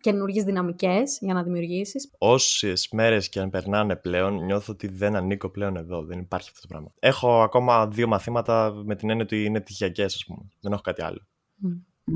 καινούργιες 0.00 0.44
δυναμικές 0.44 1.18
για 1.20 1.34
να 1.34 1.42
δημιουργήσεις. 1.42 2.10
Όσες 2.18 2.88
μέρες 2.92 3.28
και 3.28 3.40
αν 3.40 3.50
περνάνε 3.50 3.96
πλέον, 3.96 4.44
νιώθω 4.44 4.72
ότι 4.72 4.88
δεν 4.88 5.16
ανήκω 5.16 5.50
πλέον 5.50 5.76
εδώ. 5.76 6.02
Δεν 6.04 6.18
υπάρχει 6.18 6.48
αυτό 6.52 6.60
το 6.60 6.66
πράγμα. 6.68 6.92
Έχω 6.98 7.42
ακόμα 7.42 7.88
δύο 7.88 8.06
μαθήματα 8.06 8.72
με 8.84 8.94
την 8.96 9.10
έννοια 9.10 9.24
ότι 9.24 9.44
είναι 9.44 9.60
τυχιακές, 9.60 10.14
ας 10.14 10.24
πούμε. 10.26 10.40
Δεν 10.60 10.72
έχω 10.72 10.80
κάτι 10.80 11.02
άλλο. 11.02 11.26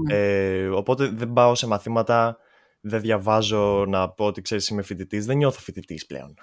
Ε, 0.09 0.67
οπότε 0.69 1.07
δεν 1.09 1.33
πάω 1.33 1.55
σε 1.55 1.67
μαθήματα, 1.67 2.37
δεν 2.81 3.01
διαβάζω 3.01 3.85
να 3.89 4.09
πω 4.11 4.25
ότι 4.25 4.43
ξέρεις 4.43 4.69
είμαι 4.69 4.83
φοιτητής. 4.83 5.27
Δεν 5.27 5.37
νιώθω 5.37 5.61
φοιτητής 5.61 6.07
πλέον. 6.07 6.35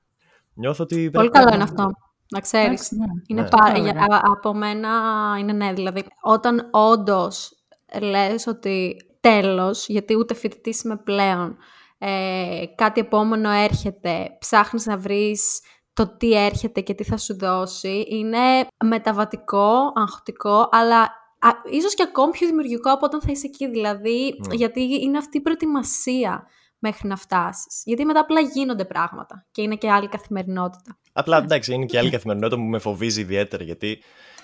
νιώθω 0.60 0.82
ότι. 0.82 0.96
Πολύ 0.96 1.10
πρέπει 1.10 1.30
καλό 1.30 1.48
να- 1.48 1.54
είναι 1.54 1.62
αυτό. 1.62 1.90
Να 2.32 2.40
ξέρεις. 2.40 2.66
Εντάξει, 2.66 2.96
ναι. 2.96 3.04
Είναι 3.26 3.42
Ναι. 3.42 3.48
πάρα, 3.48 3.78
Ωραία. 3.80 3.92
για- 3.92 4.16
α- 4.16 4.20
από 4.24 4.54
μένα 4.54 4.90
είναι 5.38 5.52
ναι, 5.52 5.72
δηλαδή 5.72 6.04
όταν 6.22 6.68
όντως 6.70 7.52
λες 8.00 8.46
ότι 8.46 8.96
τέλος, 9.20 9.88
γιατί 9.88 10.16
ούτε 10.16 10.34
φοιτητής 10.34 10.82
είμαι 10.82 10.96
πλέον, 10.96 11.56
ε, 11.98 12.64
κάτι 12.74 13.00
επόμενο 13.00 13.50
έρχεται, 13.50 14.36
ψάχνεις 14.38 14.86
να 14.86 14.96
βρεις 14.96 15.60
το 15.92 16.16
τι 16.16 16.32
έρχεται 16.44 16.80
και 16.80 16.94
τι 16.94 17.04
θα 17.04 17.16
σου 17.16 17.38
δώσει, 17.38 18.04
είναι 18.08 18.66
μεταβατικό, 18.84 19.92
αγχωτικό, 19.94 20.68
αλλά 20.72 21.00
α, 21.38 21.48
ίσως 21.70 21.94
και 21.94 22.02
ακόμη 22.02 22.32
πιο 22.32 22.46
δημιουργικό 22.46 22.90
από 22.92 23.04
όταν 23.06 23.20
θα 23.20 23.30
είσαι 23.30 23.46
εκεί, 23.46 23.68
δηλαδή, 23.68 24.34
Ναι. 24.48 24.54
γιατί 24.54 25.02
είναι 25.02 25.18
αυτή 25.18 25.36
η 25.36 25.40
προετοιμασία 25.40 26.46
μέχρι 26.78 27.08
να 27.08 27.16
φτάσεις. 27.16 27.82
Γιατί 27.84 28.04
μετά 28.04 28.20
απλά 28.20 28.40
γίνονται 28.40 28.84
πράγματα 28.84 29.46
και 29.50 29.62
είναι 29.62 29.76
και 29.76 29.90
άλλη 29.90 30.08
καθημερινότητα. 30.08 30.98
Απλά 31.12 31.36
εντάξει, 31.36 31.74
είναι 31.74 31.86
και 31.86 31.98
άλλη 31.98 32.10
καθημερινότητα 32.10 32.60
που 32.60 32.68
με 32.68 32.78
φοβίζει 32.78 33.20
ιδιαίτερα 33.20 33.64
γιατί 33.64 33.98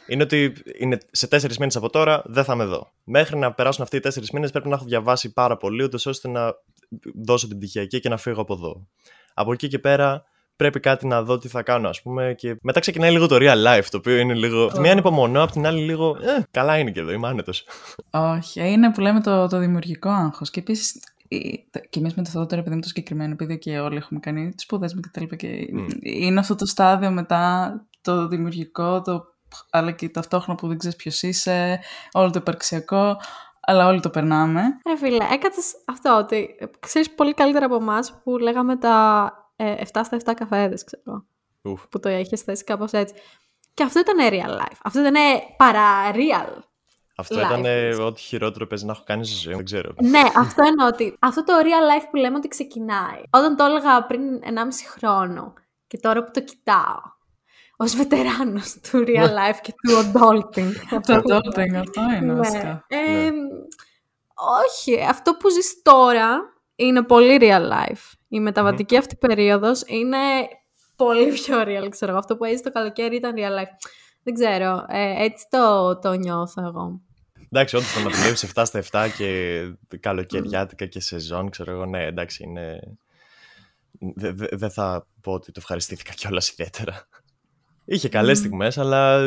είναι 0.06 0.22
ότι 0.22 0.52
είναι 0.78 0.98
σε 1.10 1.26
τέσσερις 1.26 1.58
μήνες 1.58 1.76
από 1.76 1.90
τώρα 1.90 2.22
δεν 2.24 2.44
θα 2.44 2.52
είμαι 2.52 2.62
εδώ. 2.62 2.92
Μέχρι 3.04 3.38
να 3.38 3.52
περάσουν 3.52 3.82
αυτοί 3.82 3.96
οι 3.96 4.00
τέσσερις 4.00 4.30
μήνες 4.30 4.50
πρέπει 4.50 4.68
να 4.68 4.74
έχω 4.74 4.84
διαβάσει 4.84 5.32
πάρα 5.32 5.56
πολύ, 5.56 5.82
ούτως 5.84 6.06
ώστε 6.06 6.28
να 6.28 6.54
δώσω 7.24 7.48
την 7.48 7.56
πτυχιακή 7.56 8.00
και 8.00 8.08
να 8.08 8.16
φύγω 8.16 8.40
από 8.40 8.54
εδώ. 8.54 8.86
Από 9.34 9.52
εκεί 9.52 9.68
και 9.68 9.78
πέρα 9.78 10.24
πρέπει 10.56 10.80
κάτι 10.80 11.06
να 11.06 11.22
δω 11.22 11.38
τι 11.38 11.48
θα 11.48 11.62
κάνω, 11.62 11.88
ας 11.88 12.02
πούμε. 12.02 12.34
Και 12.38 12.56
μετά 12.62 12.80
ξεκινάει 12.80 13.10
λίγο 13.10 13.26
το 13.26 13.36
real 13.40 13.66
life, 13.66 13.84
το 13.90 13.96
οποίο 13.96 14.16
είναι 14.16 14.34
λίγο. 14.34 14.70
Μία 14.80 14.92
ανυπομονώ, 14.92 15.42
απ' 15.42 15.50
την 15.50 15.66
άλλη 15.66 15.80
λίγο. 15.80 16.16
Ε, 16.20 16.42
καλά 16.50 16.78
είναι 16.78 16.90
και 16.90 17.00
εδώ, 17.00 17.10
είμαι 17.12 17.28
άνετος. 17.28 17.64
Όχι, 18.10 18.70
είναι 18.70 18.92
που 18.92 19.00
λέμε 19.00 19.20
το, 19.20 19.46
το 19.46 19.58
δημιουργικό 19.58 20.08
άγχος. 20.08 20.50
Και 20.50 20.60
επίσης, 20.60 21.02
και 21.90 21.98
εμείς 21.98 22.14
με 22.14 22.22
το 22.22 22.30
Θεόδωρο, 22.30 22.60
επειδή 22.60 22.74
με 22.74 22.80
το 22.80 22.88
συγκεκριμένο, 22.88 23.32
επειδή 23.32 23.58
και 23.58 23.78
όλοι 23.78 23.96
έχουμε 23.96 24.20
κάνει 24.20 24.54
τις 24.54 24.64
σπουδές 24.64 24.94
μου 24.94 25.00
κτλ. 25.00 25.24
Και 25.24 25.68
Μμ. 25.72 25.86
είναι 26.00 26.40
αυτό 26.40 26.54
το 26.54 26.66
στάδιο 26.66 27.10
μετά 27.10 27.72
το 28.00 28.28
δημιουργικό, 28.28 29.02
το, 29.02 29.24
αλλά 29.70 29.90
και 29.90 30.08
ταυτόχρονα 30.08 30.58
που 30.58 30.68
δεν 30.68 30.78
ξέρεις 30.78 30.96
ποιος 30.96 31.22
είσαι, 31.22 31.80
όλο 32.12 32.30
το 32.30 32.38
υπαρξιακό, 32.38 33.16
αλλά 33.60 33.86
όλοι 33.86 34.00
το 34.00 34.10
περνάμε. 34.10 34.62
Ρε 34.86 34.96
φίλε, 34.96 35.24
έκατσε 35.32 35.60
αυτό 35.84 36.16
ότι 36.18 36.48
ξέρεις 36.80 37.14
πολύ 37.14 37.34
καλύτερα 37.34 37.66
από 37.66 37.74
εμάς 37.74 38.20
που 38.22 38.38
λέγαμε 38.38 38.76
τα 38.76 39.32
ε, 39.56 39.74
7 39.92 40.00
στα 40.04 40.16
7 40.24 40.32
καφέδες, 40.36 40.84
ξέρω. 40.84 41.24
Ουφ. 41.62 41.86
Που 41.88 42.00
το 42.00 42.08
έχει 42.08 42.36
θέσει 42.36 42.64
κάπως 42.64 42.92
έτσι. 42.92 43.14
Και 43.74 43.82
αυτό 43.82 44.00
ήταν 44.00 44.16
real 44.30 44.60
life. 44.60 44.78
Αυτό 44.82 45.00
ήταν 45.00 45.14
παρά 45.56 46.12
real. 46.12 46.62
Αυτό 47.16 47.36
Life 47.36 47.44
ήταν 47.44 47.64
ε, 47.64 47.90
is. 47.94 48.00
ό,τι 48.00 48.20
χειρότερο 48.20 48.66
παίζει 48.66 48.84
να 48.84 48.92
έχω 48.92 49.02
κάνει 49.06 49.26
στη 49.26 49.34
ζωή 49.36 49.50
μου. 49.54 49.56
Δεν 49.56 49.64
ξέρω. 49.64 49.92
ναι, 50.00 50.22
αυτό 50.36 50.62
εννοώ 50.66 50.86
ότι 50.86 51.16
αυτό 51.18 51.44
το 51.44 51.52
real 51.62 52.00
life 52.00 52.06
που 52.10 52.16
λέμε 52.16 52.36
ότι 52.36 52.48
ξεκινάει. 52.48 53.22
Όταν 53.30 53.56
το 53.56 53.64
έλεγα 53.64 54.04
πριν 54.06 54.20
1,5 54.42 54.48
χρόνο 54.98 55.52
και 55.86 55.98
τώρα 55.98 56.24
που 56.24 56.30
το 56.32 56.40
κοιτάω, 56.40 57.00
ως 57.76 57.96
βετεράνος 57.96 58.72
του 58.90 59.04
real 59.06 59.28
life 59.28 59.58
και 59.62 59.72
του 59.72 59.92
adulting. 60.12 60.72
Το 61.06 61.14
adulting 61.14 61.74
αυτό 61.74 62.00
είναι 62.02 62.20
Ναι. 62.20 62.34
βασικά. 62.34 62.84
Ε, 62.88 63.30
Όχι, 64.66 65.02
αυτό 65.08 65.34
που 65.34 65.48
ζεις 65.50 65.82
τώρα 65.82 66.40
είναι 66.74 67.02
πολύ 67.02 67.38
real 67.40 67.70
life. 67.72 68.12
Η 68.28 68.40
μεταβατική 68.40 68.96
αυτή 68.96 69.16
περίοδος 69.16 69.82
είναι 69.86 70.18
πολύ 70.96 71.32
πιο 71.32 71.60
real, 71.60 71.86
ξέρω 71.90 72.10
εγώ. 72.10 72.18
Αυτό 72.18 72.36
που 72.36 72.44
έζησε 72.44 72.62
το 72.62 72.72
καλοκαίρι 72.72 73.16
ήταν 73.16 73.34
real 73.36 73.60
life. 73.62 73.88
Δεν 74.24 74.34
ξέρω, 74.34 74.84
ε, 74.88 75.24
έτσι 75.24 75.46
το, 75.50 75.98
το 75.98 76.12
νιώθω 76.12 76.62
εγώ. 76.66 77.00
Εντάξει, 77.50 77.76
όντως 77.76 77.92
το 77.92 78.00
να 78.00 78.10
δουλεύει 78.10 78.48
7 78.54 78.62
στα 78.66 79.08
7 79.08 79.08
και 79.16 79.98
καλοκαιριάτικα 80.00 80.86
και 80.86 81.00
σεζόν, 81.00 81.50
ξέρω 81.50 81.72
εγώ, 81.72 81.86
ναι, 81.86 82.04
εντάξει, 82.04 82.44
είναι. 82.44 82.80
Δεν 83.98 84.36
δε, 84.36 84.46
δεν 84.50 84.70
θα 84.70 85.06
πω 85.20 85.32
ότι 85.32 85.46
το 85.52 85.60
ευχαριστήθηκα 85.62 86.12
κιόλας 86.12 86.50
ιδιαίτερα. 86.50 87.08
Είχε 87.84 88.08
καλές 88.08 88.38
Μμμ. 88.38 88.44
στιγμές, 88.44 88.78
αλλά 88.78 89.22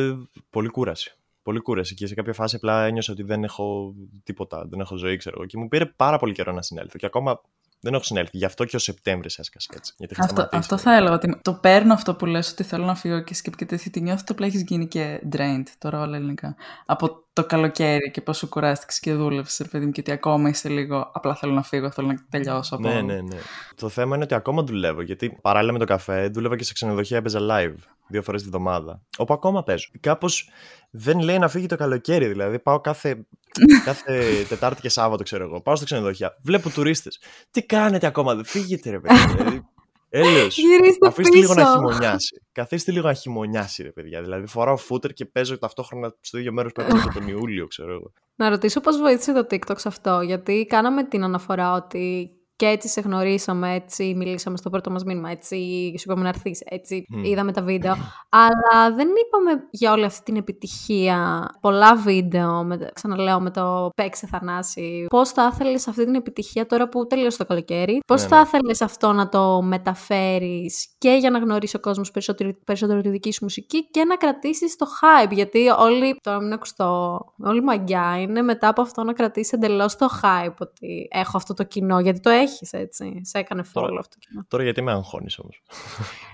πολύ 0.50 0.68
κούραση. 0.68 1.16
Πολύ 1.42 1.60
κούραση. 1.60 1.96
Και 1.96 2.08
σε 2.08 2.14
κάποια 2.14 2.34
φάση 2.34 2.56
απλά 2.56 2.86
ένιωσα 2.86 3.12
ότι 3.12 3.24
δεν 3.24 3.44
έχω 3.44 3.94
τίποτα, 4.24 4.66
δεν 4.70 4.80
έχω 4.80 4.96
ζωή, 4.96 5.18
ξέρω 5.18 5.36
εγώ. 5.38 5.46
Και 5.46 5.58
μου 5.58 5.68
πήρε 5.68 5.86
πάρα 5.86 6.18
πολύ 6.18 6.34
καιρό 6.34 6.52
να 6.52 6.62
συνέλθω. 6.62 6.98
Και 6.98 7.06
ακόμα 7.06 7.42
δεν 7.80 7.94
έχω 7.94 8.04
συνέλθει. 8.04 8.38
Γι' 8.38 8.46
αυτό 8.46 8.66
και 8.66 8.76
ο 8.76 8.80
Σεπτέμβρης 8.80 9.38
έσκασε 9.38 9.70
έτσι. 9.76 9.94
Γιατί 9.98 10.14
είχα 10.14 10.24
Αυτό, 10.24 10.34
σταματήσει. 10.36 10.60
αυτό 10.60 10.78
θα 10.78 10.96
έλεγα. 10.96 11.14
Ότι 11.14 11.40
το 11.42 11.54
παίρνω 11.54 11.94
αυτό 11.94 12.16
που 12.16 12.26
λες 12.26 12.52
ότι 12.52 12.64
θέλω 12.64 12.86
να 12.86 12.96
φύγω 12.96 13.20
και 13.20 13.34
σκέπτομαι 13.34 13.66
και 13.66 13.76
τέτοιο. 13.76 13.92
Τη 13.92 14.02
νιώθω 14.02 14.20
ότι 14.22 14.32
απλά 14.32 14.46
έχεις 14.46 14.62
γίνει 14.62 14.88
και 14.88 15.22
drained 15.32 15.68
τώρα 15.78 16.02
όλα 16.02 16.16
ελληνικά. 16.16 16.56
Από 16.86 17.26
το 17.34 17.46
καλοκαίρι 17.46 18.12
και 18.12 18.22
πόσο 18.22 18.48
κουράστηκες 18.48 19.00
και 19.00 19.14
δούλεψες, 19.14 19.68
παιδί 19.68 19.86
μου, 19.86 19.92
και 19.92 20.00
ότι 20.00 20.12
ακόμα 20.12 20.50
είσαι 20.50 20.70
λίγο. 20.70 21.12
Απλά 21.14 21.36
θέλω 21.36 21.54
να 21.54 21.64
φύγω, 21.64 21.92
θέλω 21.92 22.08
να 22.08 22.26
τελειώσω. 22.30 22.76
Από... 22.76 22.88
Ναι, 22.88 23.02
ναι, 23.02 23.22
ναι. 23.22 23.38
Το 23.76 23.90
θέμα 23.90 24.16
είναι 24.16 24.24
ότι 24.24 24.34
ακόμα 24.34 24.64
δουλεύω. 24.64 25.02
Γιατί 25.02 25.38
παράλληλα 25.42 25.72
με 25.72 25.80
το 25.80 25.86
καφέ, 25.86 26.28
δούλευα 26.28 26.56
και 26.56 26.64
σε 26.64 26.74
ξενοδοχεία, 26.74 27.18
έπαιζα 27.18 27.40
live 27.42 27.76
δύο 28.10 28.22
φορές 28.22 28.42
τη 28.42 28.48
βδομάδα. 28.48 29.02
Όπου 29.18 29.34
ακόμα 29.34 29.64
παίζω. 29.64 29.88
Κάπως 30.00 30.50
δεν 30.90 31.20
λέει 31.20 31.38
να 31.40 31.48
φύγει 31.48 31.66
το 31.66 31.76
καλοκαίρι. 31.76 32.28
Δηλαδή, 32.28 32.60
πάω 32.60 32.80
κάθε, 32.82 33.26
κάθε 33.86 34.44
Τετάρτη 34.50 34.82
και 34.82 34.90
Σάββατο, 34.90 35.24
ξέρω 35.24 35.44
εγώ. 35.44 35.62
Πάω 35.62 35.76
στο 35.76 35.86
ξενοδοχεία. 35.86 36.38
Βλέπω 36.44 36.70
τουρίστες. 36.70 37.20
Τι 37.52 37.64
κάνετε 37.64 38.08
ακόμα, 38.08 38.36
δεν 38.36 38.46
φύγετε, 38.46 38.90
ρε 38.90 39.00
παιδιά. 39.00 39.28
δηλαδή, 39.28 39.66
Έλεος. 40.10 40.58
Γυρίστε 40.58 41.08
Αφήστε 41.08 41.38
λίγο 41.38 41.54
να 41.54 41.62
πίσω. 41.64 41.74
χειμωνιάσει. 41.74 42.42
Καθίστε 42.52 42.92
λίγο 42.92 43.08
να 43.08 43.14
χειμωνιάσει, 43.14 43.84
ρε 43.84 43.92
παιδιά. 43.92 44.22
Δηλαδή, 44.22 44.48
φοράω 44.48 44.78
φούτερ 44.78 45.14
και 45.14 45.26
παίζω 45.26 45.58
ταυτόχρονα 45.58 46.16
στο 46.22 46.38
ίδιο 46.38 46.52
μέρος 46.52 46.72
που 46.72 46.82
έπαιζα 46.82 47.04
από 47.04 47.14
τον 47.14 47.28
Ιούλιο, 47.28 47.68
ξέρω 47.68 47.94
εγώ. 47.94 48.12
Να 48.36 48.50
ρωτήσω 48.50 48.80
πώς 48.80 48.98
βοήθησε 48.98 49.34
το 49.34 49.48
TikTok 49.52 49.76
σε 49.78 49.88
αυτό, 49.88 50.22
γιατί 50.22 50.66
κάναμε 50.70 51.04
την 51.04 51.24
αναφορά 51.24 51.74
ότι 51.74 52.32
και 52.58 52.66
έτσι 52.66 52.88
σε 52.88 53.02
γνωρίσαμε, 53.02 53.74
έτσι 53.74 54.14
μιλήσαμε 54.16 54.58
στο 54.58 54.70
πρώτο 54.70 54.92
μας 54.92 55.04
μήνυμα, 55.04 55.30
έτσι 55.30 55.56
σου 55.98 56.04
είπαμε 56.06 56.22
να 56.22 56.28
έρθεις, 56.30 56.62
έτσι 56.66 57.06
Μμ. 57.10 57.24
είδαμε 57.24 57.52
τα 57.52 57.62
βίντεο. 57.62 57.96
Αλλά 58.30 58.96
δεν 58.96 59.08
είπαμε 59.26 59.68
για 59.72 59.92
όλη 59.92 60.04
αυτή 60.04 60.24
την 60.24 60.36
επιτυχία, 60.36 61.50
πολλά 61.62 61.96
βίντεο, 61.96 62.64
με, 62.64 62.90
ξαναλέω 62.94 63.40
με 63.40 63.52
το 63.52 63.90
παίξε 63.96 64.28
Θανάση. 64.28 65.06
Πώς 65.10 65.30
θα 65.30 65.50
ήθελες 65.54 65.88
αυτή 65.88 66.06
την 66.06 66.16
επιτυχία 66.16 66.66
τώρα 66.66 66.90
που 66.90 67.08
τελείωσε 67.08 67.38
το 67.38 67.46
καλοκαίρι, 67.46 68.00
πώς 68.08 68.22
Ναι, 68.22 68.28
θα 68.28 68.36
ναι. 68.36 68.42
ήθελες 68.42 68.82
αυτό 68.82 69.12
να 69.12 69.30
το 69.30 69.62
μεταφέρεις 69.62 70.96
και 70.98 71.10
για 71.20 71.30
να 71.30 71.40
γνωρίσεις 71.40 71.76
ο 71.76 71.80
κόσμος 71.80 72.12
περισσότερο, 72.12 72.52
περισσότερο 72.66 73.02
τη 73.02 73.10
δική 73.10 73.32
σου 73.32 73.40
μουσική 73.42 73.90
και 73.90 74.04
να 74.04 74.16
κρατήσεις 74.16 74.76
το 74.76 74.86
hype, 75.02 75.32
γιατί 75.32 75.68
όλοι, 75.80 76.20
τώρα 76.22 76.40
μην 76.40 76.54
ακουστώ, 76.54 77.20
όλη 77.44 77.60
η 77.60 77.64
μαγιά 77.64 78.22
είναι 78.22 78.42
μετά 78.42 78.68
από 78.68 78.82
αυτό 78.82 79.04
να 79.04 79.14
κρατήσεις 79.14 79.52
εντελώς 79.52 79.96
το 79.96 80.08
hype 80.22 80.56
ότι 80.60 81.08
έχω 81.12 81.38
αυτό 81.38 81.54
το 81.54 81.64
κοινό, 81.64 82.00
γιατί 82.00 82.20
το 82.20 82.30
έχεις 82.52 82.74
έτσι, 82.74 83.22
σε 83.24 83.38
έκανε 83.38 83.62
follow 83.62 83.72
Τώρα- 83.74 84.00
αυτό 84.00 84.16
το 84.20 84.26
κοινό. 84.30 84.46
Τώρα 84.48 84.64
γιατί 84.64 84.82
με 84.82 84.92
αγχώνεις 84.92 85.40
όμως; 85.40 85.62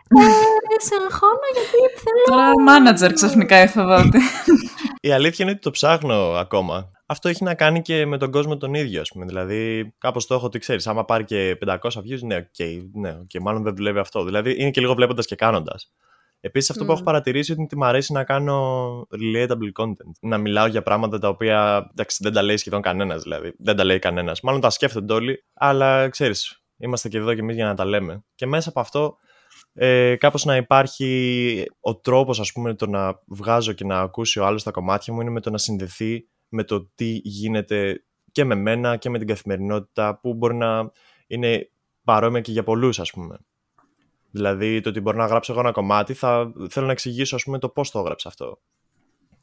Ε, 0.07 0.81
σε 0.81 0.95
αγχώνω 1.09 1.47
γιατί 1.53 1.99
θέλω... 1.99 2.23
Τώρα 2.25 2.51
manager 2.69 3.11
ξαφνικά 3.13 3.55
έφευα 3.55 3.95
ότι. 4.05 4.19
Η 5.01 5.11
αλήθεια 5.11 5.45
είναι 5.45 5.53
ότι 5.53 5.63
το 5.63 5.71
ψάχνω 5.71 6.15
ακόμα. 6.15 6.91
Αυτό 7.05 7.29
έχει 7.29 7.43
να 7.43 7.53
κάνει 7.55 7.81
και 7.81 8.05
με 8.05 8.17
τον 8.17 8.31
κόσμο 8.31 8.57
τον 8.57 8.73
ίδιο, 8.73 9.01
ας 9.01 9.09
πούμε. 9.09 9.25
Δηλαδή, 9.25 9.93
κάπως 9.97 10.27
το 10.27 10.33
έχω 10.33 10.45
ότι 10.45 10.59
ξέρεις, 10.59 10.87
άμα 10.87 11.05
πάρει 11.05 11.23
και 11.23 11.57
500 11.65 11.77
views, 11.99 12.19
ναι, 12.21 12.35
οκ, 12.35 12.65
ναι, 12.93 13.17
και 13.27 13.39
μάλλον 13.39 13.63
δεν 13.63 13.75
δουλεύει 13.75 13.99
αυτό. 13.99 14.23
Δηλαδή, 14.23 14.55
είναι 14.61 14.71
και 14.71 14.81
λίγο 14.81 14.93
βλέποντας 14.93 15.25
και 15.25 15.35
κάνοντας. 15.35 15.91
Επίσης, 16.45 16.69
αυτό 16.69 16.81
που 16.83 16.89
Μμμ. 16.89 16.95
έχω 16.95 17.05
παρατηρήσει 17.05 17.53
είναι 17.53 17.63
ότι 17.63 17.77
μου 17.77 17.85
αρέσει 17.85 18.13
να 18.13 18.23
κάνω 18.23 19.07
relatable 19.11 19.71
content. 19.81 20.11
Να 20.21 20.37
μιλάω 20.37 20.67
για 20.67 20.81
πράγματα 20.81 21.19
τα 21.19 21.27
οποία 21.27 21.87
εντάξει, 21.91 22.17
δεν 22.21 22.33
τα 22.33 22.41
λέει 22.41 22.57
σχεδόν 22.57 22.81
κανένας, 22.81 23.21
δηλαδή. 23.21 23.53
Δεν 23.57 23.75
τα 23.75 23.83
λέει 23.83 23.99
κανένας. 23.99 24.41
Μάλλον 24.41 24.61
τα 24.61 24.69
σκέφτονται 24.69 25.13
όλοι, 25.13 25.43
αλλά 25.53 26.09
ξέρεις, 26.09 26.63
είμαστε 26.77 27.09
και 27.09 27.17
εδώ 27.17 27.33
κι 27.33 27.39
εμείς 27.39 27.55
για 27.55 27.65
να 27.65 27.75
τα 27.75 27.85
λέμε. 27.85 28.23
Και 28.35 28.45
μέσα 28.45 28.69
από 28.69 28.79
αυτό 28.79 29.17
ε, 29.73 30.15
κάπως 30.15 30.45
να 30.45 30.55
υπάρχει 30.55 31.65
ο 31.79 31.95
τρόπος 31.95 32.39
ας 32.39 32.51
πούμε 32.51 32.73
το 32.73 32.87
να 32.87 33.19
βγάζω 33.27 33.73
και 33.73 33.85
να 33.85 33.99
ακούσει 33.99 34.39
ο 34.39 34.45
άλλος 34.45 34.63
τα 34.63 34.71
κομμάτια 34.71 35.13
μου 35.13 35.21
είναι 35.21 35.29
με 35.29 35.39
το 35.39 35.49
να 35.49 35.57
συνδεθεί 35.57 36.27
με 36.47 36.63
το 36.63 36.89
τι 36.95 37.19
γίνεται 37.23 38.05
και 38.31 38.43
με 38.43 38.55
μένα 38.55 38.97
και 38.97 39.09
με 39.09 39.17
την 39.17 39.27
καθημερινότητα 39.27 40.19
που 40.19 40.33
μπορεί 40.33 40.55
να 40.55 40.91
είναι 41.27 41.71
παρόμοια 42.03 42.41
και 42.41 42.51
για 42.51 42.63
πολλούς 42.63 42.99
ας 42.99 43.11
πούμε. 43.11 43.37
Δηλαδή 44.35 44.81
το 44.81 44.89
ότι 44.89 44.99
μπορώ 44.99 45.17
να 45.17 45.25
γράψω 45.25 45.51
εγώ 45.51 45.61
ένα 45.61 45.71
κομμάτι 45.71 46.13
θα 46.13 46.51
θέλω 46.69 46.85
να 46.85 46.91
εξηγήσω 46.91 47.35
ας 47.35 47.43
πούμε 47.43 47.59
το 47.59 47.69
πώς 47.69 47.91
το 47.91 47.99
έγραψα 47.99 48.27
αυτό. 48.27 48.59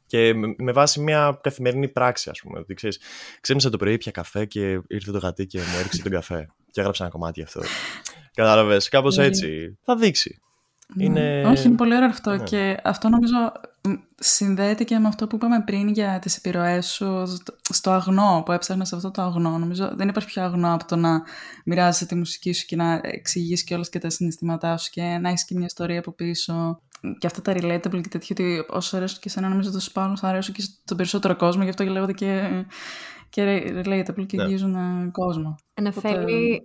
Και 0.05 0.33
με, 0.33 0.55
με 0.57 0.71
βάση 0.71 0.99
μια 0.99 1.39
καθημερινή 1.43 1.87
πράξη, 1.87 2.29
ας 2.29 2.39
πούμε. 2.41 2.59
Ότι 2.59 2.73
ξέρεις, 2.73 2.99
ξέμισα 3.41 3.69
το 3.69 3.77
πρωί, 3.77 3.97
πια 3.97 4.11
καφέ 4.11 4.45
και 4.45 4.81
ήρθε 4.87 5.11
το 5.11 5.17
γατί 5.17 5.45
και 5.45 5.57
μου 5.59 5.77
έριξε 5.79 6.01
τον 6.01 6.11
καφέ. 6.11 6.49
Και 6.71 6.79
έγραψα 6.79 7.03
ένα 7.03 7.11
κομμάτι 7.11 7.39
γι' 7.39 7.45
αυτό. 7.45 7.61
Κατάλαβες, 8.33 8.89
κάπως 8.89 9.17
Ναι. 9.17 9.23
έτσι. 9.25 9.77
Θα 9.83 9.95
δείξει. 9.95 10.41
Είναι- 10.97 11.45
Όχι, 11.45 11.67
είναι 11.67 11.75
πολύ 11.75 11.95
ωραίο 11.95 12.07
αυτό. 12.09 12.31
Ναι. 12.31 12.43
Και 12.43 12.77
αυτό 12.83 13.09
νομίζω 13.09 13.33
μ, 13.35 13.70
συνδέεται 14.19 14.83
και 14.83 14.99
με 14.99 15.07
αυτό 15.07 15.27
που 15.27 15.35
είπαμε 15.35 15.61
πριν 15.65 15.87
για 15.87 16.19
τις 16.19 16.37
επιρροές 16.37 16.85
σου 16.91 17.23
στο- 17.27 17.55
στο 17.69 17.91
αγνό, 17.91 18.41
που 18.45 18.51
έψαχνες 18.51 18.93
αυτό 18.93 19.11
το 19.11 19.21
αγνό. 19.21 19.57
Νομίζω 19.57 19.91
δεν 19.95 20.07
υπάρχει 20.07 20.29
πιο 20.29 20.43
αγνό 20.43 20.73
από 20.73 20.85
το 20.85 20.95
να 20.95 21.21
μοιράζεσαι 21.65 22.05
τη 22.05 22.15
μουσική 22.15 22.53
σου 22.53 22.65
και 22.65 22.75
να 22.75 22.99
εξηγείς 23.03 23.63
και 23.63 23.73
όλες 23.73 23.89
και 23.89 23.99
τα 23.99 24.09
συναισθήματά 24.09 24.77
σου 24.77 24.89
και 24.91 25.01
να 25.21 25.29
έχεις 25.29 25.45
και 25.45 25.55
μια 25.55 25.65
ιστορία 25.65 25.99
από 25.99 26.11
πίσω. 26.11 26.81
Και 27.17 27.27
αυτά 27.27 27.41
τα 27.41 27.53
relatable 27.55 28.01
και 28.01 28.09
τέτοιο, 28.09 28.27
ότι 28.39 28.65
όσο 28.69 28.97
αρέσουν 28.97 29.17
και 29.19 29.27
εσένα, 29.29 29.49
νομίζω 29.49 29.69
ότι 29.75 29.85
πάνω 29.93 30.17
θα 30.17 30.27
αρέσουν 30.27 30.53
και 30.53 30.61
στον 30.61 30.97
περισσότερο 30.97 31.35
κόσμο, 31.35 31.63
γι' 31.63 31.69
αυτό 31.69 31.83
και 31.83 31.89
λέγονται 31.89 32.13
και, 32.13 32.49
και 33.29 33.63
relatable 33.85 34.25
και 34.25 34.37
Ναι. 34.37 34.43
αγγίζουν 34.43 34.75
ε, 34.75 35.09
κόσμο. 35.11 35.55
Νεφέλη 35.81 36.61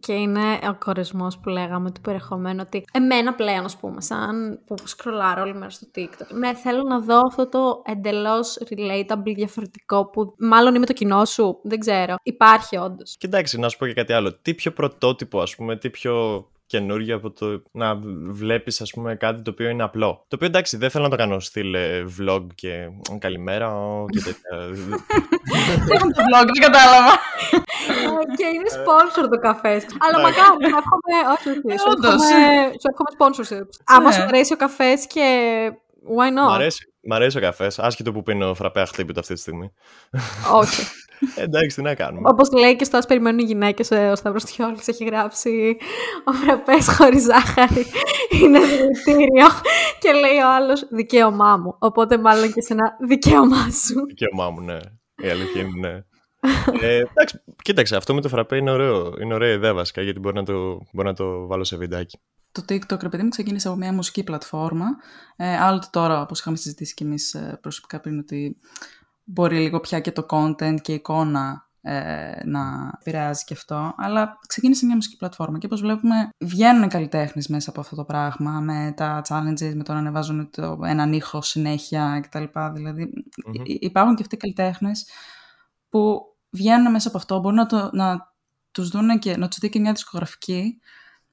και 0.00 0.12
είναι 0.12 0.58
ο 0.68 0.74
κορεσμός 0.78 1.38
που 1.38 1.48
λέγαμε 1.48 1.90
του 1.90 2.00
περιεχομένου 2.00 2.62
ότι 2.66 2.84
εμένα 2.92 3.34
πλέον, 3.34 3.64
ας 3.64 3.76
πούμε, 3.76 4.00
σαν 4.00 4.60
που 4.66 4.74
σκρολάρω 4.84 5.42
όλη 5.42 5.54
μέρα 5.54 5.70
στο 5.70 5.86
TikTok, 5.94 6.26
με 6.32 6.54
θέλω 6.54 6.82
να 6.82 7.00
δω 7.00 7.20
αυτό 7.26 7.48
το 7.48 7.82
εντελώς 7.84 8.58
relatable 8.68 9.34
διαφορετικό 9.34 10.10
που 10.10 10.34
μάλλον 10.38 10.74
είμαι 10.74 10.86
το 10.86 10.92
κοινό 10.92 11.24
σου, 11.24 11.60
δεν 11.62 11.78
ξέρω. 11.78 12.14
Υπάρχει 12.22 12.76
όντως. 12.76 13.16
Και 13.18 13.26
εντάξει, 13.26 13.58
να 13.58 13.68
σου 13.68 13.78
πω 13.78 13.86
και 13.86 13.92
κάτι 13.92 14.12
άλλο. 14.12 14.34
Τι 14.42 14.54
πιο 14.54 14.72
πρωτότυπο, 14.72 15.40
ας 15.40 15.56
πούμε, 15.56 15.76
τι 15.76 15.90
πιο 15.90 16.44
καινούργιο 16.66 17.16
από 17.16 17.30
το 17.30 17.62
να 17.72 17.98
βλέπεις, 18.30 18.80
ας 18.80 18.90
πούμε, 18.90 19.14
κάτι 19.14 19.42
το 19.42 19.50
οποίο 19.50 19.68
είναι 19.68 19.82
απλό. 19.82 20.24
Το 20.28 20.36
οποίο 20.36 20.46
εντάξει, 20.46 20.76
δεν 20.76 20.90
θέλω 20.90 21.04
να 21.04 21.10
το 21.10 21.16
κάνω 21.16 21.40
στυλ 21.40 21.74
ε, 21.74 22.04
vlog 22.20 22.46
και 22.54 22.88
«Μ, 23.12 23.18
καλημέρα 23.18 23.74
ω, 23.74 24.04
και 24.08 24.20
τέτοια. 24.20 24.50
το 26.16 26.22
vlog, 26.30 26.44
δεν 26.44 26.70
κατάλαβα. 26.70 27.18
Ε, 27.88 28.34
και 28.36 28.46
είναι 28.54 28.70
sponsor 28.78 29.26
το 29.30 29.38
καφέ. 29.40 29.74
Αλλά 29.98 30.16
μακάρι, 30.24 30.64
σου 30.70 30.76
εύχομαι. 30.80 31.16
Όχι, 31.34 31.48
όχι. 31.48 31.78
Σου 31.78 31.86
Όντως. 31.90 32.12
εύχομαι, 32.12 32.72
σου 32.80 32.88
εύχομαι 32.90 33.10
sponsorships. 33.18 33.74
Άμα 33.84 34.08
Ναι. 34.08 34.14
σου 34.14 34.22
αρέσει 34.22 34.52
ο 34.52 34.56
καφές 34.56 35.06
και. 35.06 35.26
Why 36.16 36.30
Μ' 36.32 36.48
not? 36.48 36.54
αρέσει. 36.54 36.92
Μ' 37.02 37.12
αρέσει 37.12 37.38
ο 37.38 37.40
καφές, 37.40 37.78
άσχετο 37.78 38.12
που 38.12 38.22
πίνω 38.22 38.54
φραπέ 38.54 38.80
αχτύπητο 38.80 39.20
αυτή 39.20 39.34
τη 39.34 39.40
στιγμή. 39.40 39.72
Όχι. 40.52 40.82
Ε, 41.36 41.42
εντάξει, 41.42 41.76
τι 41.76 41.82
να 41.82 41.94
κάνουμε. 41.94 42.28
Όπως 42.32 42.50
λέει 42.52 42.76
και 42.76 42.84
στο 42.84 42.96
Ας 42.96 43.06
περιμένουν 43.06 43.38
οι 43.38 43.42
γυναίκες, 43.42 43.90
ο 43.90 44.14
Σταύρος 44.16 44.44
Τιόλη 44.44 44.78
έχει 44.86 45.04
γράψει 45.04 45.76
Ο 46.24 46.32
φραπές 46.32 46.88
χωρίς 46.96 47.22
ζάχαρη 47.22 47.86
είναι 48.42 48.58
δηλητήριο. 48.58 49.46
και 50.00 50.12
λέει 50.12 50.38
ο 50.38 50.48
άλλος 50.54 50.86
δικαίωμά 50.90 51.56
μου. 51.56 51.76
Οπότε 51.78 52.18
μάλλον 52.18 52.52
και 52.52 52.62
σε 52.62 52.72
ένα 52.72 52.96
δικαίωμά 53.06 53.70
σου. 53.70 54.04
Δικαίωμά 54.06 54.50
μου, 54.50 54.60
ναι. 54.60 54.76
Η 55.22 55.28
αλήθεια 55.28 55.60
είναι, 55.62 55.88
ναι. 55.88 55.98
Ε, 56.80 56.94
εντάξει, 56.96 57.40
κοίταξε, 57.62 57.96
αυτό 57.96 58.14
με 58.14 58.20
το 58.20 58.28
φραπέ 58.28 58.56
είναι 58.56 58.70
ωραίο. 58.70 59.14
Είναι 59.20 59.34
ωραία 59.34 59.52
ιδέα 59.52 59.74
βασικά, 59.74 60.02
γιατί 60.02 60.18
μπορεί 60.18 60.34
να 60.34 60.44
το, 60.44 60.80
μπορεί 60.92 61.08
να 61.08 61.14
το 61.14 61.46
βάλω 61.46 61.64
σε 61.64 61.76
βιντεάκι. 61.76 62.18
Το 62.52 62.62
TikTok, 62.68 63.00
ρε 63.02 63.08
παιδί 63.08 63.22
μου, 63.22 63.28
ξεκίνησε 63.28 63.68
από 63.68 63.76
μια 63.76 63.92
μουσική 63.92 64.24
πλατφόρμα. 64.24 64.86
Ε, 65.36 65.56
άλλοτε 65.56 65.86
τώρα, 65.90 66.20
όπως 66.20 66.40
είχαμε 66.40 66.56
συζητήσει 66.56 66.94
κι 66.94 67.02
εμείς 67.02 67.34
ε, 67.34 67.58
προσωπικά 67.62 68.00
πριν, 68.00 68.18
ότι 68.18 68.56
μπορεί 69.24 69.58
λίγο 69.58 69.80
πια 69.80 70.00
και 70.00 70.12
το 70.12 70.26
content 70.30 70.80
και 70.82 70.92
η 70.92 70.94
εικόνα 70.94 71.68
ε, 71.82 72.30
να 72.44 72.92
επηρεάζει 73.00 73.44
και 73.44 73.54
αυτό. 73.54 73.94
Αλλά 73.96 74.38
ξεκίνησε 74.48 74.86
μια 74.86 74.94
μουσική 74.94 75.16
πλατφόρμα 75.16 75.58
και 75.58 75.66
όπως 75.66 75.80
βλέπουμε 75.80 76.28
βγαίνουν 76.38 76.88
καλλιτέχνες 76.88 77.48
μέσα 77.48 77.70
από 77.70 77.80
αυτό 77.80 77.96
το 77.96 78.04
πράγμα 78.04 78.50
με 78.60 78.92
τα 78.96 79.22
challenges, 79.28 79.72
με 79.74 79.82
το 79.84 79.92
να 79.92 79.98
ανεβάζουν 79.98 80.50
το, 80.50 80.78
έναν 80.84 81.12
ήχο 81.12 81.42
συνέχεια 81.42 82.20
κτλ. 82.22 82.44
Δηλαδή 82.72 83.02
Μμμ. 83.46 83.52
υ- 83.64 83.82
υπάρχουν 83.84 84.14
και 84.14 84.22
αυτοί 84.22 84.34
οι 84.34 84.38
καλλιτέχνες 84.38 85.06
που 85.88 86.20
βγαίνουν 86.50 86.90
μέσα 86.90 87.08
από 87.08 87.16
αυτό, 87.16 87.40
μπορούν 87.40 87.56
να, 87.56 87.66
το, 87.66 87.90
να 87.92 88.32
τους 88.70 88.88
δουν 88.88 89.18
και 89.18 89.36
να 89.36 89.48
τους 89.48 89.58
δει 89.58 89.68
και 89.68 89.80
μια 89.80 89.92
δισκογραφική 89.92 90.80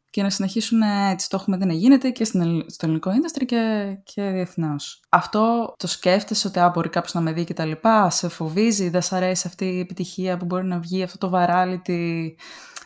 και 0.10 0.24
να 0.24 0.30
συνεχίσουν 0.30 0.82
έτσι. 0.82 1.30
Το 1.30 1.38
έχουμε 1.40 1.58
δει 1.58 1.66
να 1.66 1.74
γίνεται 1.74 2.10
και 2.10 2.24
στην 2.24 2.42
ελλ- 2.42 2.70
στο 2.70 2.86
ελληνικό 2.86 3.12
industry 3.12 3.46
και, 3.46 3.96
και 4.04 4.30
διεθνώς. 4.30 5.04
Αυτό 5.10 5.74
το 5.78 5.88
σκέφτεσαι 5.88 6.48
ότι 6.48 6.60
α, 6.60 6.72
μπορεί 6.74 6.90
κάποιος 6.90 7.14
να 7.14 7.22
με 7.22 7.32
δει 7.34 7.44
και 7.44 7.54
τα 7.54 7.66
λοιπά. 7.66 8.10
Σε 8.10 8.28
φοβίζει, 8.28 8.90
δεν 8.90 9.02
σ' 9.02 9.14
αρέσει 9.14 9.48
αυτή 9.48 9.66
η 9.66 9.80
επιτυχία 9.80 10.38
που 10.38 10.46
μπορεί 10.46 10.66
να 10.66 10.80
βγει, 10.80 11.04
αυτό 11.04 11.18
το 11.18 11.32
virality. 11.38 12.28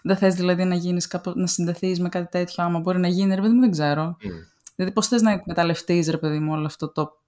Δεν 0.03 0.17
θες 0.17 0.35
δηλαδή 0.35 0.63
να 0.63 0.75
γίνεις 0.75 1.07
κάπου, 1.07 1.31
να 1.35 1.47
συνδεθείς 1.47 1.99
με 1.99 2.09
κάτι 2.09 2.27
τέτοιο, 2.27 2.63
άμα 2.63 2.79
μπορεί 2.79 2.99
να 2.99 3.07
γίνει, 3.07 3.35
ρε 3.35 3.41
παιδί 3.41 3.53
μου, 3.53 3.59
δεν 3.59 3.71
ξέρω. 3.71 4.17
Δηλαδή 4.75 4.93
πώς 4.93 5.07
θες 5.07 5.21
να 5.21 5.31
εκμεταλλευτείς, 5.31 6.09
ρε 6.09 6.17
παιδί 6.17 6.39
μου, 6.39 6.51
όλο 6.53 6.65
αυτό 6.65 6.91
το, 6.91 7.21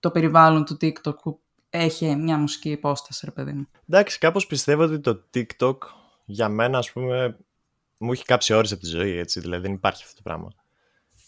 το 0.00 0.10
περιβάλλον 0.10 0.64
του 0.64 0.76
TikTok 0.80 1.16
που 1.22 1.40
έχει 1.70 2.16
μια 2.16 2.36
μουσική 2.36 2.70
υπόσταση, 2.70 3.24
ρε 3.24 3.30
παιδί 3.30 3.52
μου. 3.52 3.66
Εντάξει, 3.88 4.18
κάπως 4.18 4.46
πιστεύω 4.46 4.82
ότι 4.82 5.00
το 5.00 5.24
TikTok 5.34 5.76
για 6.24 6.48
μένα, 6.48 6.78
ας 6.78 6.92
πούμε, 6.92 7.36
μου 7.98 8.12
έχει 8.12 8.24
κάψει 8.24 8.52
ώρες 8.52 8.72
από 8.72 8.80
τη 8.80 8.86
ζωή, 8.86 9.16
έτσι, 9.16 9.40
δηλαδή 9.40 9.62
δεν 9.62 9.72
υπάρχει 9.72 10.02
αυτό 10.02 10.14
το 10.16 10.22
πράγμα. 10.22 10.52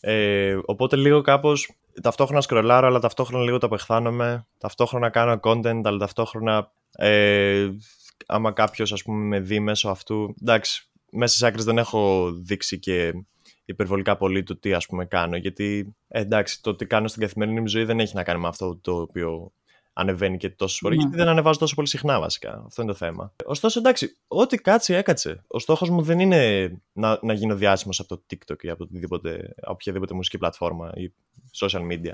Ε, 0.00 0.58
οπότε 0.64 0.96
λίγο 0.96 1.20
κάπως 1.20 1.72
ταυτόχρονα 2.02 2.40
σκρολάρω, 2.40 2.86
αλλά 2.86 2.98
ταυτόχρονα 2.98 3.44
λίγο 3.44 3.58
το 3.58 3.66
απεχθάνομαι, 3.66 4.46
ταυτόχρονα 4.58 5.10
κάνω 5.10 5.40
content, 5.42 5.80
αλλά 5.84 5.98
ταυτόχρονα 5.98 6.72
ε, 6.92 7.70
άμα 8.26 8.52
κάποιος 8.52 8.92
ας 8.92 9.02
πούμε 9.02 9.24
με 9.24 9.40
δει 9.40 9.60
μέσω 9.60 9.88
αυτού, 9.88 10.34
εντάξει, 10.40 10.90
μέσα 11.10 11.34
στις 11.34 11.46
άκρες 11.48 11.64
δεν 11.64 11.78
έχω 11.78 12.32
δείξει 12.32 12.78
και 12.78 13.12
υπερβολικά 13.64 14.16
πολύ 14.16 14.42
το 14.42 14.56
τι 14.56 14.72
ας 14.72 14.86
πούμε 14.86 15.04
κάνω, 15.04 15.36
γιατί 15.36 15.94
ε, 16.08 16.20
εντάξει, 16.20 16.62
το 16.62 16.74
τι 16.74 16.86
κάνω 16.86 17.08
στην 17.08 17.22
καθημερινή 17.22 17.60
μου 17.60 17.68
ζωή 17.68 17.84
δεν 17.84 18.00
έχει 18.00 18.14
να 18.14 18.22
κάνει 18.22 18.40
με 18.40 18.48
αυτό 18.48 18.76
το 18.76 19.00
οποίο 19.00 19.52
ανεβαίνει 19.92 20.36
και 20.36 20.50
τόσο 20.50 20.78
φορέ, 20.80 20.94
Ναι. 20.94 21.00
γιατί 21.00 21.16
δεν 21.16 21.28
ανεβάζω 21.28 21.58
τόσο 21.58 21.74
πολύ 21.74 21.88
συχνά 21.88 22.20
βασικά. 22.20 22.62
Αυτό 22.66 22.82
είναι 22.82 22.90
το 22.90 22.96
θέμα. 22.96 23.32
Ωστόσο, 23.44 23.78
εντάξει, 23.78 24.16
ό,τι 24.28 24.56
κάτσει, 24.56 24.94
έκατσε. 24.94 25.44
Ο 25.46 25.58
στόχος 25.58 25.90
μου 25.90 26.02
δεν 26.02 26.18
είναι 26.18 26.72
να, 26.92 27.18
να 27.22 27.32
γίνω 27.32 27.54
διάσημος 27.54 28.00
από 28.00 28.08
το 28.08 28.22
TikTok 28.30 28.62
ή 28.64 28.70
από, 28.70 28.84
οτιδήποτε, 28.84 29.54
από 29.60 29.72
οποιαδήποτε 29.72 30.14
μουσική 30.14 30.38
πλατφόρμα 30.38 30.90
ή 30.94 31.12
social 31.58 31.80
media. 31.80 32.12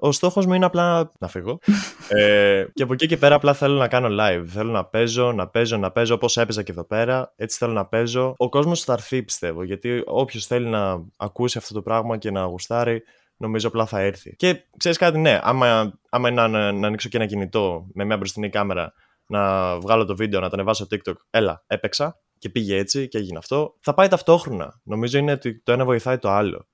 Ο 0.00 0.12
στόχος 0.12 0.46
μου 0.46 0.52
είναι 0.52 0.64
απλά 0.64 1.10
να 1.18 1.28
φύγω. 1.28 1.58
ε, 2.08 2.64
και 2.74 2.82
από 2.82 2.92
εκεί 2.92 3.06
και 3.06 3.16
πέρα 3.16 3.34
απλά 3.34 3.54
θέλω 3.54 3.74
να 3.78 3.88
κάνω 3.88 4.08
live. 4.20 4.44
Θέλω 4.46 4.70
να 4.70 4.84
παίζω, 4.84 5.32
να 5.32 5.48
παίζω, 5.48 5.76
να 5.76 5.90
παίζω 5.90 6.14
όπως 6.14 6.36
έπαιζα 6.36 6.62
και 6.62 6.72
εδώ 6.72 6.84
πέρα. 6.84 7.32
Έτσι 7.36 7.58
θέλω 7.58 7.72
να 7.72 7.86
παίζω. 7.86 8.34
Ο 8.36 8.48
κόσμος 8.48 8.82
θα 8.84 8.92
έρθει 8.92 9.22
πιστεύω. 9.22 9.62
Γιατί 9.62 10.02
όποιος 10.06 10.46
θέλει 10.46 10.66
να 10.66 11.04
ακούσει 11.16 11.58
αυτό 11.58 11.74
το 11.74 11.82
πράγμα 11.82 12.16
και 12.16 12.30
να 12.30 12.42
γουστάρει, 12.42 13.02
νομίζω 13.38 13.68
απλά 13.68 13.86
θα 13.86 14.00
έρθει. 14.00 14.36
Και 14.36 14.64
ξέρεις 14.76 14.98
κάτι, 14.98 15.18
ναι, 15.18 15.40
άμα, 15.42 15.98
άμα 16.08 16.28
είναι 16.28 16.46
να, 16.46 16.72
να 16.72 16.86
ανοίξω 16.86 17.08
και 17.08 17.16
ένα 17.16 17.26
κινητό 17.26 17.86
με 17.94 18.04
μια 18.04 18.16
μπροστινή 18.16 18.50
κάμερα, 18.50 18.92
να 19.26 19.74
βγάλω 19.78 20.04
το 20.04 20.16
βίντεο, 20.16 20.40
να 20.40 20.48
το 20.48 20.54
ανεβάσω 20.54 20.84
στο 20.84 20.96
TikTok, 20.96 21.16
έλα, 21.30 21.64
έπαιξα 21.66 22.20
και 22.38 22.48
πήγε 22.48 22.76
έτσι 22.76 23.08
και 23.08 23.18
έγινε 23.18 23.38
αυτό. 23.38 23.76
Θα 23.80 23.94
πάει 23.94 24.08
ταυτόχρονα. 24.08 24.80
Νομίζω 24.82 25.18
είναι 25.18 25.32
ότι 25.32 25.60
το 25.60 25.72
ένα 25.72 25.84
βοηθάει 25.84 26.18
το 26.18 26.30
άλλο. 26.30 26.66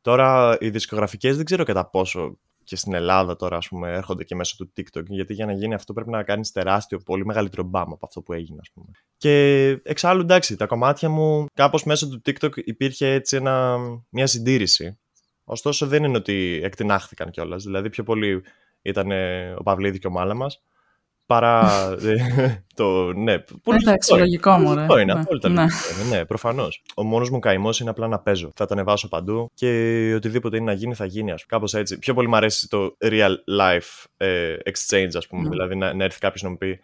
Τώρα 0.00 0.56
οι 0.60 0.70
δισκογραφικές 0.70 1.36
δεν 1.36 1.44
ξέρω 1.44 1.64
κατά 1.64 1.90
πόσο 1.90 2.38
και 2.64 2.76
στην 2.76 2.94
Ελλάδα 2.94 3.36
τώρα 3.36 3.56
ας 3.56 3.68
πούμε 3.68 3.92
έρχονται 3.92 4.24
και 4.24 4.34
μέσω 4.34 4.56
του 4.56 4.72
TikTok 4.76 5.04
γιατί 5.06 5.34
για 5.34 5.46
να 5.46 5.52
γίνει 5.52 5.74
αυτό 5.74 5.92
πρέπει 5.92 6.10
να 6.10 6.22
κάνεις 6.22 6.52
τεράστιο 6.52 6.98
πολύ 6.98 7.26
μεγαλύτερο 7.26 7.62
μπαμ 7.62 7.92
από 7.92 8.06
αυτό 8.06 8.22
που 8.22 8.32
έγινε 8.32 8.58
ας 8.60 8.70
πούμε. 8.74 8.86
Και 9.16 9.68
εξάλλου 9.82 10.20
εντάξει 10.20 10.56
τα 10.56 10.66
κομμάτια 10.66 11.08
μου 11.08 11.46
κάπως 11.54 11.84
μέσω 11.84 12.08
του 12.08 12.22
TikTok 12.26 12.50
υπήρχε 12.54 13.12
έτσι 13.12 13.36
ένα, 13.36 13.78
μια 14.08 14.26
συντήρηση 14.26 14.98
ωστόσο 15.50 15.86
δεν 15.86 16.04
είναι 16.04 16.16
ότι 16.16 16.60
εκτινάχθηκαν 16.62 17.30
κιόλας. 17.30 17.62
δηλαδή 17.64 17.90
πιο 17.90 18.02
πολύ 18.02 18.42
ήταν 18.82 19.10
ε, 19.10 19.54
ο 19.58 19.62
Παυλίδη 19.62 19.98
και 19.98 20.06
ο 20.06 20.10
Μάλαμας 20.10 20.62
παρά 21.26 21.70
ε, 22.02 22.16
το. 22.74 23.12
Ναι, 23.12 23.38
που 23.38 23.72
Εντάξει, 23.72 24.14
λογικό 24.18 24.50
μου, 24.52 24.74
ρε. 24.74 24.80
Αυτό 24.80 24.98
είναι, 24.98 25.12
Ναι. 25.14 25.20
απόλυτα 25.20 25.48
Ναι. 25.48 25.60
λογικό 25.60 26.00
είναι, 26.06 26.16
Ναι, 26.16 26.24
προφανώς. 26.24 26.82
Ο 26.94 27.02
μόνος 27.02 27.30
μου 27.30 27.38
καημός 27.38 27.80
είναι 27.80 27.90
απλά 27.90 28.08
να 28.08 28.18
παίζω. 28.18 28.50
Θα 28.54 28.66
τα 28.66 28.74
ανεβάσω 28.74 29.08
παντού 29.08 29.50
και 29.54 29.66
οτιδήποτε 30.16 30.56
είναι 30.56 30.64
να 30.64 30.72
γίνει, 30.72 30.94
θα 30.94 31.04
γίνει, 31.04 31.30
ας 31.30 31.44
πούμε. 31.46 31.58
Κάπως 31.60 31.74
έτσι. 31.74 31.98
Πιο 31.98 32.14
πολύ 32.14 32.28
μου 32.28 32.36
αρέσει 32.36 32.68
το 32.68 32.96
real 33.04 33.34
life 33.60 34.04
ε, 34.16 34.56
exchange, 34.64 35.10
ας 35.14 35.26
πούμε. 35.26 35.42
Ναι. 35.42 35.48
Δηλαδή 35.48 35.76
να, 35.76 35.94
να 35.94 36.04
έρθει 36.04 36.18
κάποιος 36.18 36.42
να 36.42 36.48
μου 36.48 36.56
πει: 36.56 36.80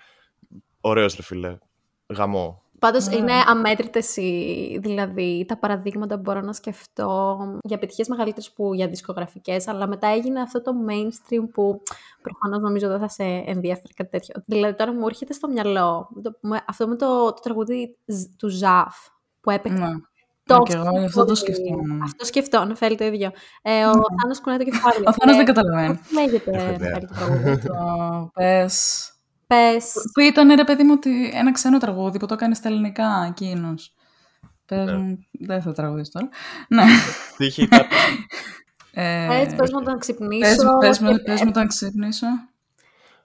Ωραίος 0.81 1.17
ρε 1.17 1.23
φίλε, 1.23 1.59
γαμό. 2.07 2.63
Πάντως 2.79 3.07
Ναι. 3.07 3.17
είναι 3.17 3.33
αμέτρητες 3.47 4.17
οι, 4.17 4.79
δηλαδή, 4.83 5.45
τα 5.49 5.57
παραδείγματα 5.59 6.15
που 6.15 6.21
μπορώ 6.21 6.41
να 6.41 6.53
σκεφτώ 6.53 7.39
για 7.63 7.77
επιτυχίες 7.77 8.09
μεγαλύτερες 8.09 8.53
που 8.53 8.75
για 8.75 8.89
δισκογραφικές, 8.89 9.69
αλλά 9.69 9.87
μετά 9.87 10.07
έγινε 10.09 10.41
αυτό 10.41 10.63
το 10.63 10.73
mainstream 10.89 11.49
που 11.53 11.83
προφανώς 12.23 12.59
νομίζω 12.61 12.89
δεν 12.89 12.99
θα 12.99 13.09
σε 13.09 13.23
ενδιαφέρει 13.47 13.95
κάτι 13.95 14.11
τέτοιο. 14.11 14.35
Δηλαδή 14.47 14.75
τώρα 14.75 14.93
μου 14.93 15.07
έρχεται 15.07 15.33
στο 15.33 15.49
μυαλό 15.49 16.09
το- 16.23 16.39
με- 16.41 16.65
αυτό 16.69 16.89
με 16.89 16.97
το, 16.97 17.25
το 17.33 17.41
τραγούδι 17.43 17.97
Ζ- 18.07 18.37
του 18.39 18.49
Ζαφ 18.49 18.97
που 19.41 19.51
έπαιξε 19.51 19.79
Ναι. 19.83 19.91
τόσο 20.45 20.63
Και 20.63 20.73
εγώ 20.73 20.99
αυτό 21.05 21.19
το 21.21 21.25
πολύ. 21.25 21.37
σκεφτόμουν. 21.37 22.03
Αυτό 22.03 22.25
σκεφτώ, 22.25 22.65
Νεφέλη 22.65 22.97
το 22.97 23.05
ίδιο. 23.05 23.31
Ε, 23.63 23.85
ο 23.85 23.93
Θάνος 24.23 24.41
κουνάει 24.41 24.59
το 24.59 24.65
κεφάλι. 24.65 25.05
Ο 25.07 25.13
Θάνος 25.13 25.35
Ε, 25.35 25.37
δεν 25.37 25.45
καταλαβαίνει. 25.45 25.95
Πώς 25.95 26.13
λέγεται, 26.13 26.77
Έχω 27.11 28.31
ιδέα. 29.49 29.73
Νεφέλη, 29.73 29.81
το 29.81 29.93
τραγούδι. 29.93 29.93
Το 29.93 29.93
πες... 29.93 29.93
Πες. 29.95 30.11
Που 30.13 30.21
ήταν 30.21 30.55
ρε 30.55 30.65
παιδί 30.65 30.83
μου 30.83 30.93
ότι 30.97 31.31
ένα 31.35 31.53
ξένο 31.53 31.79
τραγούδι 31.79 32.19
που 32.19 32.27
το 32.27 32.35
έκανε 32.35 32.55
στα 32.55 32.69
ελληνικά 32.69 33.27
εκείνος. 33.29 33.95
Πες 34.67 34.85
Ναι. 34.87 34.97
μου, 34.97 35.19
δεν 35.31 35.63
θα 35.63 35.73
τραγουδήσω 35.73 36.11
τώρα. 36.13 36.29
Ναι. 36.69 36.85
Τύχη 37.37 37.69
κάποιο. 37.69 37.97
Ε, 38.93 39.41
Έτσι, 39.41 39.57
πες 39.57 39.71
μου 39.73 39.79
όταν 39.83 39.99
ξυπνήσω. 39.99 40.41
πες, 40.41 40.65
μου- 40.65 40.79
πες, 40.79 40.99
μου, 40.99 41.13
και- 41.17 41.23
πες 41.23 41.41
μου 41.43 41.49
όταν 41.49 41.69
ξυπνήσω. 41.69 42.27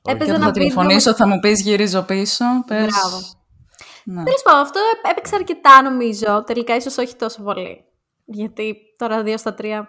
Έπαιζε 0.04 0.30
Και 0.30 0.36
ένα 0.36 0.46
θα 0.46 0.52
βίντεο 0.52 0.52
τηλεφωνήσω, 0.52 1.14
θα 1.14 1.28
μου 1.28 1.40
πεις 1.40 1.62
γυρίζω 1.62 2.02
πίσω. 2.02 2.46
Πες... 2.68 2.86
Μπράβο. 2.86 3.22
Ναι. 4.04 4.24
Τέλος 4.24 4.42
πάντων, 4.44 4.62
αυτό 4.62 4.80
έπαιξε 5.12 5.36
αρκετά 5.36 5.82
νομίζω. 5.82 6.44
Τελικά 6.44 6.76
ίσως 6.76 6.98
όχι 6.98 7.16
τόσο 7.16 7.42
πολύ. 7.44 7.84
Γιατί 8.26 8.76
τώρα 8.98 9.24
δύο 9.24 9.38
στα 9.38 9.54
τρία 9.54 9.82
μ, 9.82 9.86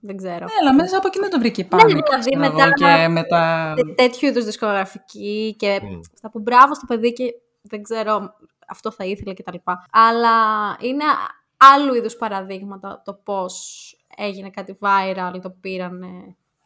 δεν 0.00 0.16
ξέρω. 0.16 0.32
Ναι, 0.38 0.52
αλλά 0.60 0.74
μέσα 0.74 0.96
από 0.96 1.06
εκεί 1.06 1.18
δεν 1.18 1.30
το 1.30 1.38
βρήκε 1.38 1.62
Ναι, 1.62 1.68
πάνω. 1.68 1.84
δηλαδή, 1.86 2.36
μετά- 2.36 2.72
Και 2.72 3.08
μετά... 3.08 3.72
Τε- 3.76 3.94
τέτοιου 3.96 4.28
είδους 4.28 4.44
δισκογραφική 4.44 5.54
και 5.58 5.80
Μμ. 5.82 6.00
αυτά 6.14 6.30
που 6.30 6.38
μπράβο 6.38 6.74
στο 6.74 6.86
παιδί 6.86 7.12
και 7.12 7.24
δεν 7.62 7.82
ξέρω, 7.82 8.34
αυτό 8.68 8.90
θα 8.90 9.04
ήθελα 9.04 9.34
κτλ. 9.34 9.56
Αλλά 9.90 10.30
είναι 10.80 11.04
άλλου 11.56 11.94
είδους 11.94 12.16
παραδείγματα 12.16 13.02
το 13.04 13.12
πώς 13.24 13.92
έγινε 14.16 14.50
κάτι 14.50 14.78
viral, 14.80 15.38
το 15.42 15.50
πήρανε. 15.50 16.08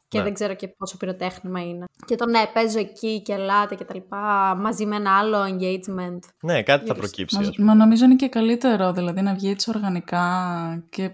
Και 0.09 0.19
Ναι. 0.19 0.25
δεν 0.25 0.35
ξέρω 0.35 0.55
και 0.55 0.69
πόσο 0.69 0.97
πυροτέχνημα 0.97 1.61
είναι. 1.61 1.85
Και 2.07 2.17
το 2.17 2.27
ναι, 2.27 2.43
παίζω 2.55 2.79
εκεί 2.79 3.23
και 3.23 3.33
ελάτε 3.33 3.75
και 3.75 3.85
τα 3.85 3.95
λοιπά, 3.95 4.55
μαζί 4.61 4.87
με 4.87 4.97
ένα 4.97 5.19
άλλο 5.19 5.39
engagement. 5.43 6.19
ναι, 6.43 6.63
κάτι 6.63 6.79
θα 6.79 6.83
Γύρω- 6.85 6.97
προκύψει. 6.99 7.35
Μα, 7.37 7.41
ας 7.43 7.51
πούμε. 7.57 7.67
μα 7.67 7.75
νομίζω 7.75 8.05
είναι 8.05 8.15
και 8.17 8.29
καλύτερο, 8.29 8.93
δηλαδή 8.93 9.21
να 9.23 9.35
βγει 9.35 9.51
έτσι 9.51 9.71
οργανικά 9.75 10.25
και 10.91 11.11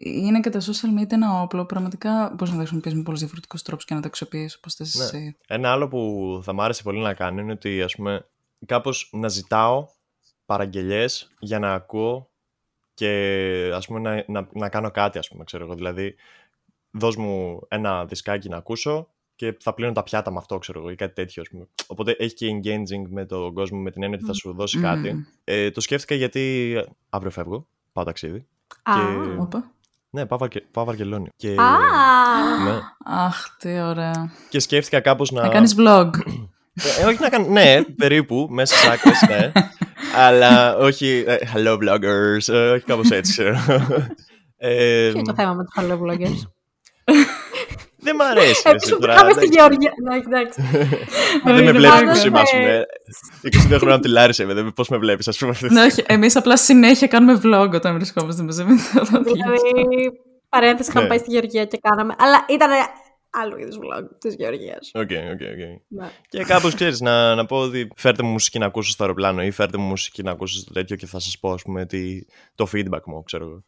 είναι 0.00 0.40
και 0.40 0.50
τα 0.50 0.60
social 0.60 1.00
media 1.00 1.10
ένα 1.12 1.40
όπλο. 1.42 1.64
Πραγματικά 1.66 2.28
μπορείς 2.28 2.48
να 2.48 2.50
τα 2.50 2.58
χρησιμοποιήσει 2.58 2.96
με 2.96 3.02
πολλούς 3.02 3.20
διαφορετικούς 3.20 3.62
τρόπους 3.62 3.84
και 3.84 3.94
να 3.94 4.00
τα 4.00 4.06
αξιοποιήσει 4.06 4.56
όπως 4.58 4.74
θες 4.74 4.94
Ναι. 4.94 5.04
εσύ. 5.04 5.36
Ένα 5.46 5.70
άλλο 5.72 5.88
που 5.88 6.40
θα 6.42 6.52
μ' 6.52 6.60
άρεσε 6.60 6.82
πολύ 6.82 6.98
να 6.98 7.14
κάνω 7.14 7.40
είναι 7.40 7.52
ότι 7.52 7.82
ας 7.82 7.94
πούμε 7.94 8.26
κάπως 8.66 9.08
να 9.12 9.28
ζητάω 9.28 9.86
παραγγελιές 10.46 11.30
για 11.38 11.58
να 11.58 11.72
ακούω 11.74 12.30
και 12.94 13.70
ας 13.74 13.86
πούμε 13.86 13.98
να, 14.00 14.24
να, 14.40 14.48
να 14.52 14.68
κάνω 14.68 14.90
κάτι 14.90 15.18
ας 15.18 15.28
πούμε 15.28 15.44
ξέρω 15.44 15.64
εγώ 15.64 15.74
δηλαδή 15.74 16.14
δώσ' 16.90 17.16
μου 17.16 17.60
ένα 17.68 18.04
δισκάκι 18.04 18.48
να 18.48 18.56
ακούσω 18.56 19.08
και 19.36 19.56
θα 19.60 19.74
πλύνω 19.74 19.92
τα 19.92 20.02
πιάτα 20.02 20.30
με 20.30 20.38
αυτό 20.38 20.58
ξέρω 20.58 20.78
εγώ 20.80 20.90
ή 20.90 20.94
κάτι 20.94 21.14
τέτοιο 21.14 21.42
ας 21.42 21.48
πούμε. 21.48 21.66
οπότε 21.86 22.16
έχει 22.18 22.34
και 22.34 22.46
engaging 22.62 23.08
με 23.08 23.24
τον 23.24 23.54
κόσμο 23.54 23.78
με 23.78 23.90
την 23.90 24.02
έννοια 24.02 24.18
ότι 24.18 24.26
θα 24.26 24.32
σου 24.34 24.52
δώσει 24.54 24.80
κάτι 24.80 25.12
Μμ. 25.12 25.20
ε, 25.44 25.70
το 25.70 25.80
σκέφτηκα 25.80 26.14
γιατί 26.14 26.74
αύριο 27.08 27.30
φεύγω 27.30 27.66
πάω 27.92 28.04
ταξίδι 28.04 28.46
Α, 28.82 28.92
Και- 28.94 29.36
Όπα. 29.40 29.70
Ναι 30.16 30.26
πάω, 30.26 30.38
Βαρκε- 30.38 30.64
πάω 30.70 30.84
Βαρκελόνη 30.84 31.28
και, 31.36 31.48
Α, 31.48 31.70
ναι. 32.64 32.78
Αχ, 33.04 33.56
τι 33.58 33.80
ωραία. 33.80 34.30
και 34.48 34.60
σκέφτηκα 34.60 35.00
κάπως 35.00 35.30
να 35.30 35.42
Να 35.42 35.48
κάνεις 35.48 35.74
vlog. 35.78 36.10
Ε, 37.00 37.04
όχι 37.04 37.18
να 37.20 37.28
κάνω. 37.28 37.46
Ναι, 37.48 37.82
περίπου, 37.96 38.46
μέσα 38.50 38.76
στις 38.76 38.88
άκρες, 38.90 39.22
ναι. 39.28 39.52
Αλλά 40.16 40.76
όχι. 40.76 41.24
ε, 41.26 41.36
hello, 41.54 41.72
vloggers. 41.78 42.54
ε, 42.54 42.70
όχι 42.70 42.84
κάπως 42.84 43.10
έτσι. 43.10 43.32
ξέρω. 43.32 43.58
Ε, 44.58 45.08
ποιο 45.10 45.18
είναι 45.18 45.22
το 45.32 45.34
θέμα 45.34 45.52
με 45.54 45.64
τους 45.64 45.74
hello 45.78 45.92
vloggers; 45.98 46.48
Δεν 48.06 48.16
μ' 48.16 48.20
αρέσει. 48.22 48.50
εσύ 48.50 48.62
Επίσης, 48.68 48.88
τώρα, 48.90 49.14
πήγαμε 49.14 49.32
στη 49.32 49.44
εντάξει. 49.44 49.58
Γεωργία. 49.58 49.92
Ναι, 50.02 50.16
εντάξει. 50.16 50.62
Δεν 51.44 51.54
με 51.54 51.60
Είναι 51.60 51.72
βλέπεις 51.72 52.00
πλάκα. 52.00 52.20
που 52.20 52.26
είμαι, 52.26 52.38
α 52.38 52.42
Ναι. 52.42 52.58
πούμε. 52.58 52.86
22 53.42 53.78
χρόνια 53.78 53.94
από 53.94 54.02
τη 54.02 54.08
Λάρισα, 54.08 54.42
είμαι. 54.42 54.70
Πώς 54.74 54.88
με 54.88 54.96
βλέπεις, 54.98 55.28
ας 55.28 55.38
πούμε. 55.38 55.50
αυτή 55.50 55.68
τη 55.68 55.74
ναι, 55.74 55.82
όχι. 55.82 56.02
Εμείς 56.06 56.36
απλά 56.36 56.56
συνέχεια 56.56 57.06
κάνουμε 57.06 57.40
vlog 57.44 57.70
όταν 57.74 57.94
βρισκόμαστε 57.94 58.42
μαζί 58.42 58.64
με 58.64 58.74
το 58.94 59.22
Δηλαδή, 59.32 59.60
παρένθεση, 60.48 60.88
είχαμε 60.90 61.04
Ναι. 61.04 61.08
πάει 61.10 61.18
στη 61.18 61.30
Γεωργία 61.30 61.64
και 61.64 61.78
κάναμε. 61.82 62.14
Αλλά 62.18 62.44
ήταν 62.48 62.70
άλλου 63.30 63.58
είδου 63.58 63.78
vlog 63.82 64.02
της 64.18 64.34
Γεωργίας. 64.34 64.90
Οκ, 64.94 65.10
οκ, 65.10 65.40
οκ. 65.40 65.80
Ναι. 65.88 66.06
Και 66.28 66.44
κάπως 66.44 66.74
ξέρεις 66.74 67.00
να, 67.00 67.34
να 67.34 67.46
πω 67.46 67.56
ότι 67.56 67.88
φέρτε 67.96 68.22
μου 68.22 68.30
μουσική 68.30 68.58
να 68.58 68.66
ακούσω 68.66 68.90
στο 68.90 69.02
αεροπλάνο 69.02 69.42
ή 69.42 69.50
φέρτε 69.50 69.78
μου 69.78 69.84
μουσική 69.86 70.22
να 70.22 70.30
ακούσω 70.30 70.58
στο 70.58 70.72
τέτοιο 70.72 70.96
και 70.96 71.06
θα 71.06 71.18
σας 71.20 71.38
πω, 71.38 71.52
ας 71.52 71.62
πούμε, 71.62 71.86
τι, 71.86 72.18
το 72.54 72.68
feedback 72.74 73.02
μου, 73.06 73.22
ξέρω 73.22 73.44
εγώ. 73.44 73.64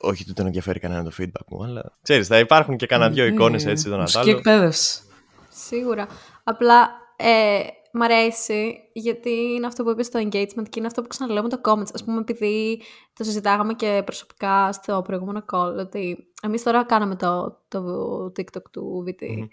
Όχι 0.00 0.22
ότι 0.22 0.32
δεν 0.32 0.46
ενδιαφέρει 0.46 0.78
κανένα 0.78 1.04
το 1.04 1.10
feedback 1.18 1.46
μου, 1.48 1.64
αλλά 1.64 1.98
ξέρεις, 2.02 2.26
θα 2.26 2.38
υπάρχουν 2.38 2.76
και 2.76 2.86
κανένα 2.86 3.10
δυο 3.10 3.24
εικόνες 3.24 3.66
έτσι 3.66 3.88
το 3.88 3.98
Μουσική 3.98 4.18
Νατάλο. 4.18 4.36
εκπαίδευση. 4.36 5.02
Σίγουρα. 5.48 6.06
Απλά 6.44 6.90
ε, 7.16 7.60
μ' 7.92 8.02
αρέσει 8.02 8.74
γιατί 8.92 9.30
είναι 9.30 9.66
αυτό 9.66 9.84
που 9.84 9.90
είπες 9.90 10.06
στο 10.06 10.20
engagement 10.20 10.68
και 10.68 10.78
είναι 10.78 10.86
αυτό 10.86 11.02
που 11.02 11.08
ξαναλέω 11.08 11.42
με 11.42 11.48
το 11.48 11.60
comments. 11.64 11.90
Ας 11.94 12.04
πούμε, 12.04 12.20
επειδή 12.20 12.82
το 13.12 13.24
συζητάγαμε 13.24 13.74
και 13.74 14.02
προσωπικά 14.04 14.72
στο 14.72 15.02
προηγούμενο 15.02 15.44
call, 15.52 15.74
ότι 15.78 16.32
εμείς 16.42 16.62
τώρα 16.62 16.84
κάναμε 16.84 17.16
το, 17.16 17.60
το 17.68 17.82
TikTok 18.24 18.70
του 18.70 19.04
VT. 19.06 19.48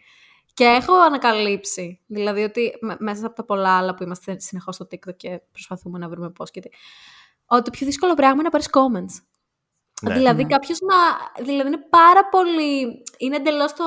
Και 0.54 0.64
έχω 0.64 0.94
ανακαλύψει, 0.94 2.00
δηλαδή 2.06 2.44
ότι 2.44 2.74
μέσα 3.00 3.26
από 3.26 3.36
τα 3.36 3.44
πολλά 3.44 3.78
άλλα 3.78 3.96
που 3.96 4.04
είμαστε 4.04 4.40
συνεχώς 4.40 4.76
στο 4.76 4.88
TikTok 4.92 5.16
και 5.18 5.42
προσπαθούμε 5.52 6.00
να 6.00 6.10
βρούμε 6.10 6.30
πώς 6.30 6.52
και 6.52 6.60
τι, 6.60 6.70
ότι 7.46 7.64
το 7.64 7.70
πιο 7.70 7.86
δύσκολο 7.86 8.14
πράγμα 8.14 8.34
είναι 8.34 8.44
να 8.44 8.50
πάρεις 8.50 8.70
comments. 8.72 9.24
Ναι. 10.02 10.14
Δηλαδή 10.14 10.44
Ναι. 10.44 10.50
κάποιος 10.50 10.80
να. 10.80 10.96
Δηλαδή 11.44 11.68
είναι 11.68 11.86
πάρα 11.90 12.30
πολύ. 12.30 13.04
Είναι 13.18 13.36
εντελώς 13.36 13.74
το, 13.74 13.84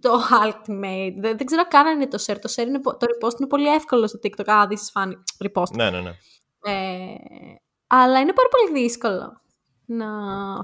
το 0.00 0.20
ultimate. 0.44 1.14
Δεν, 1.18 1.36
δεν 1.36 1.46
ξέρω 1.46 1.66
καν 1.68 1.86
αν 1.86 1.94
είναι 1.94 2.08
το 2.08 2.22
share. 2.26 2.36
Το 2.40 2.52
share 2.56 2.66
είναι, 2.66 2.80
πο- 2.80 2.96
το 2.96 3.06
repost 3.06 3.38
είναι 3.38 3.48
πολύ 3.48 3.74
εύκολο 3.74 4.06
στο 4.06 4.18
TikTok. 4.22 4.44
Α, 4.46 4.66
this 4.70 4.72
is 4.72 5.02
funny. 5.02 5.12
Repost. 5.48 5.70
Ναι, 5.74 5.90
ναι, 5.90 6.00
ναι. 6.00 6.10
Ε, 6.62 7.14
αλλά 7.86 8.20
είναι 8.20 8.32
πάρα 8.32 8.48
πολύ 8.50 8.82
δύσκολο 8.82 9.40
να 9.86 10.06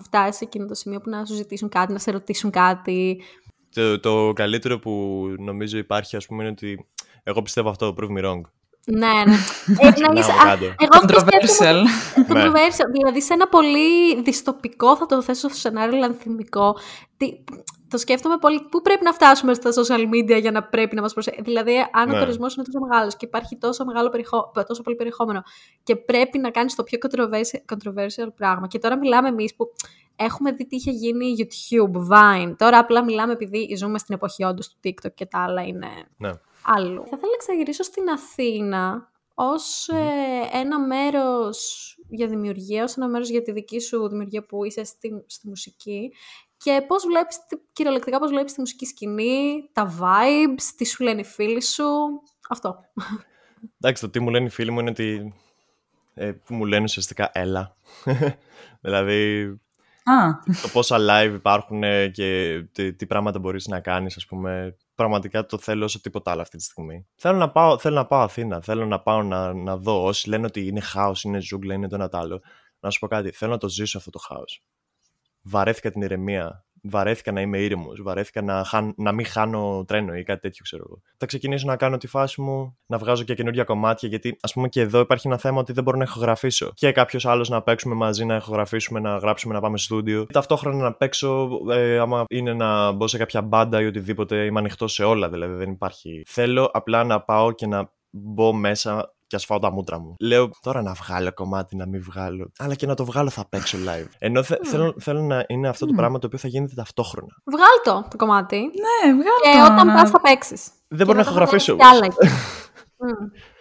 φτάσει 0.00 0.38
σε 0.38 0.44
εκείνο 0.44 0.66
το 0.66 0.74
σημείο 0.74 1.00
που 1.00 1.10
να 1.10 1.24
σου 1.24 1.34
ζητήσουν 1.34 1.68
κάτι, 1.68 1.92
να 1.92 1.98
σε 1.98 2.10
ρωτήσουν 2.10 2.50
κάτι. 2.50 3.22
Το, 3.74 4.00
το 4.00 4.32
καλύτερο 4.32 4.78
που 4.78 4.90
νομίζω 5.38 5.78
υπάρχει, 5.78 6.16
ας 6.16 6.26
πούμε, 6.26 6.42
είναι 6.42 6.52
ότι 6.52 6.88
εγώ 7.22 7.42
πιστεύω 7.42 7.68
αυτό, 7.68 7.94
prove 8.00 8.18
me 8.18 8.24
wrong. 8.24 8.40
Ναι, 8.86 9.06
ναι. 9.26 9.36
ε, 9.88 10.00
να 10.00 10.12
Να 10.12 10.20
είσαι, 10.20 10.32
μου 10.32 10.40
α, 10.40 10.44
κάντε. 10.44 10.64
εγώ 10.78 10.90
αυτό 10.92 11.18
σκέφτομαι 11.18 11.80
Controversial. 11.80 11.82
Ναι. 12.34 12.42
Controversial. 12.42 12.90
Δηλαδή 12.92 13.22
σε 13.22 13.32
ένα 13.32 13.48
πολύ 13.48 14.22
δυστοπικό, 14.22 14.96
θα 14.96 15.06
το 15.06 15.22
θέσω 15.22 15.48
στο 15.48 15.58
σενάριο 15.58 15.98
λανθιμικό. 15.98 16.76
Τι, 17.16 17.44
το 17.88 17.98
σκέφτομαι 17.98 18.36
πολύ. 18.36 18.60
Πού 18.70 18.82
πρέπει 18.82 19.04
να 19.04 19.12
φτάσουμε 19.12 19.54
στα 19.54 19.70
social 19.70 20.00
media 20.14 20.40
για 20.40 20.50
να 20.50 20.62
πρέπει 20.62 20.94
να 20.94 21.00
μας 21.02 21.12
προσέχει. 21.12 21.42
Δηλαδή, 21.42 21.74
αν 21.92 22.10
ο 22.10 22.12
Ναι. 22.12 22.18
τουρισμό 22.20 22.46
είναι 22.56 22.64
τόσο 22.64 22.78
μεγάλος 22.86 23.16
και 23.16 23.26
υπάρχει 23.26 23.56
τόσο, 23.56 23.84
μεγάλο 23.84 24.08
περιχώ... 24.08 24.50
τόσο 24.66 24.82
πολύ 24.82 24.96
περιεχόμενο 24.96 25.42
και 25.82 25.96
πρέπει 25.96 26.38
να 26.38 26.50
κάνεις 26.50 26.74
το 26.74 26.82
πιο 26.82 26.98
controversial, 27.02 27.74
controversial 27.74 28.28
πράγμα. 28.36 28.66
Και 28.66 28.78
τώρα 28.78 28.98
μιλάμε 28.98 29.28
εμείς 29.28 29.54
που 29.54 29.72
έχουμε 30.16 30.52
δει 30.52 30.66
τι 30.66 30.76
είχε 30.76 30.90
γίνει 30.90 31.34
YouTube, 31.38 31.96
Vine. 32.12 32.54
Τώρα 32.56 32.78
απλά 32.78 33.04
μιλάμε 33.04 33.32
επειδή 33.32 33.74
ζούμε 33.76 33.98
στην 33.98 34.14
εποχή 34.14 34.44
όντως 34.44 34.68
του 34.68 34.76
TikTok 34.84 35.14
και 35.14 35.26
τα 35.26 35.42
άλλα 35.42 35.62
είναι 35.62 35.88
ναι. 36.16 36.30
Άλλου. 36.62 37.00
Θα 37.00 37.16
ήθελα 37.16 37.30
να 37.30 37.36
ξαναγυρίσω 37.38 37.82
στην 37.82 38.08
Αθήνα 38.08 39.10
ως 39.34 39.88
ε, 39.88 40.58
ένα 40.58 40.80
μέρος 40.80 41.96
για 42.08 42.26
δημιουργία, 42.26 42.84
ως 42.84 42.96
ένα 42.96 43.08
μέρος 43.08 43.28
για 43.28 43.42
τη 43.42 43.52
δική 43.52 43.80
σου 43.80 44.08
δημιουργία 44.08 44.46
που 44.46 44.64
είσαι 44.64 44.84
στη, 44.84 45.24
στη 45.26 45.48
μουσική 45.48 46.12
και 46.56 46.84
πώς 46.86 47.04
βλέπεις, 47.06 47.46
τι- 47.46 47.60
κυριολεκτικά 47.72 48.18
πώς 48.18 48.30
βλέπεις 48.30 48.52
τη 48.52 48.60
μουσική 48.60 48.86
σκηνή, 48.86 49.68
τα 49.72 49.94
vibes, 50.00 50.62
τι 50.76 50.86
σου 50.86 51.02
λένε 51.02 51.20
οι 51.20 51.24
φίλοι 51.24 51.62
σου, 51.62 51.84
αυτό. 52.48 52.78
Εντάξει, 53.80 54.02
το 54.02 54.10
τι 54.10 54.20
μου 54.20 54.30
λένε 54.30 54.46
οι 54.46 54.48
φίλοι 54.50 54.70
μου 54.70 54.80
είναι 54.80 54.90
ότι. 54.90 55.34
Ε, 56.14 56.32
που 56.32 56.54
μου 56.54 56.64
λένε 56.64 56.82
ουσιαστικά 56.82 57.30
έλα. 57.32 57.76
δηλαδή, 58.80 59.42
Α, 60.04 60.38
το 60.62 60.68
πόσα 60.72 60.96
live 61.00 61.32
υπάρχουν 61.34 61.82
ε, 61.82 62.08
και 62.08 62.60
τι, 62.72 62.92
τι 62.94 63.06
πράγματα 63.06 63.38
μπορείς 63.38 63.66
να 63.66 63.80
κάνεις, 63.80 64.16
ας 64.16 64.26
πούμε. 64.26 64.76
Πραγματικά 64.94 65.46
το 65.46 65.58
θέλω 65.58 65.84
όσο 65.84 66.00
τίποτα 66.00 66.30
άλλο 66.30 66.40
αυτή 66.40 66.56
τη 66.56 66.62
στιγμή. 66.62 67.06
Θέλω 67.14 67.38
να 67.38 67.50
πάω, 67.50 67.78
θέλω 67.78 67.94
να 67.94 68.06
πάω 68.06 68.20
Αθήνα, 68.20 68.60
θέλω 68.60 68.86
να 68.86 69.00
πάω 69.00 69.22
να, 69.22 69.54
να 69.54 69.76
δω. 69.76 70.04
Όσοι 70.04 70.28
λένε 70.28 70.46
ότι 70.46 70.66
είναι 70.66 70.80
χάος, 70.80 71.22
είναι 71.22 71.40
ζούγκλα, 71.40 71.74
είναι 71.74 71.88
το 71.88 71.94
ένα 71.94 72.08
το 72.08 72.18
άλλο. 72.18 72.42
Να 72.80 72.90
σου 72.90 72.98
πω 72.98 73.06
κάτι, 73.06 73.30
θέλω 73.30 73.50
να 73.50 73.58
το 73.58 73.68
ζήσω 73.68 73.98
αυτό 73.98 74.10
το 74.10 74.18
χάος. 74.18 74.64
Βαρέθηκα 75.42 75.90
την 75.90 76.02
ηρεμία. 76.02 76.64
Βαρέθηκα 76.82 77.32
να 77.32 77.40
είμαι 77.40 77.58
ήρεμος. 77.58 78.02
Βαρέθηκα 78.02 78.42
να, 78.42 78.64
χάν, 78.64 78.94
να 78.96 79.12
μην 79.12 79.26
χάνω 79.26 79.84
τρένο 79.86 80.14
ή 80.14 80.22
κάτι 80.22 80.40
τέτοιο, 80.40 80.64
ξέρω 80.64 80.84
εγώ. 80.86 81.00
Θα 81.16 81.26
ξεκινήσω 81.26 81.66
να 81.66 81.76
κάνω 81.76 81.96
τη 81.96 82.06
φάση 82.06 82.40
μου, 82.40 82.76
να 82.86 82.98
βγάζω 82.98 83.24
και 83.24 83.34
καινούργια 83.34 83.64
κομμάτια, 83.64 84.08
γιατί 84.08 84.36
ας 84.40 84.52
πούμε 84.52 84.68
και 84.68 84.80
εδώ 84.80 85.00
υπάρχει 85.00 85.26
ένα 85.26 85.38
θέμα 85.38 85.60
ότι 85.60 85.72
δεν 85.72 85.84
μπορώ 85.84 85.96
να 85.96 86.04
ηχογραφήσω. 86.04 86.72
Και 86.74 86.92
κάποιος 86.92 87.26
άλλος 87.26 87.48
να 87.48 87.62
παίξουμε 87.62 87.94
μαζί, 87.94 88.24
να 88.24 88.36
ηχογραφήσουμε, 88.36 89.00
να 89.00 89.16
γράψουμε, 89.16 89.54
να 89.54 89.60
πάμε 89.60 89.78
στούντιο. 89.78 90.26
Ταυτόχρονα 90.32 90.82
να 90.82 90.92
παίξω, 90.92 91.48
ε, 91.70 91.98
άμα 91.98 92.24
είναι 92.28 92.52
να 92.52 92.92
μπω 92.92 93.06
σε 93.06 93.18
κάποια 93.18 93.42
μπάντα 93.42 93.80
ή 93.80 93.86
οτιδήποτε, 93.86 94.44
είμαι 94.44 94.58
ανοιχτός 94.58 94.92
σε 94.92 95.04
όλα, 95.04 95.28
δηλαδή 95.28 95.54
δεν 95.54 95.70
υπάρχει. 95.70 96.22
Θέλω 96.26 96.70
απλά 96.72 97.04
να 97.04 97.20
πάω 97.20 97.52
και 97.52 97.66
να 97.66 97.90
μπω 98.10 98.52
μέσα 98.52 99.14
και 99.32 99.38
ας 99.38 99.44
φάω 99.44 99.58
τα 99.58 99.72
μούτρα 99.72 99.98
μου. 99.98 100.16
Λέω 100.20 100.50
τώρα 100.62 100.82
να 100.82 100.92
βγάλω 100.92 101.32
κομμάτι, 101.32 101.76
να 101.76 101.86
μην 101.86 102.02
βγάλω. 102.02 102.52
Αλλά 102.58 102.74
και 102.74 102.86
να 102.86 102.94
το 102.94 103.04
βγάλω 103.04 103.30
θα 103.30 103.48
παίξω 103.48 103.78
live. 103.86 104.06
Ενώ 104.18 104.42
θε- 104.42 104.66
θέλω, 104.66 104.94
θέλω 105.00 105.20
να 105.20 105.44
είναι 105.48 105.68
αυτό 105.68 105.86
το 105.86 105.92
Μμ. 105.92 105.96
πράγμα 105.96 106.18
το 106.18 106.26
οποίο 106.26 106.38
θα 106.38 106.48
γίνεται 106.48 106.74
ταυτόχρονα. 106.74 107.32
Βγάλ 107.44 107.68
το 107.84 108.08
το 108.10 108.16
κομμάτι 108.16 108.56
ναι, 108.56 109.12
βγάλω 109.12 109.40
και 109.42 109.58
το 109.68 109.72
όταν 109.74 109.86
να- 109.86 109.94
πας 109.94 110.10
θα 110.10 110.20
παίξεις. 110.20 110.68
Δεν 110.88 111.06
μπορώ 111.06 111.18
να 111.18 111.24
ηχογραφήσω. 111.24 111.76
Κι 111.76 111.84
άλλα 111.84 112.04
εκεί. 112.04 112.16
Μμ. 113.02 113.08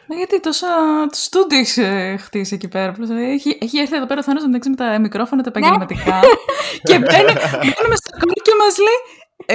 Ναι, 0.07 0.17
γιατί 0.17 0.39
τόσα 0.39 0.67
το 1.11 1.17
στούντιο 1.27 1.57
έχει 1.59 1.81
ε, 1.81 2.17
χτίσει 2.17 2.53
εκεί 2.55 2.67
πέρα. 2.67 2.89
Απλώς, 2.89 3.07
δηλαδή, 3.07 3.25
έχει, 3.31 3.57
έχει 3.61 3.77
έρθει 3.77 3.95
εδώ 3.95 4.05
πέρα 4.05 4.19
ο 4.19 4.23
Θάνος 4.23 4.45
μεταξύ 4.45 4.69
με 4.69 4.75
τα 4.75 4.99
μικρόφωνα 4.99 5.43
τα 5.43 5.49
επαγγελματικά. 5.49 6.19
και 6.87 6.93
μπαίνει, 6.99 7.33
μπαίνουμε 7.61 7.95
στο 8.01 8.09
κόμμα 8.19 8.33
και 8.45 8.53
μας 8.61 8.77
λέει. 8.85 8.99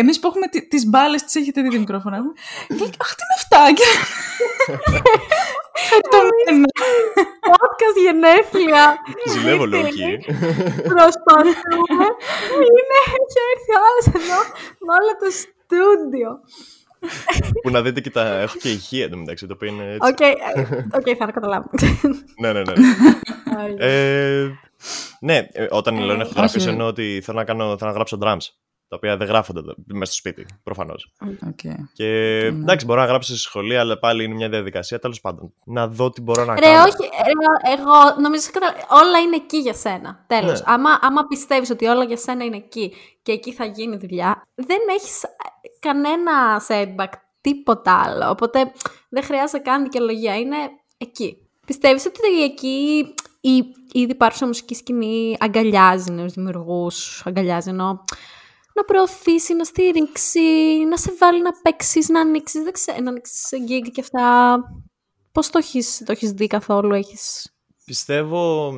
Εμείς 0.00 0.18
που 0.20 0.26
έχουμε 0.26 0.46
τι 0.46 0.68
τις 0.68 0.86
μπάλες, 0.86 1.22
τις 1.24 1.34
έχετε 1.34 1.62
δει 1.62 1.70
τα 1.70 1.78
μικρόφωνα. 1.78 2.16
Έχουμε. 2.16 2.32
Και 2.68 2.74
λέει, 2.74 2.90
Αχ, 3.04 3.10
τι 3.16 3.22
είναι 3.24 3.36
αυτά. 3.42 3.60
Και... 3.78 3.86
Χαριτωμένα. 5.88 6.70
Podcast 7.52 7.96
γενέθλια. 8.04 8.84
Ζηλεύω 9.32 9.66
λογική. 9.66 10.12
Προσπαθούμε. 10.92 12.06
Είναι, 12.76 12.98
έχει 13.18 13.38
έρθει 13.52 13.70
ο 13.76 13.80
άλλος 13.86 14.06
εδώ 14.18 14.38
με 14.84 14.90
όλο 14.98 15.12
το 15.22 15.28
στούντιο. 15.42 16.30
που 17.62 17.70
να 17.70 17.82
δείτε 17.82 18.00
και 18.00 18.10
τα. 18.10 18.22
Έχω 18.22 18.56
και 18.58 18.70
ηχεία 18.70 19.04
εντωμεταξύ, 19.04 19.46
το 19.46 19.52
οποίο 19.54 19.68
είναι 19.68 19.84
έτσι. 19.84 20.10
Οκ, 20.10 20.20
ε, 20.20 20.32
οκ, 20.92 21.06
θα 21.18 21.26
το 21.26 21.32
καταλάβω. 21.32 21.70
ναι, 22.42 22.52
ναι, 22.52 22.62
ναι. 22.62 22.72
ε, 23.78 24.50
ναι, 25.20 25.46
ε, 25.52 25.66
όταν 25.70 25.98
λέω 25.98 26.16
να 26.16 26.22
ηχογραφήσω 26.22 26.58
όχι. 26.58 26.68
εννοώ 26.68 26.86
ότι 26.86 27.20
θέλω 27.24 27.38
να, 27.38 27.44
κάνω, 27.44 27.78
θέλω 27.78 27.90
να 27.90 27.96
γράψω 27.96 28.18
drums. 28.22 28.46
Τα 28.88 28.96
οποία 28.96 29.16
δεν 29.16 29.26
γράφονται 29.26 29.58
εδώ, 29.58 29.74
μέσα 29.86 30.12
στο 30.12 30.28
σπίτι, 30.28 30.46
προφανώς. 30.62 31.12
Οκ. 31.48 31.72
Και 31.92 32.06
εντάξει, 32.44 32.86
μπορώ 32.86 33.00
να 33.00 33.06
γράψω 33.06 33.30
στη 33.32 33.40
σχολή, 33.40 33.76
αλλά 33.76 33.98
πάλι 33.98 34.24
είναι 34.24 34.34
μια 34.34 34.48
διαδικασία. 34.48 34.98
Τέλος 34.98 35.20
πάντων, 35.20 35.52
να 35.64 35.88
δω 35.88 36.10
τι 36.10 36.20
μπορώ 36.20 36.44
να 36.44 36.54
Ρε, 36.54 36.60
κάνω. 36.60 36.82
όχι, 36.82 37.10
ρε, 37.24 37.72
εγώ 37.72 38.20
νομίζω 38.20 38.48
κατα... 38.52 38.74
όλα 38.88 39.18
είναι 39.18 39.36
εκεί 39.36 39.56
για 39.56 39.74
σένα. 39.74 40.24
Τέλος. 40.26 40.58
Ναι. 40.60 40.72
Άμα, 40.72 40.98
άμα 41.00 41.26
πιστεύεις 41.26 41.70
ότι 41.70 41.86
όλα 41.86 42.04
για 42.04 42.16
σένα 42.16 42.44
είναι 42.44 42.56
εκεί 42.56 42.92
και 43.22 43.32
εκεί 43.32 43.52
θα 43.52 43.64
γίνει 43.64 43.96
δουλειά, 43.96 44.42
δεν 44.54 44.78
έχεις 44.96 45.20
κανένα 45.80 46.62
setback, 46.68 47.12
τίποτα 47.40 48.02
άλλο. 48.04 48.30
Οπότε 48.30 48.72
δεν 49.08 49.22
χρειάζεται 49.22 49.58
καν 49.58 49.82
δικαιολογία. 49.82 50.36
Είναι 50.36 50.56
εκεί. 50.98 51.36
Πιστεύεις 51.66 52.06
ότι 52.06 52.42
εκεί 52.42 53.04
η 53.40 53.56
ήδη 53.92 54.10
υπάρχουσα 54.10 54.46
μουσική 54.46 54.74
σκηνή 54.74 55.36
αγκαλιάζει 55.40 56.12
νέους 56.12 56.32
δημιουργούς, 56.32 57.22
αγκαλιάζει 57.26 57.68
ενώ 57.68 58.04
να 58.76 58.84
προωθήσει, 58.84 59.54
να 59.54 59.64
στηρίξει, 59.64 60.40
να 60.88 60.96
σε 60.96 61.12
βάλει 61.18 61.42
να 61.42 61.50
παίξεις, 61.62 62.08
να 62.08 62.20
ανοίξεις, 62.20 62.62
δεν 62.62 62.72
ξέρω, 62.72 63.02
να 63.02 63.10
ανοίξεις 63.10 63.48
gig 63.52 63.90
και 63.92 64.00
αυτά. 64.00 64.56
Πώς 65.32 65.50
το 65.50 65.58
έχεις 65.58 66.02
το 66.04 66.12
έχεις 66.12 66.30
δει 66.30 66.46
καθόλου, 66.46 66.94
έχει. 66.94 67.16
Πιστεύω. 67.84 68.72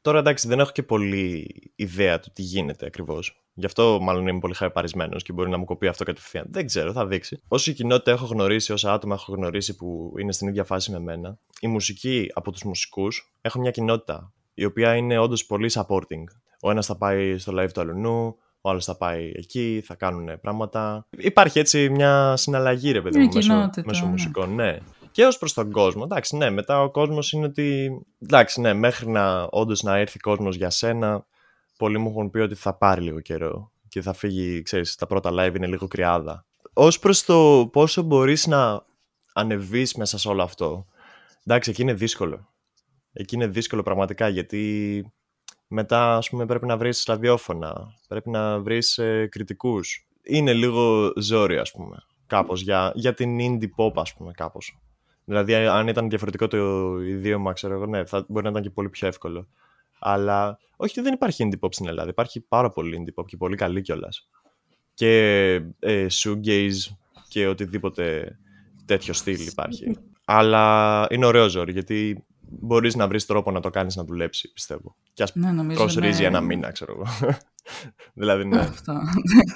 Τώρα 0.00 0.18
εντάξει, 0.18 0.48
δεν 0.48 0.60
έχω 0.60 0.70
και 0.70 0.82
πολύ 0.82 1.46
ιδέα 1.76 2.20
του 2.20 2.30
τι 2.32 2.42
γίνεται 2.42 2.86
ακριβώς. 2.86 3.42
Γι' 3.54 3.66
αυτό 3.66 3.98
μάλλον 4.00 4.26
είμαι 4.26 4.38
πολύ 4.38 4.54
χαρπαρισμένο 4.54 5.16
και 5.16 5.32
μπορεί 5.32 5.50
να 5.50 5.58
μου 5.58 5.64
κοπεί 5.64 5.86
αυτό 5.86 6.04
κατευθείαν. 6.04 6.46
Δεν 6.48 6.66
ξέρω, 6.66 6.92
θα 6.92 7.06
δείξει. 7.06 7.42
Όση 7.48 7.72
κοινότητα 7.72 8.10
έχω 8.10 8.26
γνωρίσει, 8.26 8.72
όσα 8.72 8.92
άτομα 8.92 9.14
έχω 9.14 9.32
γνωρίσει 9.32 9.76
που 9.76 10.14
είναι 10.18 10.32
στην 10.32 10.48
ίδια 10.48 10.64
φάση 10.64 10.90
με 10.90 11.00
μένα, 11.00 11.38
η 11.60 11.66
μουσική 11.66 12.30
από 12.34 12.52
τους 12.52 12.62
μουσικούς 12.62 13.32
έχουν 13.40 13.60
μια 13.60 13.70
κοινότητα 13.70 14.32
η 14.54 14.64
οποία 14.64 14.96
είναι 14.96 15.18
όντως 15.18 15.46
πολύ 15.46 15.70
supporting. 15.74 16.24
Ο 16.60 16.70
ένας 16.70 16.86
θα 16.86 16.96
πάει 16.96 17.38
στο 17.38 17.52
live 17.56 17.70
του 17.74 17.80
αλουνού, 17.80 18.36
ο 18.64 18.70
άλλος 18.70 18.84
θα 18.84 18.96
πάει 18.96 19.32
εκεί, 19.34 19.82
θα 19.84 19.94
κάνουν 19.94 20.40
πράγματα. 20.40 21.06
Υπάρχει 21.10 21.58
έτσι 21.58 21.88
μια 21.88 22.36
συναλλαγή, 22.36 22.92
ρε 22.92 23.00
παιδί 23.00 23.18
Μια 23.18 23.26
μου, 23.26 23.34
μέσω, 23.34 23.48
κοινότητα, 23.48 23.82
μέσω 23.86 24.04
ναι. 24.04 24.10
μουσικών, 24.10 24.54
ναι. 24.54 24.78
Και 25.10 25.24
ως 25.24 25.38
προς 25.38 25.52
τον 25.52 25.70
κόσμο. 25.70 26.02
Εντάξει, 26.04 26.36
ναι, 26.36 26.50
μετά 26.50 26.82
ο 26.82 26.90
κόσμος 26.90 27.32
είναι 27.32 27.46
ότι. 27.46 28.00
Εντάξει, 28.18 28.60
ναι, 28.60 28.72
μέχρι 28.72 29.10
να 29.10 29.42
όντως 29.50 29.82
να 29.82 29.96
έρθει 29.96 30.18
κόσμος 30.18 30.56
για 30.56 30.70
σένα, 30.70 31.26
πολλοί 31.76 31.98
μου 31.98 32.08
έχουν 32.08 32.30
πει 32.30 32.38
ότι 32.38 32.54
θα 32.54 32.74
πάρει 32.74 33.00
λίγο 33.00 33.20
καιρό 33.20 33.70
και 33.88 34.02
θα 34.02 34.12
φύγει, 34.12 34.62
ξέρεις, 34.62 34.94
τα 34.94 35.06
πρώτα 35.06 35.30
live 35.32 35.56
είναι 35.56 35.66
λίγο 35.66 35.88
κρυάδα. 35.88 36.46
Ω 36.72 36.88
προς 37.00 37.24
το 37.24 37.68
πόσο 37.72 38.02
μπορείς 38.02 38.46
να 38.46 38.84
ανεβείς 39.32 39.94
μέσα 39.94 40.18
σε 40.18 40.28
όλο 40.28 40.42
αυτό. 40.42 40.86
Εντάξει, 41.44 41.70
εκεί 41.70 41.82
είναι 41.82 41.94
δύσκολο. 41.94 42.48
Εκεί 43.12 43.34
είναι 43.34 43.46
δύσκολο 43.46 43.82
πραγματικά 43.82 44.28
γιατί 44.28 45.12
μετά 45.74 46.16
ας 46.16 46.30
πούμε 46.30 46.46
πρέπει 46.46 46.66
να 46.66 46.76
βρεις 46.76 47.04
ραδιόφωνα, 47.06 47.94
πρέπει 48.08 48.30
να 48.30 48.58
βρεις 48.58 48.98
ε, 48.98 49.26
κριτικούς. 49.30 50.06
Είναι 50.22 50.52
λίγο 50.52 51.12
ζόρι 51.16 51.58
ας 51.58 51.70
πούμε, 51.70 51.96
κάπως, 52.26 52.62
για, 52.62 52.92
για 52.94 53.14
την 53.14 53.38
indie 53.40 53.68
pop 53.76 53.92
ας 53.94 54.14
πούμε 54.14 54.32
κάπως. 54.32 54.78
Δηλαδή 55.24 55.54
αν 55.54 55.88
ήταν 55.88 56.08
διαφορετικό 56.08 56.46
το 56.46 56.98
ιδίωμα, 57.00 57.52
ξέρω 57.52 57.74
εγώ, 57.74 57.86
ναι, 57.86 58.04
θα 58.04 58.24
μπορεί 58.28 58.44
να 58.44 58.50
ήταν 58.50 58.62
και 58.62 58.70
πολύ 58.70 58.88
πιο 58.88 59.06
εύκολο. 59.08 59.48
Αλλά 59.98 60.58
όχι 60.76 60.98
ότι 60.98 61.08
δεν 61.08 61.12
υπάρχει 61.12 61.48
indie 61.48 61.66
pop 61.66 61.68
στην 61.70 61.86
Ελλάδα, 61.88 62.10
υπάρχει 62.10 62.40
πάρα 62.40 62.70
πολύ 62.70 63.04
indie 63.04 63.20
pop 63.20 63.26
και 63.26 63.36
πολύ 63.36 63.56
καλή 63.56 63.80
κιόλας. 63.80 64.28
Και 64.94 65.52
ε, 65.78 66.06
shoegaze 66.10 66.96
και 67.28 67.46
οτιδήποτε 67.46 68.36
τέτοιο 68.84 69.12
στυλ 69.12 69.46
υπάρχει. 69.46 69.96
Αλλά 70.24 71.06
είναι 71.10 71.26
ωραίο 71.26 71.48
ζόρι, 71.48 71.72
γιατί 71.72 72.24
μπορείς 72.60 72.94
να 72.96 73.08
βρεις 73.08 73.26
τρόπο 73.26 73.50
να 73.50 73.60
το 73.60 73.70
κάνεις 73.70 73.96
να 73.96 74.04
δουλέψει, 74.04 74.52
πιστεύω. 74.52 74.94
Και 75.12 75.22
ας 75.22 75.34
Ναι, 75.34 75.50
νομίζω. 75.50 75.78
προσρίζει 75.78 76.20
ναι. 76.20 76.26
ένα 76.26 76.40
μήνα, 76.40 76.70
ξέρω 76.70 76.92
εγώ. 76.92 77.04
δηλαδή, 78.14 78.44
ναι. 78.44 78.58
Αυτό. 78.60 78.92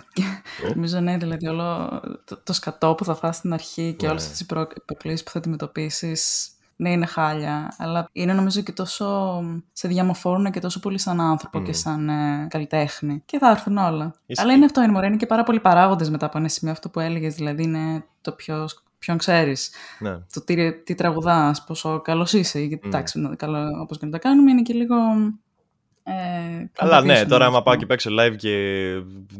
Νομίζω 0.74 1.00
ναι, 1.00 1.16
δηλαδή 1.16 1.46
όλο 1.48 2.00
το, 2.24 2.40
το 2.44 2.52
σκατό 2.52 2.94
που 2.94 3.04
θα 3.04 3.14
φας 3.14 3.36
στην 3.36 3.52
αρχή 3.52 3.94
και 3.98 4.04
Ναι. 4.06 4.10
όλες 4.10 4.28
τις 4.30 4.46
προ- 4.46 4.84
προκλήσεις 4.84 5.22
που 5.22 5.30
θα 5.30 5.38
αντιμετωπίσεις. 5.38 6.50
Ναι, 6.78 6.90
είναι 6.90 7.06
χάλια, 7.06 7.74
αλλά 7.78 8.08
είναι 8.12 8.32
νομίζω 8.32 8.60
και 8.60 8.72
τόσο. 8.72 9.40
σε 9.72 9.88
διαμορφώνουν 9.88 10.52
και 10.52 10.60
τόσο 10.60 10.80
πολύ 10.80 10.98
σαν 10.98 11.20
άνθρωπο 11.20 11.62
και 11.62 11.72
σαν 11.72 12.08
ε, 12.08 12.46
καλλιτέχνη. 12.50 13.22
Και 13.26 13.38
θα 13.38 13.50
έρθουν 13.50 13.76
όλα. 13.76 14.14
Ισχύει. 14.26 14.42
Αλλά 14.44 14.52
είναι 14.54 14.64
αυτό, 14.64 14.82
είναι 14.82 14.92
μωρέ, 14.92 15.06
είναι 15.06 15.16
και 15.16 15.26
πάρα 15.26 15.42
πολλοί 15.42 15.60
παράγοντες 15.60 16.10
μετά 16.10 16.26
από 16.26 16.38
ένα 16.38 16.48
σημείο 16.48 16.72
αυτό 16.72 16.88
που 16.88 17.00
έλεγες, 17.00 17.34
δηλαδή 17.34 17.62
είναι 17.62 18.04
το 18.20 18.32
ποιο. 18.32 18.68
Ποιον 19.06 19.18
ξέρεις, 19.18 19.70
ναι. 19.98 20.18
το 20.32 20.44
τι, 20.44 20.72
τι 20.82 20.94
τραγουδάς, 20.94 21.64
πόσο 21.64 22.00
καλός 22.00 22.32
είσαι. 22.32 22.58
Γιατί 22.60 22.86
Μμ. 22.86 22.90
εντάξει, 22.90 23.20
ναι, 23.20 23.36
καλό, 23.36 23.80
όπως 23.80 23.98
και 23.98 24.04
να 24.04 24.10
τα 24.10 24.18
κάνουμε, 24.18 24.50
είναι 24.50 24.62
και 24.62 24.72
λίγο. 24.74 24.94
Ε, 26.02 26.12
Αλλά 26.76 27.00
ναι, 27.00 27.20
competition, 27.20 27.26
τώρα 27.28 27.44
ας 27.44 27.50
άμα 27.50 27.62
πάω 27.62 27.62
πούμε. 27.62 27.76
και 27.76 27.86
παίξω 27.86 28.10
live 28.20 28.36
και 28.36 28.54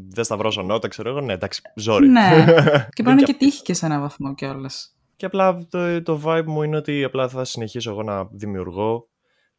δεν 0.08 0.24
σταυρώσω 0.24 0.62
νότα, 0.62 0.88
ξέρω 0.88 1.08
εγώ, 1.08 1.20
ναι, 1.20 1.32
εντάξει, 1.32 1.62
ζόρι. 1.74 2.08
Ναι. 2.08 2.28
και 2.94 3.02
Δεν 3.02 3.04
μπορεί 3.04 3.04
να 3.04 3.10
είναι 3.10 3.22
κι 3.22 3.32
και 3.32 3.38
τύχη 3.38 3.62
και 3.62 3.74
σε 3.74 3.86
έναν 3.86 4.00
βαθμό 4.00 4.34
κιόλας. 4.34 4.96
Και 5.16 5.26
απλά 5.26 5.66
το, 5.70 6.02
το 6.02 6.20
vibe 6.24 6.44
μου 6.46 6.62
είναι 6.62 6.76
ότι 6.76 7.04
απλά 7.04 7.28
θα 7.28 7.44
συνεχίσω 7.44 7.90
εγώ 7.90 8.02
να 8.02 8.24
δημιουργώ 8.24 9.08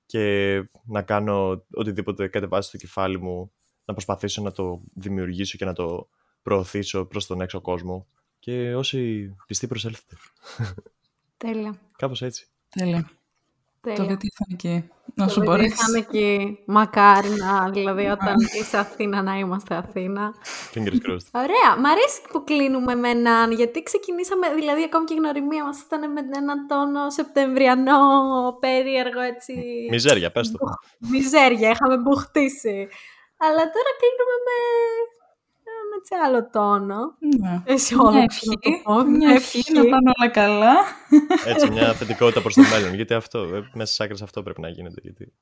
και 0.06 0.64
να 0.86 1.02
κάνω 1.02 1.66
οτιδήποτε 1.74 2.28
κατεβάσει 2.28 2.68
στο 2.68 2.78
κεφάλι 2.78 3.22
μου, 3.22 3.52
να 3.86 3.94
προσπαθήσω 3.94 4.42
να 4.42 4.52
το 4.52 4.82
δημιουργήσω 4.94 5.58
και 5.58 5.66
να 5.66 5.74
το 5.74 6.08
προωθήσω 6.42 7.06
προς 7.06 7.26
τον 7.26 7.42
έξω 7.42 7.62
κόσμο. 7.62 8.08
Και 8.48 8.76
όσοι 8.76 9.30
πιστοί 9.48 9.68
προσέλθετε. 9.68 10.16
Τέλεια. 11.38 11.80
Κάπως 11.98 12.22
έτσι. 12.22 12.48
Τέλεια. 12.70 13.10
Το 13.82 13.90
Τέλεια. 13.94 14.04
γιατί 14.04 14.28
θα 14.36 14.46
είναι 14.48 14.58
εκεί. 14.60 14.88
Το 15.16 15.24
Όσο 15.24 15.40
παιδί 15.40 15.52
μπορεί. 15.52 15.70
θα 15.70 15.86
είναι 15.90 15.98
εκεί. 15.98 16.60
Μακάρι 16.66 17.30
να, 17.30 17.70
δηλαδή 17.70 18.06
όταν 18.06 18.36
είσαι 18.60 18.78
Αθήνα 18.78 19.22
να 19.22 19.38
είμαστε 19.38 19.76
Αθήνα. 19.76 20.34
Fingers 20.74 21.00
crossed. 21.06 21.30
Ωραία. 21.32 21.70
Μ' 21.80 21.86
αρέσει 21.86 22.22
που 22.32 22.44
κλείνουμε 22.44 22.96
με 22.96 23.10
έναν, 23.10 23.52
γιατί 23.52 23.84
ξεκινήσαμε, 23.84 24.54
δηλαδή 24.54 24.84
ακόμη 24.84 25.06
και 25.06 25.14
η 25.14 25.18
γνωριμία 25.18 25.64
μας 25.64 25.82
ήταν 25.82 26.12
με 26.12 26.22
έναν 26.36 26.68
τόνο 26.68 27.10
σεπτεμβριανό, 27.10 28.00
περίεργο 28.60 29.20
έτσι. 29.20 29.54
Μιζέρια, 29.90 30.32
πες 30.32 30.52
το. 30.52 30.58
Μιζέρια, 31.12 31.70
είχαμε 31.70 31.98
μπουχτίσει. 31.98 32.88
Αλλά 33.46 33.64
τώρα 33.76 33.92
κλείνουμε 34.00 34.36
με 34.48 34.58
έναν 35.98 36.02
έτσι 36.02 36.14
άλλο 36.26 36.50
τόνο. 36.50 37.00
Ναι. 37.40 37.62
Εσύ 37.66 37.96
Μια 37.96 38.04
όλα 38.10 38.20
ευχή, 38.24 38.48
να 38.48 38.56
το 38.56 38.70
πω, 38.84 39.04
μια 39.04 39.30
ευχή 39.32 39.74
να 39.74 39.82
πάνε 39.82 40.12
όλα 40.20 40.30
καλά. 40.32 40.74
Έτσι, 41.46 41.70
μια 41.72 41.94
θετικότητα 41.94 42.42
προς 42.42 42.54
το 42.54 42.62
μέλλον. 42.62 42.94
Γιατί 42.94 43.14
αυτό, 43.14 43.40
ε, 43.40 43.70
μέσα 43.74 43.86
στις 43.86 44.00
άκρες 44.00 44.22
αυτό 44.22 44.44
πρέπει 44.44 44.62
να 44.62 44.70
γίνεται. 44.70 45.00
Γιατί 45.04 45.34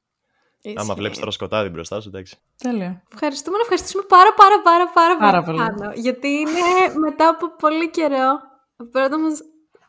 άμα 0.66 0.82
Ισχύει. 0.82 0.94
βλέπεις 0.96 1.20
τώρα 1.20 1.32
σκοτάδι 1.32 1.70
μπροστά 1.70 2.02
σου, 2.02 2.08
εντάξει. 2.08 2.38
Τέλεια. 2.58 3.04
Ευχαριστούμε 3.14 3.56
να 3.58 3.62
ευχαριστήσουμε 3.62 4.04
πάρα 4.08 4.34
πάρα 4.34 4.62
πάρα 4.62 4.88
πάρα, 4.94 5.18
Πάρα 5.18 5.44
πολύ. 5.44 5.58
πολύ. 5.58 5.70
Χάνο, 5.80 5.92
γιατί 5.96 6.28
είναι 6.28 6.62
μετά 7.00 7.28
από 7.30 7.56
πολύ 7.56 7.90
καιρό 7.90 8.40
ο 8.78 8.86
πρώτος 8.86 9.22
μας, 9.22 9.42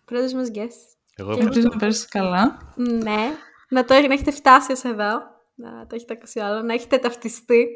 πρώτος 0.05 0.33
μας 0.33 0.49
guest. 0.55 0.81
Εγώ 1.19 1.35
Και 1.35 1.39
ευχαριστώ. 1.39 1.45
Ελπίζω 1.47 1.69
να 1.73 1.77
πέρασες 1.77 2.07
καλά. 2.07 2.59
Ναι, 2.77 3.37
να 3.69 3.85
το 3.85 3.95
να 3.95 4.13
έχετε 4.13 4.31
φτάσει 4.31 4.73
ως 4.73 4.85
εδώ, 4.85 5.13
να 5.55 5.87
το 5.87 5.95
έχετε 5.95 6.13
ακούσει 6.13 6.41
άλλο, 6.41 6.63
να 6.63 6.73
έχετε 6.75 6.99
ταυτιστεί. 6.99 7.67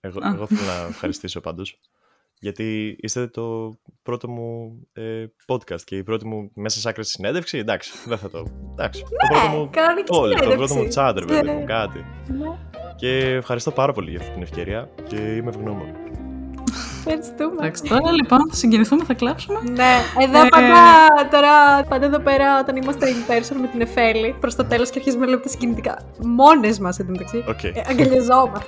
Εγώ, 0.00 0.18
Α. 0.22 0.32
εγώ 0.34 0.46
θέλω 0.46 0.60
να 0.66 0.86
ευχαριστήσω 0.88 1.40
πάντως. 1.40 1.80
Γιατί 2.44 2.96
είστε 3.00 3.26
το 3.26 3.72
πρώτο 4.02 4.28
μου 4.28 4.72
ε, 4.92 5.24
podcast 5.46 5.80
και 5.84 5.96
η 5.96 6.02
πρώτη 6.02 6.26
μου 6.26 6.50
μέσα 6.54 6.80
σε 6.80 6.88
άκρη 6.88 7.04
συνέντευξη. 7.04 7.58
Εντάξει, 7.58 7.92
δεν 8.06 8.18
θα 8.18 8.30
το. 8.30 8.46
Εντάξει. 8.72 9.02
το 9.02 9.08
πρώτο 9.28 9.48
μου 9.56 9.68
κανονική 9.72 10.08
call, 10.12 10.28
το 10.42 10.54
πρώτο 10.54 10.66
συνέντευξη. 10.66 10.78
μου 10.78 10.88
chat, 11.08 11.14
ρε 11.18 11.24
παιδί 11.24 11.50
μου, 11.50 11.58
Ναι. 11.58 11.64
κάτι. 11.64 12.04
Ναι, 12.28 12.58
Και 12.96 13.08
ευχαριστώ 13.18 13.70
πάρα 13.70 13.92
πολύ 13.92 14.10
για 14.10 14.18
αυτή 14.20 14.32
την 14.32 14.42
ευκαιρία 14.42 14.90
και 15.08 15.16
είμαι 15.16 15.48
ευγνώμων. 15.48 15.86
ευχαριστούμε. 16.98 17.54
Εντάξει, 17.58 17.82
τώρα 17.82 18.12
λοιπόν 18.12 18.38
θα 18.50 18.54
συγκινηθούμε, 18.56 19.04
θα 19.04 19.14
κλάψουμε. 19.14 19.60
Ναι, 19.62 19.94
εδώ 20.22 20.40
Ε. 20.44 20.48
πάντα, 20.48 20.82
τώρα, 21.30 21.84
πάντα 21.88 22.06
εδώ 22.06 22.18
πέρα 22.18 22.60
όταν 22.60 22.76
είμαστε 22.76 23.06
in 23.06 23.30
person 23.32 23.56
με 23.60 23.66
την 23.66 23.80
Εφέλη, 23.80 24.36
προς 24.40 24.54
το 24.54 24.64
τέλος 24.64 24.90
και 24.90 24.98
αρχίζουμε 24.98 25.24
να 25.24 25.30
λέμε 25.30 25.42
τα 25.42 25.48
συγκινητικά. 25.48 25.98
Μόνες 26.24 26.78
μας 26.78 26.98
εντωμεταξύ. 26.98 27.44
Οκ. 27.48 27.62
Ε, 27.64 27.72
αγκαλιαζόμαστε. 27.88 28.66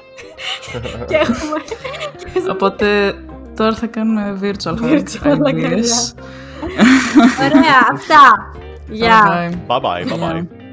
και 1.08 1.14
έχουμε. 1.14 1.56
Οπότε 2.50 3.14
τώρα 3.56 3.74
θα 3.74 3.86
κάνουμε 3.86 4.38
virtual 4.42 4.74
Virtual 4.74 5.36
ideas. 5.36 5.46
αγκαλιά. 5.46 5.94
Ωραία, 7.40 7.88
αυτά. 7.92 8.52
Γεια. 8.88 9.50
Bye 9.68 9.80
bye. 9.80 9.80
Bye 9.80 9.80
bye, 9.80 10.10
bye 10.10 10.18
bye. 10.18 10.42
Bye. 10.42 10.63